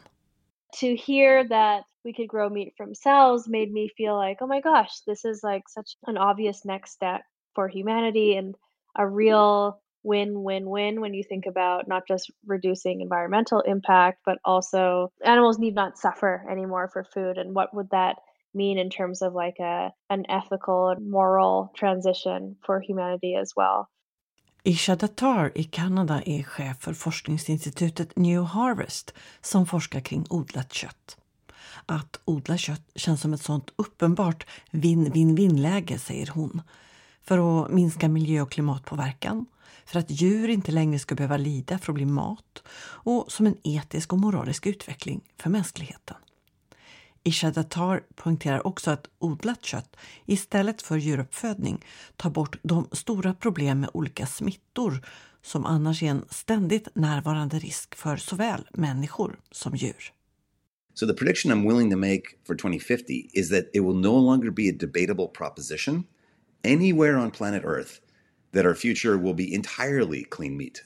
To 0.82 0.86
hear 0.86 1.48
that 1.50 1.86
we 2.04 2.14
could 2.14 2.30
grow 2.30 2.52
meat 2.52 2.74
from 2.78 2.96
cells 2.96 3.48
made 3.48 3.72
me 3.72 3.90
feel 3.98 4.20
like, 4.28 4.44
oh 4.44 4.48
my 4.48 4.62
gosh, 4.62 5.04
this 5.06 5.26
is 5.26 5.44
like 5.44 5.64
such 5.68 5.98
an 6.08 6.18
obvious 6.18 6.66
next 6.66 6.92
step 6.92 7.22
for 7.56 7.70
humanity 7.70 8.38
and 8.38 8.56
a 9.00 9.06
real 9.06 9.74
win 10.06 10.44
win 10.44 10.70
win 10.70 11.02
when 11.02 11.14
you 11.14 11.24
think 11.24 11.46
about 11.46 11.88
not 11.88 12.04
just 12.08 12.32
reducing 12.46 13.02
environmental 13.02 13.62
impact, 13.62 14.20
but 14.26 14.38
also 14.44 15.12
animals 15.26 15.58
need 15.60 15.76
not 15.76 15.98
suffer 15.98 16.46
anymore 16.52 16.90
for 16.94 17.04
food. 17.04 17.38
And 17.38 17.56
what 17.56 17.74
would 17.74 17.90
that 17.90 18.16
mean 18.54 18.78
in 18.78 18.90
terms 18.90 19.22
of 19.22 19.34
like 19.34 19.60
a 19.60 19.92
an 20.10 20.26
ethical 20.30 20.90
and 20.90 21.10
moral 21.10 21.72
transition 21.76 22.56
for 22.66 22.80
humanity 22.80 23.36
as 23.36 23.54
well? 23.56 23.90
Isha 24.64 24.96
Datar 24.96 25.52
i 25.56 25.64
Kanada 25.64 26.22
är 26.26 26.44
chef 26.44 26.78
för 26.80 26.94
forskningsinstitutet 26.94 28.16
New 28.16 28.42
Harvest 28.44 29.14
som 29.42 29.66
forskar 29.66 30.00
kring 30.00 30.26
odlat 30.30 30.74
kött. 30.74 31.18
Att 31.86 32.20
odla 32.26 32.58
kött 32.58 32.92
känns 32.96 33.22
som 33.22 33.34
ett 33.34 33.42
sånt 33.42 33.74
uppenbart 33.76 34.48
vinn-vinn-vinn-läge, 34.72 35.98
säger 35.98 36.28
hon. 36.34 36.62
För 37.22 37.64
att 37.64 37.72
minska 37.72 38.08
miljö 38.08 38.42
och 38.42 38.52
klimatpåverkan, 38.52 39.46
för 39.86 40.00
att 40.00 40.22
djur 40.22 40.48
inte 40.48 40.72
längre 40.72 41.00
ska 41.00 41.16
behöva 41.16 41.38
lida 41.38 41.78
för 41.78 41.92
att 41.92 41.96
bli 41.96 42.06
mat 42.06 42.64
och 42.78 43.32
som 43.32 43.48
en 43.48 43.58
etisk 43.64 44.14
och 44.14 44.20
moralisk 44.20 44.66
utveckling 44.66 45.22
för 45.38 45.50
mänskligheten. 45.50 46.18
Ishadatar 47.24 48.04
poängterar 48.16 48.68
också 48.68 48.92
att 48.92 49.08
odlat 49.20 49.66
kött 49.66 49.96
istället 50.26 50.82
för 50.82 50.98
djuruppfödning 50.98 51.86
tar 52.16 52.30
bort 52.30 52.58
de 52.62 52.88
stora 52.92 53.34
problem 53.34 53.80
med 53.80 53.90
olika 53.94 54.26
smittor 54.26 55.06
som 55.42 55.66
annars 55.66 56.04
är 56.04 56.08
en 56.08 56.26
ständigt 56.30 56.88
närvarande 56.96 57.60
risk 57.60 57.96
för 57.96 58.18
såväl 58.18 58.68
människor 58.74 59.40
som 59.52 59.76
djur. 59.76 60.12
So 60.94 61.08
the 61.08 61.14
prediction 61.14 61.52
I'm 61.52 61.68
willing 61.68 61.92
to 61.92 61.98
make 61.98 62.22
for 62.48 62.56
2050 62.56 63.30
is 63.34 63.50
that 63.50 63.66
it 63.74 63.84
will 63.84 63.96
no 63.96 64.20
longer 64.22 64.50
be 64.50 64.70
a 64.70 64.74
debatable 64.80 65.28
proposition 65.28 66.04
anywhere 66.64 67.18
on 67.18 67.32
planet 67.32 67.64
Earth 67.66 68.05
that 68.56 68.66
our 68.66 68.74
future 68.74 69.18
will 69.18 69.36
be 69.36 69.56
entirely 69.56 70.24
clean 70.24 70.58
meat. 70.58 70.84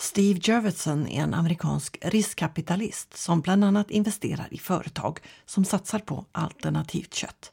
Steve 0.00 0.40
Jurvetson 0.42 1.08
är 1.08 1.22
en 1.22 1.34
amerikansk 1.34 1.98
riskkapitalist 2.02 3.16
som 3.16 3.40
bland 3.40 3.64
annat 3.64 3.90
investerar 3.90 4.48
i 4.50 4.58
företag 4.58 5.18
som 5.46 5.64
satsar 5.64 5.98
på 5.98 6.24
alternativt 6.32 7.14
kött. 7.14 7.52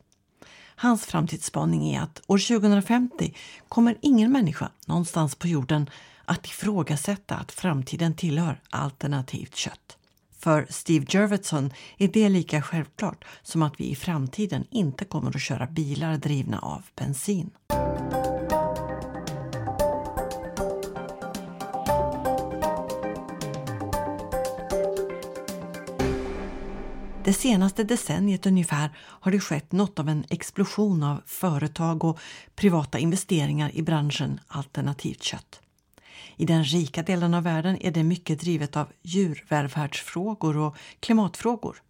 Hans 0.76 1.06
framtidsspaning 1.06 1.96
är 1.96 2.02
att 2.02 2.22
år 2.28 2.38
2050 2.38 3.34
kommer 3.70 3.98
ingen 4.02 4.32
människa 4.32 4.72
någonstans 4.86 5.36
på 5.36 5.48
jorden 5.48 5.90
att 6.26 6.46
ifrågasätta 6.46 7.36
att 7.36 7.52
framtiden 7.52 8.16
tillhör 8.16 8.62
alternativt 8.70 9.56
kött. 9.56 9.98
För 10.40 10.68
Steve 10.70 11.06
Jurvetson 11.10 11.74
är 11.98 12.08
det 12.08 12.30
lika 12.30 12.62
självklart 12.62 13.26
som 13.44 13.62
att 13.62 13.80
vi 13.80 13.90
i 13.90 13.96
framtiden 13.96 14.66
inte 14.72 15.06
kommer 15.06 15.36
att 15.36 15.42
köra 15.42 15.68
bilar 15.68 16.18
drivna 16.18 16.60
av 16.60 16.84
bensin. 16.96 17.50
Det 27.26 27.34
senaste 27.34 27.84
decenniet 27.84 28.46
ungefär 28.46 28.90
har 28.98 29.32
det 29.32 29.40
skett 29.40 29.72
något 29.72 30.00
av 30.00 30.10
en 30.10 30.26
explosion 30.30 31.04
av 31.04 31.22
företag 31.26 32.04
och 32.04 32.20
privata 32.56 33.00
investeringar 33.00 33.76
i 33.76 33.82
branschen 33.82 34.40
alternativt 34.48 35.24
kött. 35.24 35.62
I 36.36 36.46
den 36.46 36.64
rika 36.64 37.04
delen 37.04 37.34
av 37.34 37.44
världen 37.44 37.78
är 37.82 37.92
det 37.92 38.04
mycket 38.04 38.40
drivet 38.40 38.78
av 38.78 38.88
djurvälfärdsfrågor 39.02 40.58
och 40.58 40.78
klimatfrågor. 41.00 41.82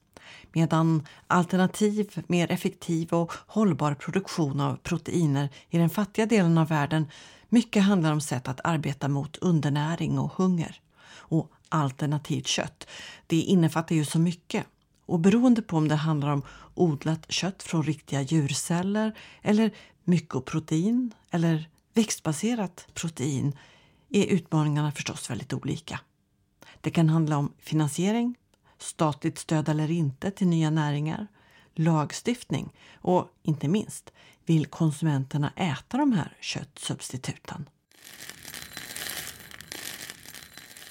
Medan 0.53 1.07
alternativ, 1.27 2.23
mer 2.27 2.51
effektiv 2.51 3.13
och 3.13 3.31
hållbar 3.47 3.93
produktion 3.93 4.59
av 4.59 4.75
proteiner 4.75 5.49
i 5.69 5.77
den 5.77 5.89
fattiga 5.89 6.25
delen 6.25 6.57
av 6.57 6.67
världen 6.67 7.07
mycket 7.49 7.83
handlar 7.83 8.11
om 8.11 8.21
sätt 8.21 8.47
att 8.47 8.61
arbeta 8.63 9.07
mot 9.07 9.37
undernäring 9.37 10.19
och 10.19 10.31
hunger. 10.31 10.81
Och 11.07 11.51
alternativt 11.69 12.47
kött, 12.47 12.87
det 13.27 13.41
innefattar 13.41 13.95
ju 13.95 14.05
så 14.05 14.19
mycket. 14.19 14.65
Och 15.05 15.19
beroende 15.19 15.61
på 15.61 15.77
om 15.77 15.87
det 15.87 15.95
handlar 15.95 16.29
om 16.29 16.41
odlat 16.73 17.31
kött 17.31 17.63
från 17.63 17.83
riktiga 17.83 18.21
djurceller 18.21 19.17
eller 19.41 19.71
mykoprotein 20.03 21.13
eller 21.31 21.69
växtbaserat 21.93 22.87
protein 22.93 23.57
är 24.09 24.25
utmaningarna 24.25 24.91
förstås 24.91 25.29
väldigt 25.29 25.53
olika. 25.53 25.99
Det 26.81 26.89
kan 26.89 27.09
handla 27.09 27.37
om 27.37 27.53
finansiering, 27.59 28.35
statligt 28.77 29.37
stöd 29.37 29.69
eller 29.69 29.91
inte 29.91 30.31
till 30.31 30.47
nya 30.47 30.69
näringar, 30.69 31.27
lagstiftning 31.75 32.73
och 32.95 33.29
inte 33.43 33.67
minst, 33.67 34.11
vill 34.45 34.65
konsumenterna 34.65 35.53
äta 35.55 35.97
de 35.97 36.11
här 36.13 36.37
köttsubstituten? 36.41 37.69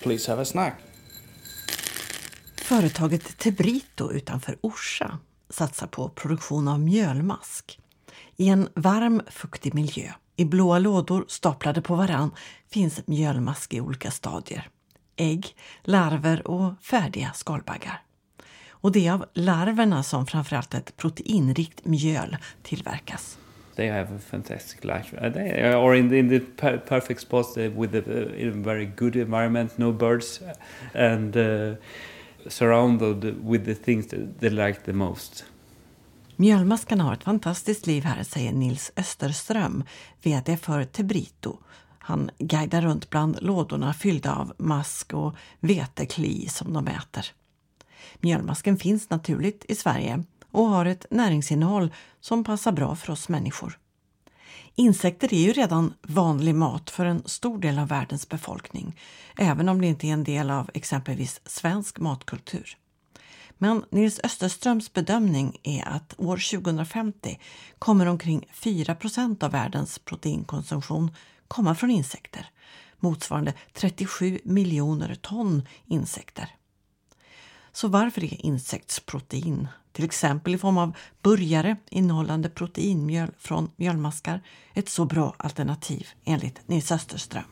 Please 0.03 0.31
have 0.31 0.43
a 0.43 0.45
snack. 0.45 0.94
Företaget 2.65 3.39
Tebrito 3.39 4.13
utanför 4.13 4.57
Orsa 4.61 5.19
satsar 5.51 5.87
på 5.87 6.09
produktion 6.09 6.69
av 6.69 6.81
mjölmask. 6.81 7.79
I 8.37 8.49
en 8.49 8.69
varm, 8.75 9.23
fuktig 9.27 9.75
miljö, 9.75 10.11
i 10.37 10.45
blåa 10.45 10.79
lådor 10.79 11.25
staplade 11.29 11.83
på 11.83 11.95
varann, 11.95 12.31
finns 12.71 13.07
mjölmask 13.07 13.75
i 13.75 13.81
olika 13.81 14.11
stadier. 14.11 14.69
Ägg, 15.17 15.47
larver 15.83 16.49
och 16.49 16.73
färdiga 16.83 17.33
skalbaggar. 17.35 18.03
Och 18.71 18.93
det 18.93 19.07
är 19.07 19.13
av 19.13 19.25
larverna 19.33 20.03
som 20.03 20.27
framförallt 20.27 20.75
ett 20.75 20.97
proteinrikt 20.97 21.85
mjöl 21.85 22.37
tillverkas. 22.63 23.39
They 23.77 23.91
have 23.91 24.17
a 24.17 24.21
fantastic 24.31 24.85
life, 24.85 25.27
uh, 25.27 25.33
they, 25.33 25.75
or 25.75 25.95
in 25.95 26.09
the, 26.09 26.19
in 26.19 26.29
the 26.29 26.41
perfect 26.77 27.21
spot 27.21 27.57
uh, 27.57 27.81
with 27.81 27.95
a, 27.95 28.03
uh, 28.09 28.49
a 28.49 28.53
very 28.55 28.87
good 28.97 29.17
environment, 29.17 29.79
no 29.79 29.93
birds, 29.93 30.41
and 30.95 31.37
uh, 31.37 31.75
surrounded 32.49 33.25
with 33.25 33.65
the 33.65 33.75
things 33.75 34.07
that 34.07 34.41
they 34.41 34.51
like 34.51 34.81
the 34.85 34.93
most. 34.93 35.45
Mjölmaskarna 36.37 37.05
har 37.05 37.13
ett 37.13 37.25
fantastiskt 37.25 37.87
liv 37.87 38.05
här, 38.05 38.23
säger 38.23 38.53
Nils 38.53 38.93
Österström, 38.97 39.85
VD 40.23 40.57
för 40.57 40.85
Tebrito. 40.85 41.59
Han 41.99 42.31
guidar 42.39 42.83
runt 42.83 43.11
bland 43.11 43.43
lådorna 43.43 43.95
fyllda 43.95 44.35
av 44.35 44.53
mask 44.59 45.15
och 45.15 45.35
vetekli 45.61 46.49
som 46.49 46.73
de 46.73 46.87
äter. 46.89 47.27
Mjölmasken 48.21 48.77
finns 48.77 49.11
naturligt 49.11 49.65
i 49.69 49.75
Sverige 49.75 50.25
och 50.51 50.67
har 50.67 50.87
ett 50.87 51.07
näringsinnehåll 51.11 51.93
som 52.21 52.45
passar 52.45 52.73
bra 52.73 52.97
för 52.97 53.13
oss 53.13 53.29
människor. 53.29 53.79
Insekter 54.77 55.35
är 55.35 55.39
ju 55.39 55.53
redan 55.53 55.95
vanlig 56.03 56.55
mat 56.55 56.91
för 56.91 57.05
en 57.07 57.23
stor 57.29 57.59
del 57.59 57.79
av 57.79 57.89
världens 57.89 58.29
befolkning, 58.29 59.01
även 59.37 59.69
om 59.69 59.81
det 59.81 59.87
inte 59.87 60.07
är 60.07 60.13
en 60.13 60.25
del 60.25 60.51
av 60.51 60.71
exempelvis 60.75 61.41
svensk 61.45 61.99
matkultur. 61.99 62.77
Men 63.59 63.85
Nils 63.91 64.21
Österströms 64.25 64.93
bedömning 64.93 65.61
är 65.63 65.89
att 65.89 66.15
år 66.19 66.59
2050 66.59 67.41
kommer 67.79 68.07
omkring 68.07 68.49
4% 68.53 69.45
av 69.45 69.51
världens 69.51 69.99
proteinkonsumtion 69.99 71.11
komma 71.49 71.75
från 71.75 71.91
insekter, 71.91 72.51
motsvarande 72.97 73.55
37 73.73 74.41
miljoner 74.45 75.15
ton 75.15 75.69
insekter. 75.87 76.51
Så 77.75 77.89
varför 77.89 78.25
är 78.25 78.47
insektsprotein, 78.47 79.69
till 79.93 80.05
exempel 80.05 80.55
i 80.55 80.59
form 80.59 80.79
av 80.79 80.97
burgare 81.23 81.77
innehållande 81.91 82.49
proteinmjöl 82.49 83.31
från 83.39 83.71
mjölmaskar, 83.77 84.41
ett 84.75 84.89
så 84.89 85.05
bra 85.05 85.35
alternativ 85.37 86.07
enligt 86.25 86.69
Nils 86.69 86.93
Österström? 86.93 87.45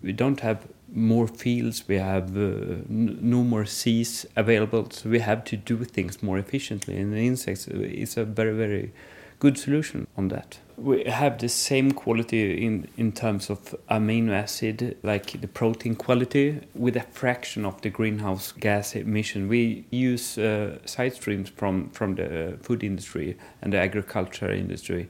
We 0.00 0.12
don't 0.12 0.42
have 0.42 0.58
more 0.86 1.28
fields, 1.38 1.84
we 1.90 2.02
have 2.02 2.40
uh, 2.40 2.76
no 3.20 3.44
more 3.44 3.66
seas 3.66 4.26
available, 4.34 4.84
so 4.90 5.08
we 5.08 5.20
have 5.20 5.42
to 5.44 5.56
do 5.74 5.84
things 5.84 6.22
more 6.22 6.40
efficiently. 6.40 7.02
And 7.02 7.12
the 7.12 7.20
insects 7.20 7.68
uh, 7.68 7.82
is 7.82 8.18
a 8.18 8.24
very, 8.24 8.52
very 8.52 8.90
good 9.38 9.58
solution 9.58 10.06
on 10.16 10.28
that. 10.28 10.58
We 10.76 11.04
have 11.04 11.38
the 11.38 11.48
same 11.48 11.92
quality 11.92 12.66
in, 12.66 12.88
in 12.96 13.12
terms 13.12 13.50
of 13.50 13.74
amino 13.88 14.32
acid, 14.32 14.96
like 15.02 15.40
the 15.40 15.48
protein 15.48 15.94
quality, 15.94 16.60
with 16.74 16.96
a 16.96 17.04
fraction 17.12 17.64
of 17.64 17.80
the 17.80 17.90
greenhouse 17.90 18.52
gas 18.52 18.94
emission. 18.94 19.48
We 19.48 19.86
use 19.90 20.38
uh, 20.38 20.78
side 20.84 21.14
streams 21.14 21.48
from, 21.48 21.90
from 21.90 22.16
the 22.16 22.58
food 22.62 22.82
industry 22.82 23.36
and 23.62 23.72
the 23.72 23.78
agriculture 23.78 24.52
industry 24.52 25.08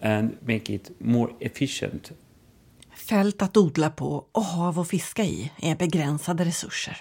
and 0.00 0.38
make 0.46 0.70
it 0.70 0.90
more 1.00 1.30
efficient 1.40 2.12
Fält 2.94 3.42
att 3.42 3.56
odla 3.56 3.90
på 3.90 4.26
och 4.32 4.44
hav 4.44 4.80
att 4.80 4.88
fiska 4.88 5.24
i 5.24 5.52
är 5.62 5.76
begränsade 5.76 6.44
resurser. 6.44 6.96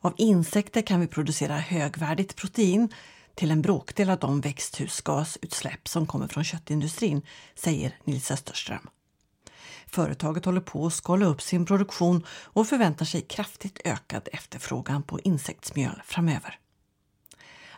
Av 0.00 0.14
insekter 0.16 0.82
kan 0.82 1.00
vi 1.00 1.06
producera 1.06 1.56
högvärdigt 1.56 2.36
protein 2.36 2.88
till 3.34 3.50
en 3.50 3.62
bråkdel 3.62 4.10
av 4.10 4.18
de 4.18 4.40
växthusgasutsläpp 4.40 5.88
som 5.88 6.06
kommer 6.06 6.28
från 6.28 6.44
köttindustrin, 6.44 7.22
säger 7.54 7.96
Nils 8.04 8.30
Österström. 8.30 8.88
Företaget 9.86 10.44
håller 10.44 10.60
på 10.60 10.86
att 10.86 10.94
skala 10.94 11.26
upp 11.26 11.42
sin 11.42 11.66
produktion 11.66 12.26
och 12.28 12.68
förväntar 12.68 13.04
sig 13.04 13.20
kraftigt 13.20 13.80
ökad 13.84 14.28
efterfrågan 14.32 15.02
på 15.02 15.20
insektsmjöl 15.20 16.02
framöver. 16.04 16.58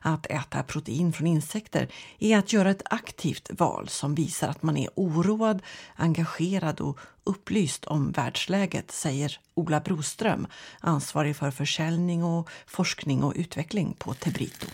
Att 0.07 0.27
äta 0.27 0.63
protein 0.63 1.13
från 1.13 1.27
insekter 1.27 1.89
är 2.19 2.39
att 2.39 2.53
göra 2.53 2.71
ett 2.71 2.83
aktivt 2.85 3.51
val 3.59 3.89
som 3.89 4.15
visar 4.15 4.49
att 4.49 4.63
man 4.63 4.77
är 4.77 4.89
oroad, 4.95 5.63
engagerad 5.97 6.81
och 6.81 6.99
upplyst 7.25 7.85
om 7.85 8.13
världsläget, 8.13 8.91
säger 8.91 9.41
Ola 9.55 9.81
Broström, 9.81 10.47
ansvarig 10.81 11.37
för 11.37 11.51
försäljning 11.51 12.25
och 12.25 12.51
forskning 12.67 13.23
och 13.23 13.33
utveckling 13.37 13.97
på 13.99 14.15
Tebrito. 14.15 14.67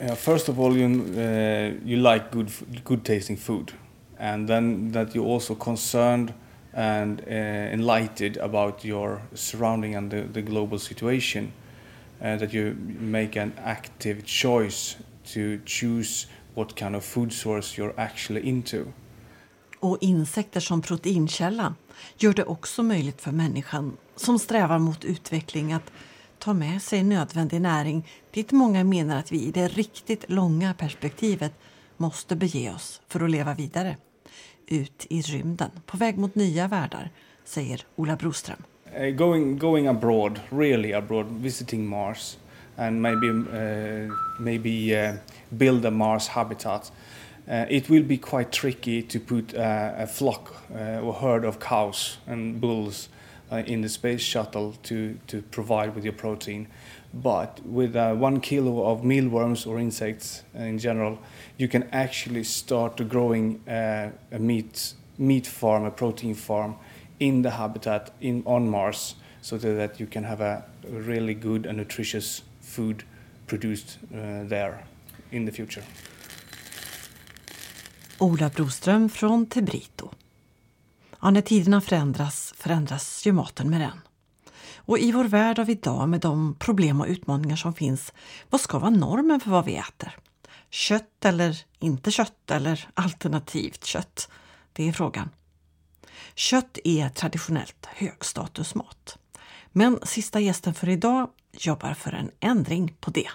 Uh, 0.00 0.14
first 0.14 0.48
of 0.48 0.58
all, 0.58 0.76
you, 0.76 0.86
uh, 1.16 1.70
you 1.84 1.96
like 1.96 2.30
good, 2.30 2.50
good 2.84 3.04
tasting 3.04 3.36
food, 3.36 3.72
and 4.18 4.48
then 4.48 4.90
that 4.92 5.14
you're 5.14 5.26
also 5.26 5.54
concerned 5.54 6.32
and 6.72 7.20
uh, 7.20 7.32
enlightened 7.72 8.36
about 8.36 8.84
your 8.84 9.22
surrounding 9.34 9.94
and 9.94 10.10
the, 10.10 10.22
the 10.22 10.42
global 10.42 10.78
situation. 10.78 11.52
Uh, 12.22 12.36
that 12.36 12.54
you 12.54 12.76
make 13.00 13.36
an 13.36 13.52
active 13.64 14.24
choice 14.24 14.96
to 15.24 15.58
choose 15.66 16.26
what 16.54 16.74
kind 16.76 16.96
of 16.96 17.04
food 17.04 17.32
source 17.32 17.76
you're 17.76 17.92
actually 17.96 18.48
into. 18.48 18.86
Och 19.80 19.98
insekter 20.00 20.60
som 20.60 20.82
proteinkälla 20.82 21.74
gör 22.16 22.34
det 22.34 22.44
också 22.44 22.82
möjligt 22.82 23.20
för 23.20 23.32
människan 23.32 23.96
som 24.16 24.38
strävar 24.38 24.78
mot 24.78 25.04
utveckling 25.04 25.72
att 25.72 25.92
ta 26.44 26.52
med 26.52 26.82
sig 26.82 27.02
nödvändig 27.02 27.60
näring 27.60 28.08
dit 28.30 28.52
många 28.52 28.84
menar 28.84 29.18
att 29.18 29.32
vi 29.32 29.42
i 29.42 29.50
det 29.50 29.68
riktigt 29.68 30.24
långa 30.30 30.74
perspektivet 30.74 31.52
måste 31.96 32.36
bege 32.36 32.70
oss 32.70 33.00
för 33.08 33.24
att 33.24 33.30
leva 33.30 33.54
vidare. 33.54 33.96
Ut 34.66 35.06
i 35.10 35.20
rymden, 35.20 35.70
på 35.86 35.96
väg 35.96 36.18
mot 36.18 36.34
nya 36.34 36.68
världar, 36.68 37.10
säger 37.44 37.80
Ola 37.96 38.16
Broström. 38.16 38.62
Eh, 38.94 39.06
going, 39.06 39.58
going 39.58 39.86
abroad, 39.86 40.40
really 40.48 40.92
abroad, 40.92 41.26
visiting 41.30 41.86
Mars 41.88 42.38
and 42.76 43.02
maybe, 43.02 43.28
uh, 43.28 44.12
maybe 44.40 45.08
uh, 45.08 45.14
build 45.48 45.86
a 45.86 45.90
Mars 45.90 46.28
habitat. 46.28 46.92
Uh, 47.48 47.72
it 47.72 47.90
will 47.90 48.04
be 48.04 48.16
quite 48.16 48.50
tricky 48.50 49.02
to 49.02 49.18
put 49.18 49.54
uh, 49.54 50.02
a 50.02 50.06
flock 50.06 50.54
uh, 50.74 51.06
or 51.06 51.12
herd 51.12 51.44
of 51.44 51.58
cows 51.58 52.18
and 52.26 52.60
bulls 52.60 53.08
Uh, 53.54 53.58
in 53.66 53.82
the 53.82 53.88
space 53.88 54.20
shuttle 54.20 54.74
to, 54.82 55.16
to 55.28 55.40
provide 55.40 55.94
with 55.94 56.02
your 56.02 56.12
protein. 56.12 56.66
But 57.12 57.60
with 57.64 57.94
uh, 57.94 58.14
one 58.14 58.40
kilo 58.40 58.84
of 58.90 59.04
mealworms 59.04 59.64
or 59.64 59.78
insects 59.78 60.42
in 60.54 60.78
general, 60.78 61.18
you 61.56 61.68
can 61.68 61.84
actually 61.92 62.42
start 62.42 63.08
growing 63.08 63.60
uh, 63.68 64.10
a 64.32 64.38
meat, 64.40 64.94
meat 65.18 65.46
farm, 65.46 65.84
a 65.84 65.92
protein 65.92 66.34
farm 66.34 66.74
in 67.20 67.42
the 67.42 67.50
habitat 67.50 68.10
in, 68.20 68.42
on 68.44 68.68
Mars 68.68 69.14
so 69.40 69.56
that 69.56 70.00
you 70.00 70.06
can 70.06 70.24
have 70.24 70.40
a 70.40 70.64
really 70.88 71.34
good 71.34 71.66
and 71.66 71.78
nutritious 71.78 72.42
food 72.60 73.04
produced 73.46 73.98
uh, 74.12 74.42
there 74.48 74.82
in 75.30 75.44
the 75.44 75.52
future. 75.52 75.84
Ola 78.18 78.48
Broström 78.48 79.08
från 79.08 79.46
Tebrito. 79.46 80.10
Ja, 81.24 81.30
när 81.30 81.40
tiderna 81.40 81.80
förändras, 81.80 82.54
förändras 82.56 83.26
ju 83.26 83.32
maten 83.32 83.70
med 83.70 83.80
den. 83.80 84.00
Och 84.76 84.98
i 84.98 85.12
vår 85.12 85.24
värld 85.24 85.58
av 85.58 85.70
idag 85.70 86.08
med 86.08 86.20
de 86.20 86.56
problem 86.58 87.00
och 87.00 87.06
utmaningar 87.06 87.56
som 87.56 87.74
finns, 87.74 88.12
vad 88.50 88.60
ska 88.60 88.78
vara 88.78 88.90
normen 88.90 89.40
för 89.40 89.50
vad 89.50 89.64
vi 89.64 89.76
äter? 89.76 90.16
Kött 90.70 91.24
eller 91.24 91.64
inte 91.78 92.10
kött 92.10 92.50
eller 92.50 92.88
alternativt 92.94 93.84
kött? 93.84 94.28
Det 94.72 94.88
är 94.88 94.92
frågan. 94.92 95.30
Kött 96.34 96.78
är 96.84 97.08
traditionellt 97.08 97.86
högstatusmat. 97.86 99.18
Men 99.72 99.98
sista 100.02 100.40
gästen 100.40 100.74
för 100.74 100.88
idag 100.88 101.30
jobbar 101.52 101.94
för 101.94 102.12
en 102.12 102.30
ändring 102.40 102.96
på 103.00 103.10
det. 103.10 103.30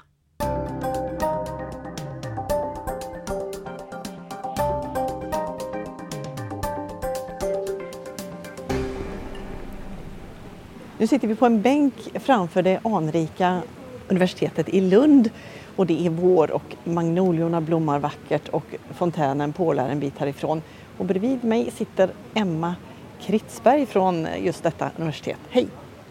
Nu 10.99 11.07
sitter 11.07 11.27
vi 11.27 11.35
på 11.35 11.45
en 11.45 11.61
bänk 11.61 11.93
framför 12.13 12.61
det 12.61 12.79
anrika 12.83 13.61
universitetet 14.07 14.69
i 14.69 14.81
Lund 14.81 15.29
och 15.75 15.85
det 15.85 16.05
är 16.05 16.09
vår 16.09 16.51
och 16.51 16.75
magnoliorna 16.83 17.61
blommar 17.61 17.99
vackert 17.99 18.49
och 18.49 18.63
fontänen 18.93 19.53
pålar 19.53 19.89
en 19.89 19.99
bit 19.99 20.17
härifrån. 20.17 20.61
Och 20.97 21.05
bredvid 21.05 21.43
mig 21.43 21.71
sitter 21.71 22.09
Emma 22.33 22.75
Kritzberg 23.21 23.85
från 23.85 24.27
just 24.39 24.63
detta 24.63 24.91
universitet. 24.97 25.37
Hej! 25.49 25.67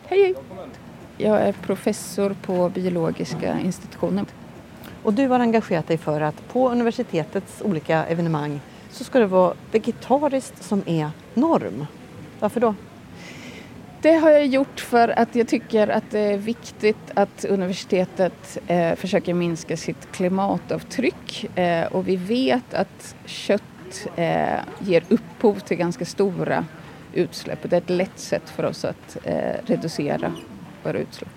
Hej! 0.07 0.23
hej. 0.23 0.35
Jag 1.17 1.41
är 1.41 1.53
professor 1.53 2.37
på 2.43 2.69
biologiska 2.69 3.61
institutionen. 3.61 4.27
Och 5.03 5.15
du 5.15 5.29
har 5.29 5.41
engagerat 5.41 5.87
dig 5.87 5.99
för 5.99 6.21
att 6.21 6.49
på 6.53 6.71
universitetets 6.71 7.63
olika 7.65 8.07
evenemang 8.07 8.61
så 8.91 9.05
ska 9.05 9.19
det 9.19 9.27
vara 9.27 9.55
vegetariskt 9.73 10.63
som 10.63 10.83
är 10.87 11.11
norm. 11.35 11.87
Varför 12.41 12.61
då? 12.61 12.75
Det 14.03 14.13
har 14.13 14.31
jag 14.31 14.47
gjort 14.47 14.81
för 14.81 15.19
att 15.19 15.35
jag 15.35 15.49
tycker 15.49 15.89
att 15.89 16.11
det 16.11 16.19
är 16.21 16.37
viktigt 16.37 17.11
att 17.15 17.45
universitetet 17.45 18.59
eh, 18.67 18.95
försöker 18.95 19.35
minska 19.35 19.77
sitt 19.77 20.13
klimatavtryck. 20.13 21.59
Eh, 21.59 21.87
och 21.87 22.09
vi 22.09 22.17
vet 22.17 22.75
att 22.75 23.17
kött 23.25 24.07
eh, 24.17 24.59
ger 24.79 25.05
upphov 25.09 25.59
till 25.59 25.77
ganska 25.77 26.05
stora 26.05 26.65
utsläpp. 27.13 27.65
Och 27.65 27.69
det 27.69 27.77
är 27.77 27.81
ett 27.81 27.91
lätt 27.91 28.19
sätt 28.19 28.51
för 28.51 28.65
oss 28.65 28.85
att 28.85 29.17
eh, 29.25 29.55
reducera 29.67 30.33
våra 30.83 30.99
utsläpp. 30.99 31.33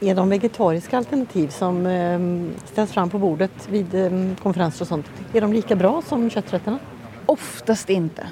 Är 0.00 0.14
de 0.14 0.28
vegetariska 0.28 0.98
alternativ 0.98 1.48
som 1.48 1.86
eh, 1.86 2.20
ställs 2.64 2.92
fram 2.92 3.10
på 3.10 3.18
bordet 3.18 3.68
vid 3.68 3.94
eh, 3.94 4.10
konferenser 4.42 4.82
och 4.84 4.88
sånt, 4.88 5.06
är 5.32 5.40
de 5.40 5.52
lika 5.52 5.76
bra 5.76 6.02
som 6.02 6.30
kötträtterna? 6.30 6.78
Oftast 7.26 7.90
inte, 7.90 8.26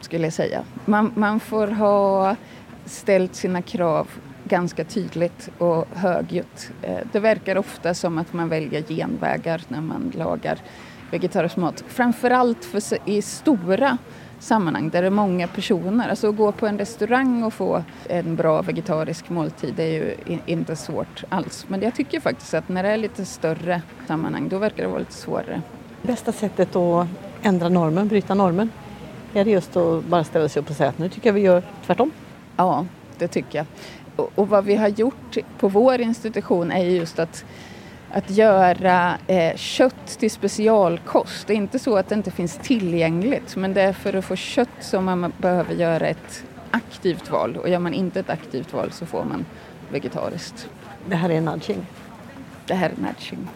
skulle 0.00 0.24
jag 0.24 0.32
säga. 0.32 0.62
Man, 0.84 1.12
man 1.16 1.40
får 1.40 1.66
ha 1.66 2.36
ställt 2.84 3.34
sina 3.34 3.62
krav 3.62 4.08
ganska 4.44 4.84
tydligt 4.84 5.50
och 5.58 5.86
högljutt. 5.94 6.70
Eh, 6.82 6.98
det 7.12 7.20
verkar 7.20 7.58
ofta 7.58 7.94
som 7.94 8.18
att 8.18 8.32
man 8.32 8.48
väljer 8.48 8.82
genvägar 8.82 9.62
när 9.68 9.80
man 9.80 10.12
lagar 10.16 10.58
vegetarisk 11.10 11.56
mat. 11.56 11.84
Framförallt 11.88 12.64
för 12.64 12.82
i 13.04 13.22
stora 13.22 13.98
sammanhang 14.38 14.90
där 14.90 15.02
det 15.02 15.08
är 15.08 15.10
många 15.10 15.48
personer. 15.48 16.08
Alltså 16.08 16.28
att 16.28 16.36
gå 16.36 16.52
på 16.52 16.66
en 16.66 16.78
restaurang 16.78 17.42
och 17.42 17.54
få 17.54 17.82
en 18.08 18.36
bra 18.36 18.62
vegetarisk 18.62 19.28
måltid 19.28 19.80
är 19.80 19.86
ju 19.86 20.16
inte 20.46 20.76
svårt 20.76 21.24
alls. 21.28 21.64
Men 21.68 21.82
jag 21.82 21.94
tycker 21.94 22.20
faktiskt 22.20 22.54
att 22.54 22.68
när 22.68 22.82
det 22.82 22.88
är 22.88 22.96
lite 22.96 23.24
större 23.24 23.82
sammanhang 24.06 24.48
då 24.48 24.58
verkar 24.58 24.82
det 24.82 24.88
vara 24.88 24.98
lite 24.98 25.12
svårare. 25.12 25.62
Bästa 26.02 26.32
sättet 26.32 26.76
att 26.76 27.06
ändra 27.42 27.68
normen, 27.68 28.08
bryta 28.08 28.34
normen, 28.34 28.70
är 29.34 29.44
det 29.44 29.50
just 29.50 29.76
att 29.76 30.04
bara 30.04 30.24
ställa 30.24 30.48
sig 30.48 30.62
upp 30.62 30.70
och 30.70 30.76
säga 30.76 30.88
att 30.88 30.98
nu 30.98 31.08
tycker 31.08 31.28
jag 31.28 31.34
vi 31.34 31.40
gör 31.40 31.62
tvärtom? 31.86 32.10
Ja, 32.56 32.86
det 33.18 33.28
tycker 33.28 33.58
jag. 33.58 33.66
Och, 34.16 34.30
och 34.34 34.48
vad 34.48 34.64
vi 34.64 34.74
har 34.74 34.88
gjort 34.88 35.36
på 35.58 35.68
vår 35.68 36.00
institution 36.00 36.70
är 36.70 36.84
just 36.84 37.18
att 37.18 37.44
att 38.14 38.30
göra 38.30 39.18
eh, 39.26 39.56
kött 39.56 40.06
till 40.18 40.30
specialkost. 40.30 41.46
Det 41.46 41.52
är 41.52 41.56
inte 41.56 41.78
så 41.78 41.96
att 41.96 42.08
det 42.08 42.14
inte 42.14 42.30
finns 42.30 42.58
tillgängligt 42.62 43.56
men 43.56 43.74
det 43.74 43.82
är 43.82 43.92
för 43.92 44.14
att 44.14 44.24
få 44.24 44.36
kött 44.36 44.68
som 44.80 45.04
man 45.04 45.32
behöver 45.38 45.74
göra 45.74 46.06
ett 46.06 46.44
aktivt 46.70 47.30
val 47.30 47.56
och 47.56 47.68
gör 47.68 47.78
man 47.78 47.94
inte 47.94 48.20
ett 48.20 48.30
aktivt 48.30 48.72
val 48.72 48.92
så 48.92 49.06
får 49.06 49.24
man 49.24 49.44
vegetariskt. 49.90 50.68
Det 51.08 51.16
här 51.16 51.30
är 51.30 51.40
nudging? 51.40 51.86
Det 52.66 52.74
här 52.74 52.90
är 52.90 53.02
nudging. 53.02 53.48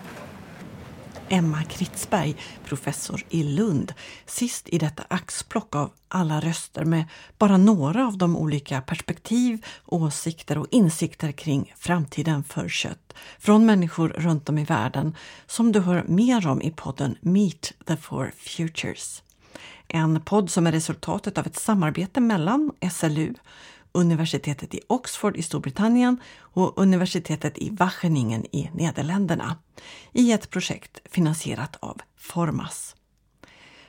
Emma 1.29 1.65
Kritzberg, 1.65 2.37
professor 2.65 3.23
i 3.31 3.43
Lund, 3.43 3.95
sist 4.27 4.69
i 4.69 4.79
detta 4.79 5.03
axplock 5.09 5.75
av 5.75 5.91
alla 6.09 6.41
röster 6.41 6.85
med 6.85 7.05
bara 7.39 7.57
några 7.57 8.07
av 8.07 8.19
de 8.19 8.37
olika 8.37 8.81
perspektiv, 8.81 9.67
åsikter 9.87 10.59
och 10.59 10.67
insikter 10.71 11.33
kring 11.33 11.75
framtiden 11.77 12.45
för 12.45 12.69
kött 12.69 13.15
från 13.39 13.67
människor 13.67 14.09
runt 14.09 14.49
om 14.49 14.59
i 14.59 14.65
världen 14.65 15.17
som 15.47 15.73
du 15.73 15.81
hör 15.81 16.05
mer 16.09 16.47
om 16.47 16.63
i 16.63 16.71
podden 16.71 17.17
Meet 17.21 17.73
the 17.87 17.97
Four 17.97 18.33
Futures. 18.37 19.23
En 19.89 20.21
podd 20.21 20.51
som 20.51 20.67
är 20.67 20.73
resultatet 20.73 21.39
av 21.39 21.47
ett 21.47 21.57
samarbete 21.57 22.21
mellan 22.21 22.73
SLU, 22.93 23.35
universitetet 23.97 24.75
i 24.75 24.81
Oxford 24.87 25.37
i 25.37 25.43
Storbritannien 25.43 26.21
och 26.39 26.79
universitetet 26.79 27.59
i 27.59 27.71
Wageningen 27.71 28.47
i 28.53 28.71
Nederländerna 28.75 29.57
i 30.13 30.33
ett 30.33 30.51
projekt 30.51 31.01
finansierat 31.05 31.77
av 31.81 32.01
Formas. 32.17 32.97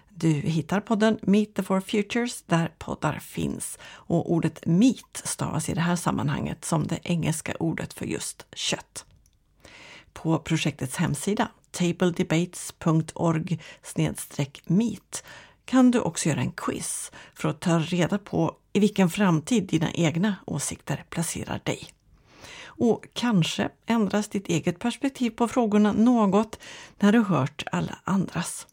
Du 0.09 0.29
hittar 0.29 0.81
podden 0.81 1.19
Meet 1.21 1.55
the 1.55 1.63
Four 1.63 1.81
Futures 1.81 2.41
där 2.41 2.73
poddar 2.77 3.19
finns 3.19 3.77
och 3.85 4.31
ordet 4.31 4.65
meat 4.65 5.21
stavas 5.23 5.69
i 5.69 5.73
det 5.73 5.81
här 5.81 5.95
sammanhanget 5.95 6.65
som 6.65 6.87
det 6.87 6.99
engelska 7.03 7.53
ordet 7.59 7.93
för 7.93 8.05
just 8.05 8.45
kött. 8.55 9.05
På 10.13 10.39
projektets 10.39 10.95
hemsida 10.95 11.51
tabledebates.org 11.71 13.59
meet 14.65 15.23
kan 15.65 15.91
du 15.91 15.99
också 15.99 16.29
göra 16.29 16.39
en 16.39 16.51
quiz 16.51 17.11
för 17.33 17.49
att 17.49 17.59
ta 17.59 17.79
reda 17.79 18.17
på 18.17 18.55
i 18.77 18.79
vilken 18.79 19.09
framtid 19.09 19.63
dina 19.63 19.91
egna 19.91 20.35
åsikter 20.45 21.03
placerar 21.09 21.61
dig. 21.63 21.79
Och 22.65 23.07
kanske 23.13 23.69
ändras 23.85 24.27
ditt 24.27 24.47
eget 24.47 24.79
perspektiv 24.79 25.29
på 25.29 25.47
frågorna 25.47 25.93
något 25.93 26.59
när 26.99 27.11
du 27.11 27.19
hört 27.19 27.63
alla 27.71 27.99
andras. 28.03 28.67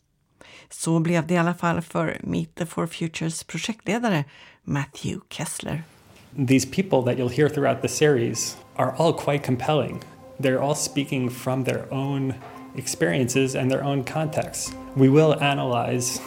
Så 0.70 1.00
blev 1.00 1.26
det 1.26 1.34
i 1.34 1.38
alla 1.38 1.54
fall 1.54 1.82
för 1.82 2.20
Meet 2.22 2.54
the 2.54 2.66
Four 2.66 2.86
Futures 2.86 3.44
projektledare 3.44 4.24
Matthew 4.62 5.20
Kessler. 5.28 5.82
These 6.48 6.68
people 6.68 7.02
that 7.02 7.18
you'll 7.18 7.36
hear 7.36 7.48
throughout 7.48 7.82
the 7.82 7.88
series 7.88 8.56
are 8.76 8.94
all 8.98 9.12
quite 9.12 9.46
compelling. 9.46 10.00
They're 10.38 10.60
all 10.60 10.74
speaking 10.74 11.30
from 11.30 11.64
their 11.64 11.94
own 11.94 12.34
experiences 12.76 13.54
and 13.54 13.70
their 13.70 13.84
own 13.84 14.04
contexts. 14.04 14.74
We 14.94 15.08
will 15.08 15.42
analyze 15.42 16.20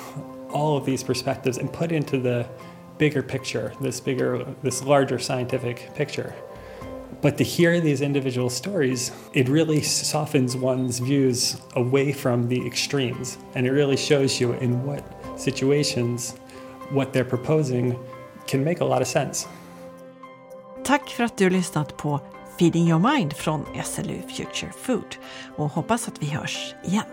all 0.54 0.78
of 0.78 0.86
these 0.86 1.06
perspectives 1.06 1.58
and 1.58 1.74
put 1.74 1.92
into 1.92 2.20
the 2.22 2.46
bigger 2.98 3.24
picture, 3.24 3.74
this 3.82 4.00
bigger, 4.00 4.46
this 4.64 4.84
larger 4.84 5.20
scientific 5.20 5.94
picture. 5.96 6.34
But 7.22 7.38
to 7.38 7.44
hear 7.44 7.80
these 7.82 8.02
individual 8.02 8.50
stories, 8.50 9.12
it 9.34 9.50
really 9.50 9.82
softens 9.82 10.56
one's 10.56 11.00
views 11.00 11.58
away 11.76 12.14
from 12.14 12.48
the 12.48 12.66
extremes. 12.66 13.38
And 13.56 13.66
it 13.66 13.72
really 13.72 13.98
shows 13.98 14.40
you 14.40 14.54
in 14.54 14.84
what 14.86 15.04
situations 15.40 16.36
what 16.92 17.14
they're 17.14 17.26
proposing 17.26 17.98
can 18.46 18.64
make 18.64 18.82
a 18.82 18.86
lot 18.86 19.02
of 19.02 19.08
sense. 19.08 19.48
Tack 20.84 21.10
för 21.10 21.24
att 21.24 21.38
du 21.38 21.50
lyssnat 21.50 21.98
på 21.98 22.20
Feeding 22.60 22.90
Your 22.90 23.14
Mind 23.14 23.34
från 23.34 23.66
SLU 23.84 24.22
Future 24.22 24.72
Food 24.82 25.16
och 25.56 25.70
hoppas 25.70 26.08
att 26.08 26.24
vi 26.24 26.28
hörs 26.28 26.76
igen. 26.84 27.04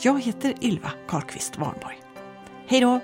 Jag 0.00 0.22
heter 0.22 0.54
Ylva 0.60 0.90
Karlqvist 1.08 1.58
Warnborg. 1.58 2.00
Hej 2.66 2.80
då! 2.80 3.00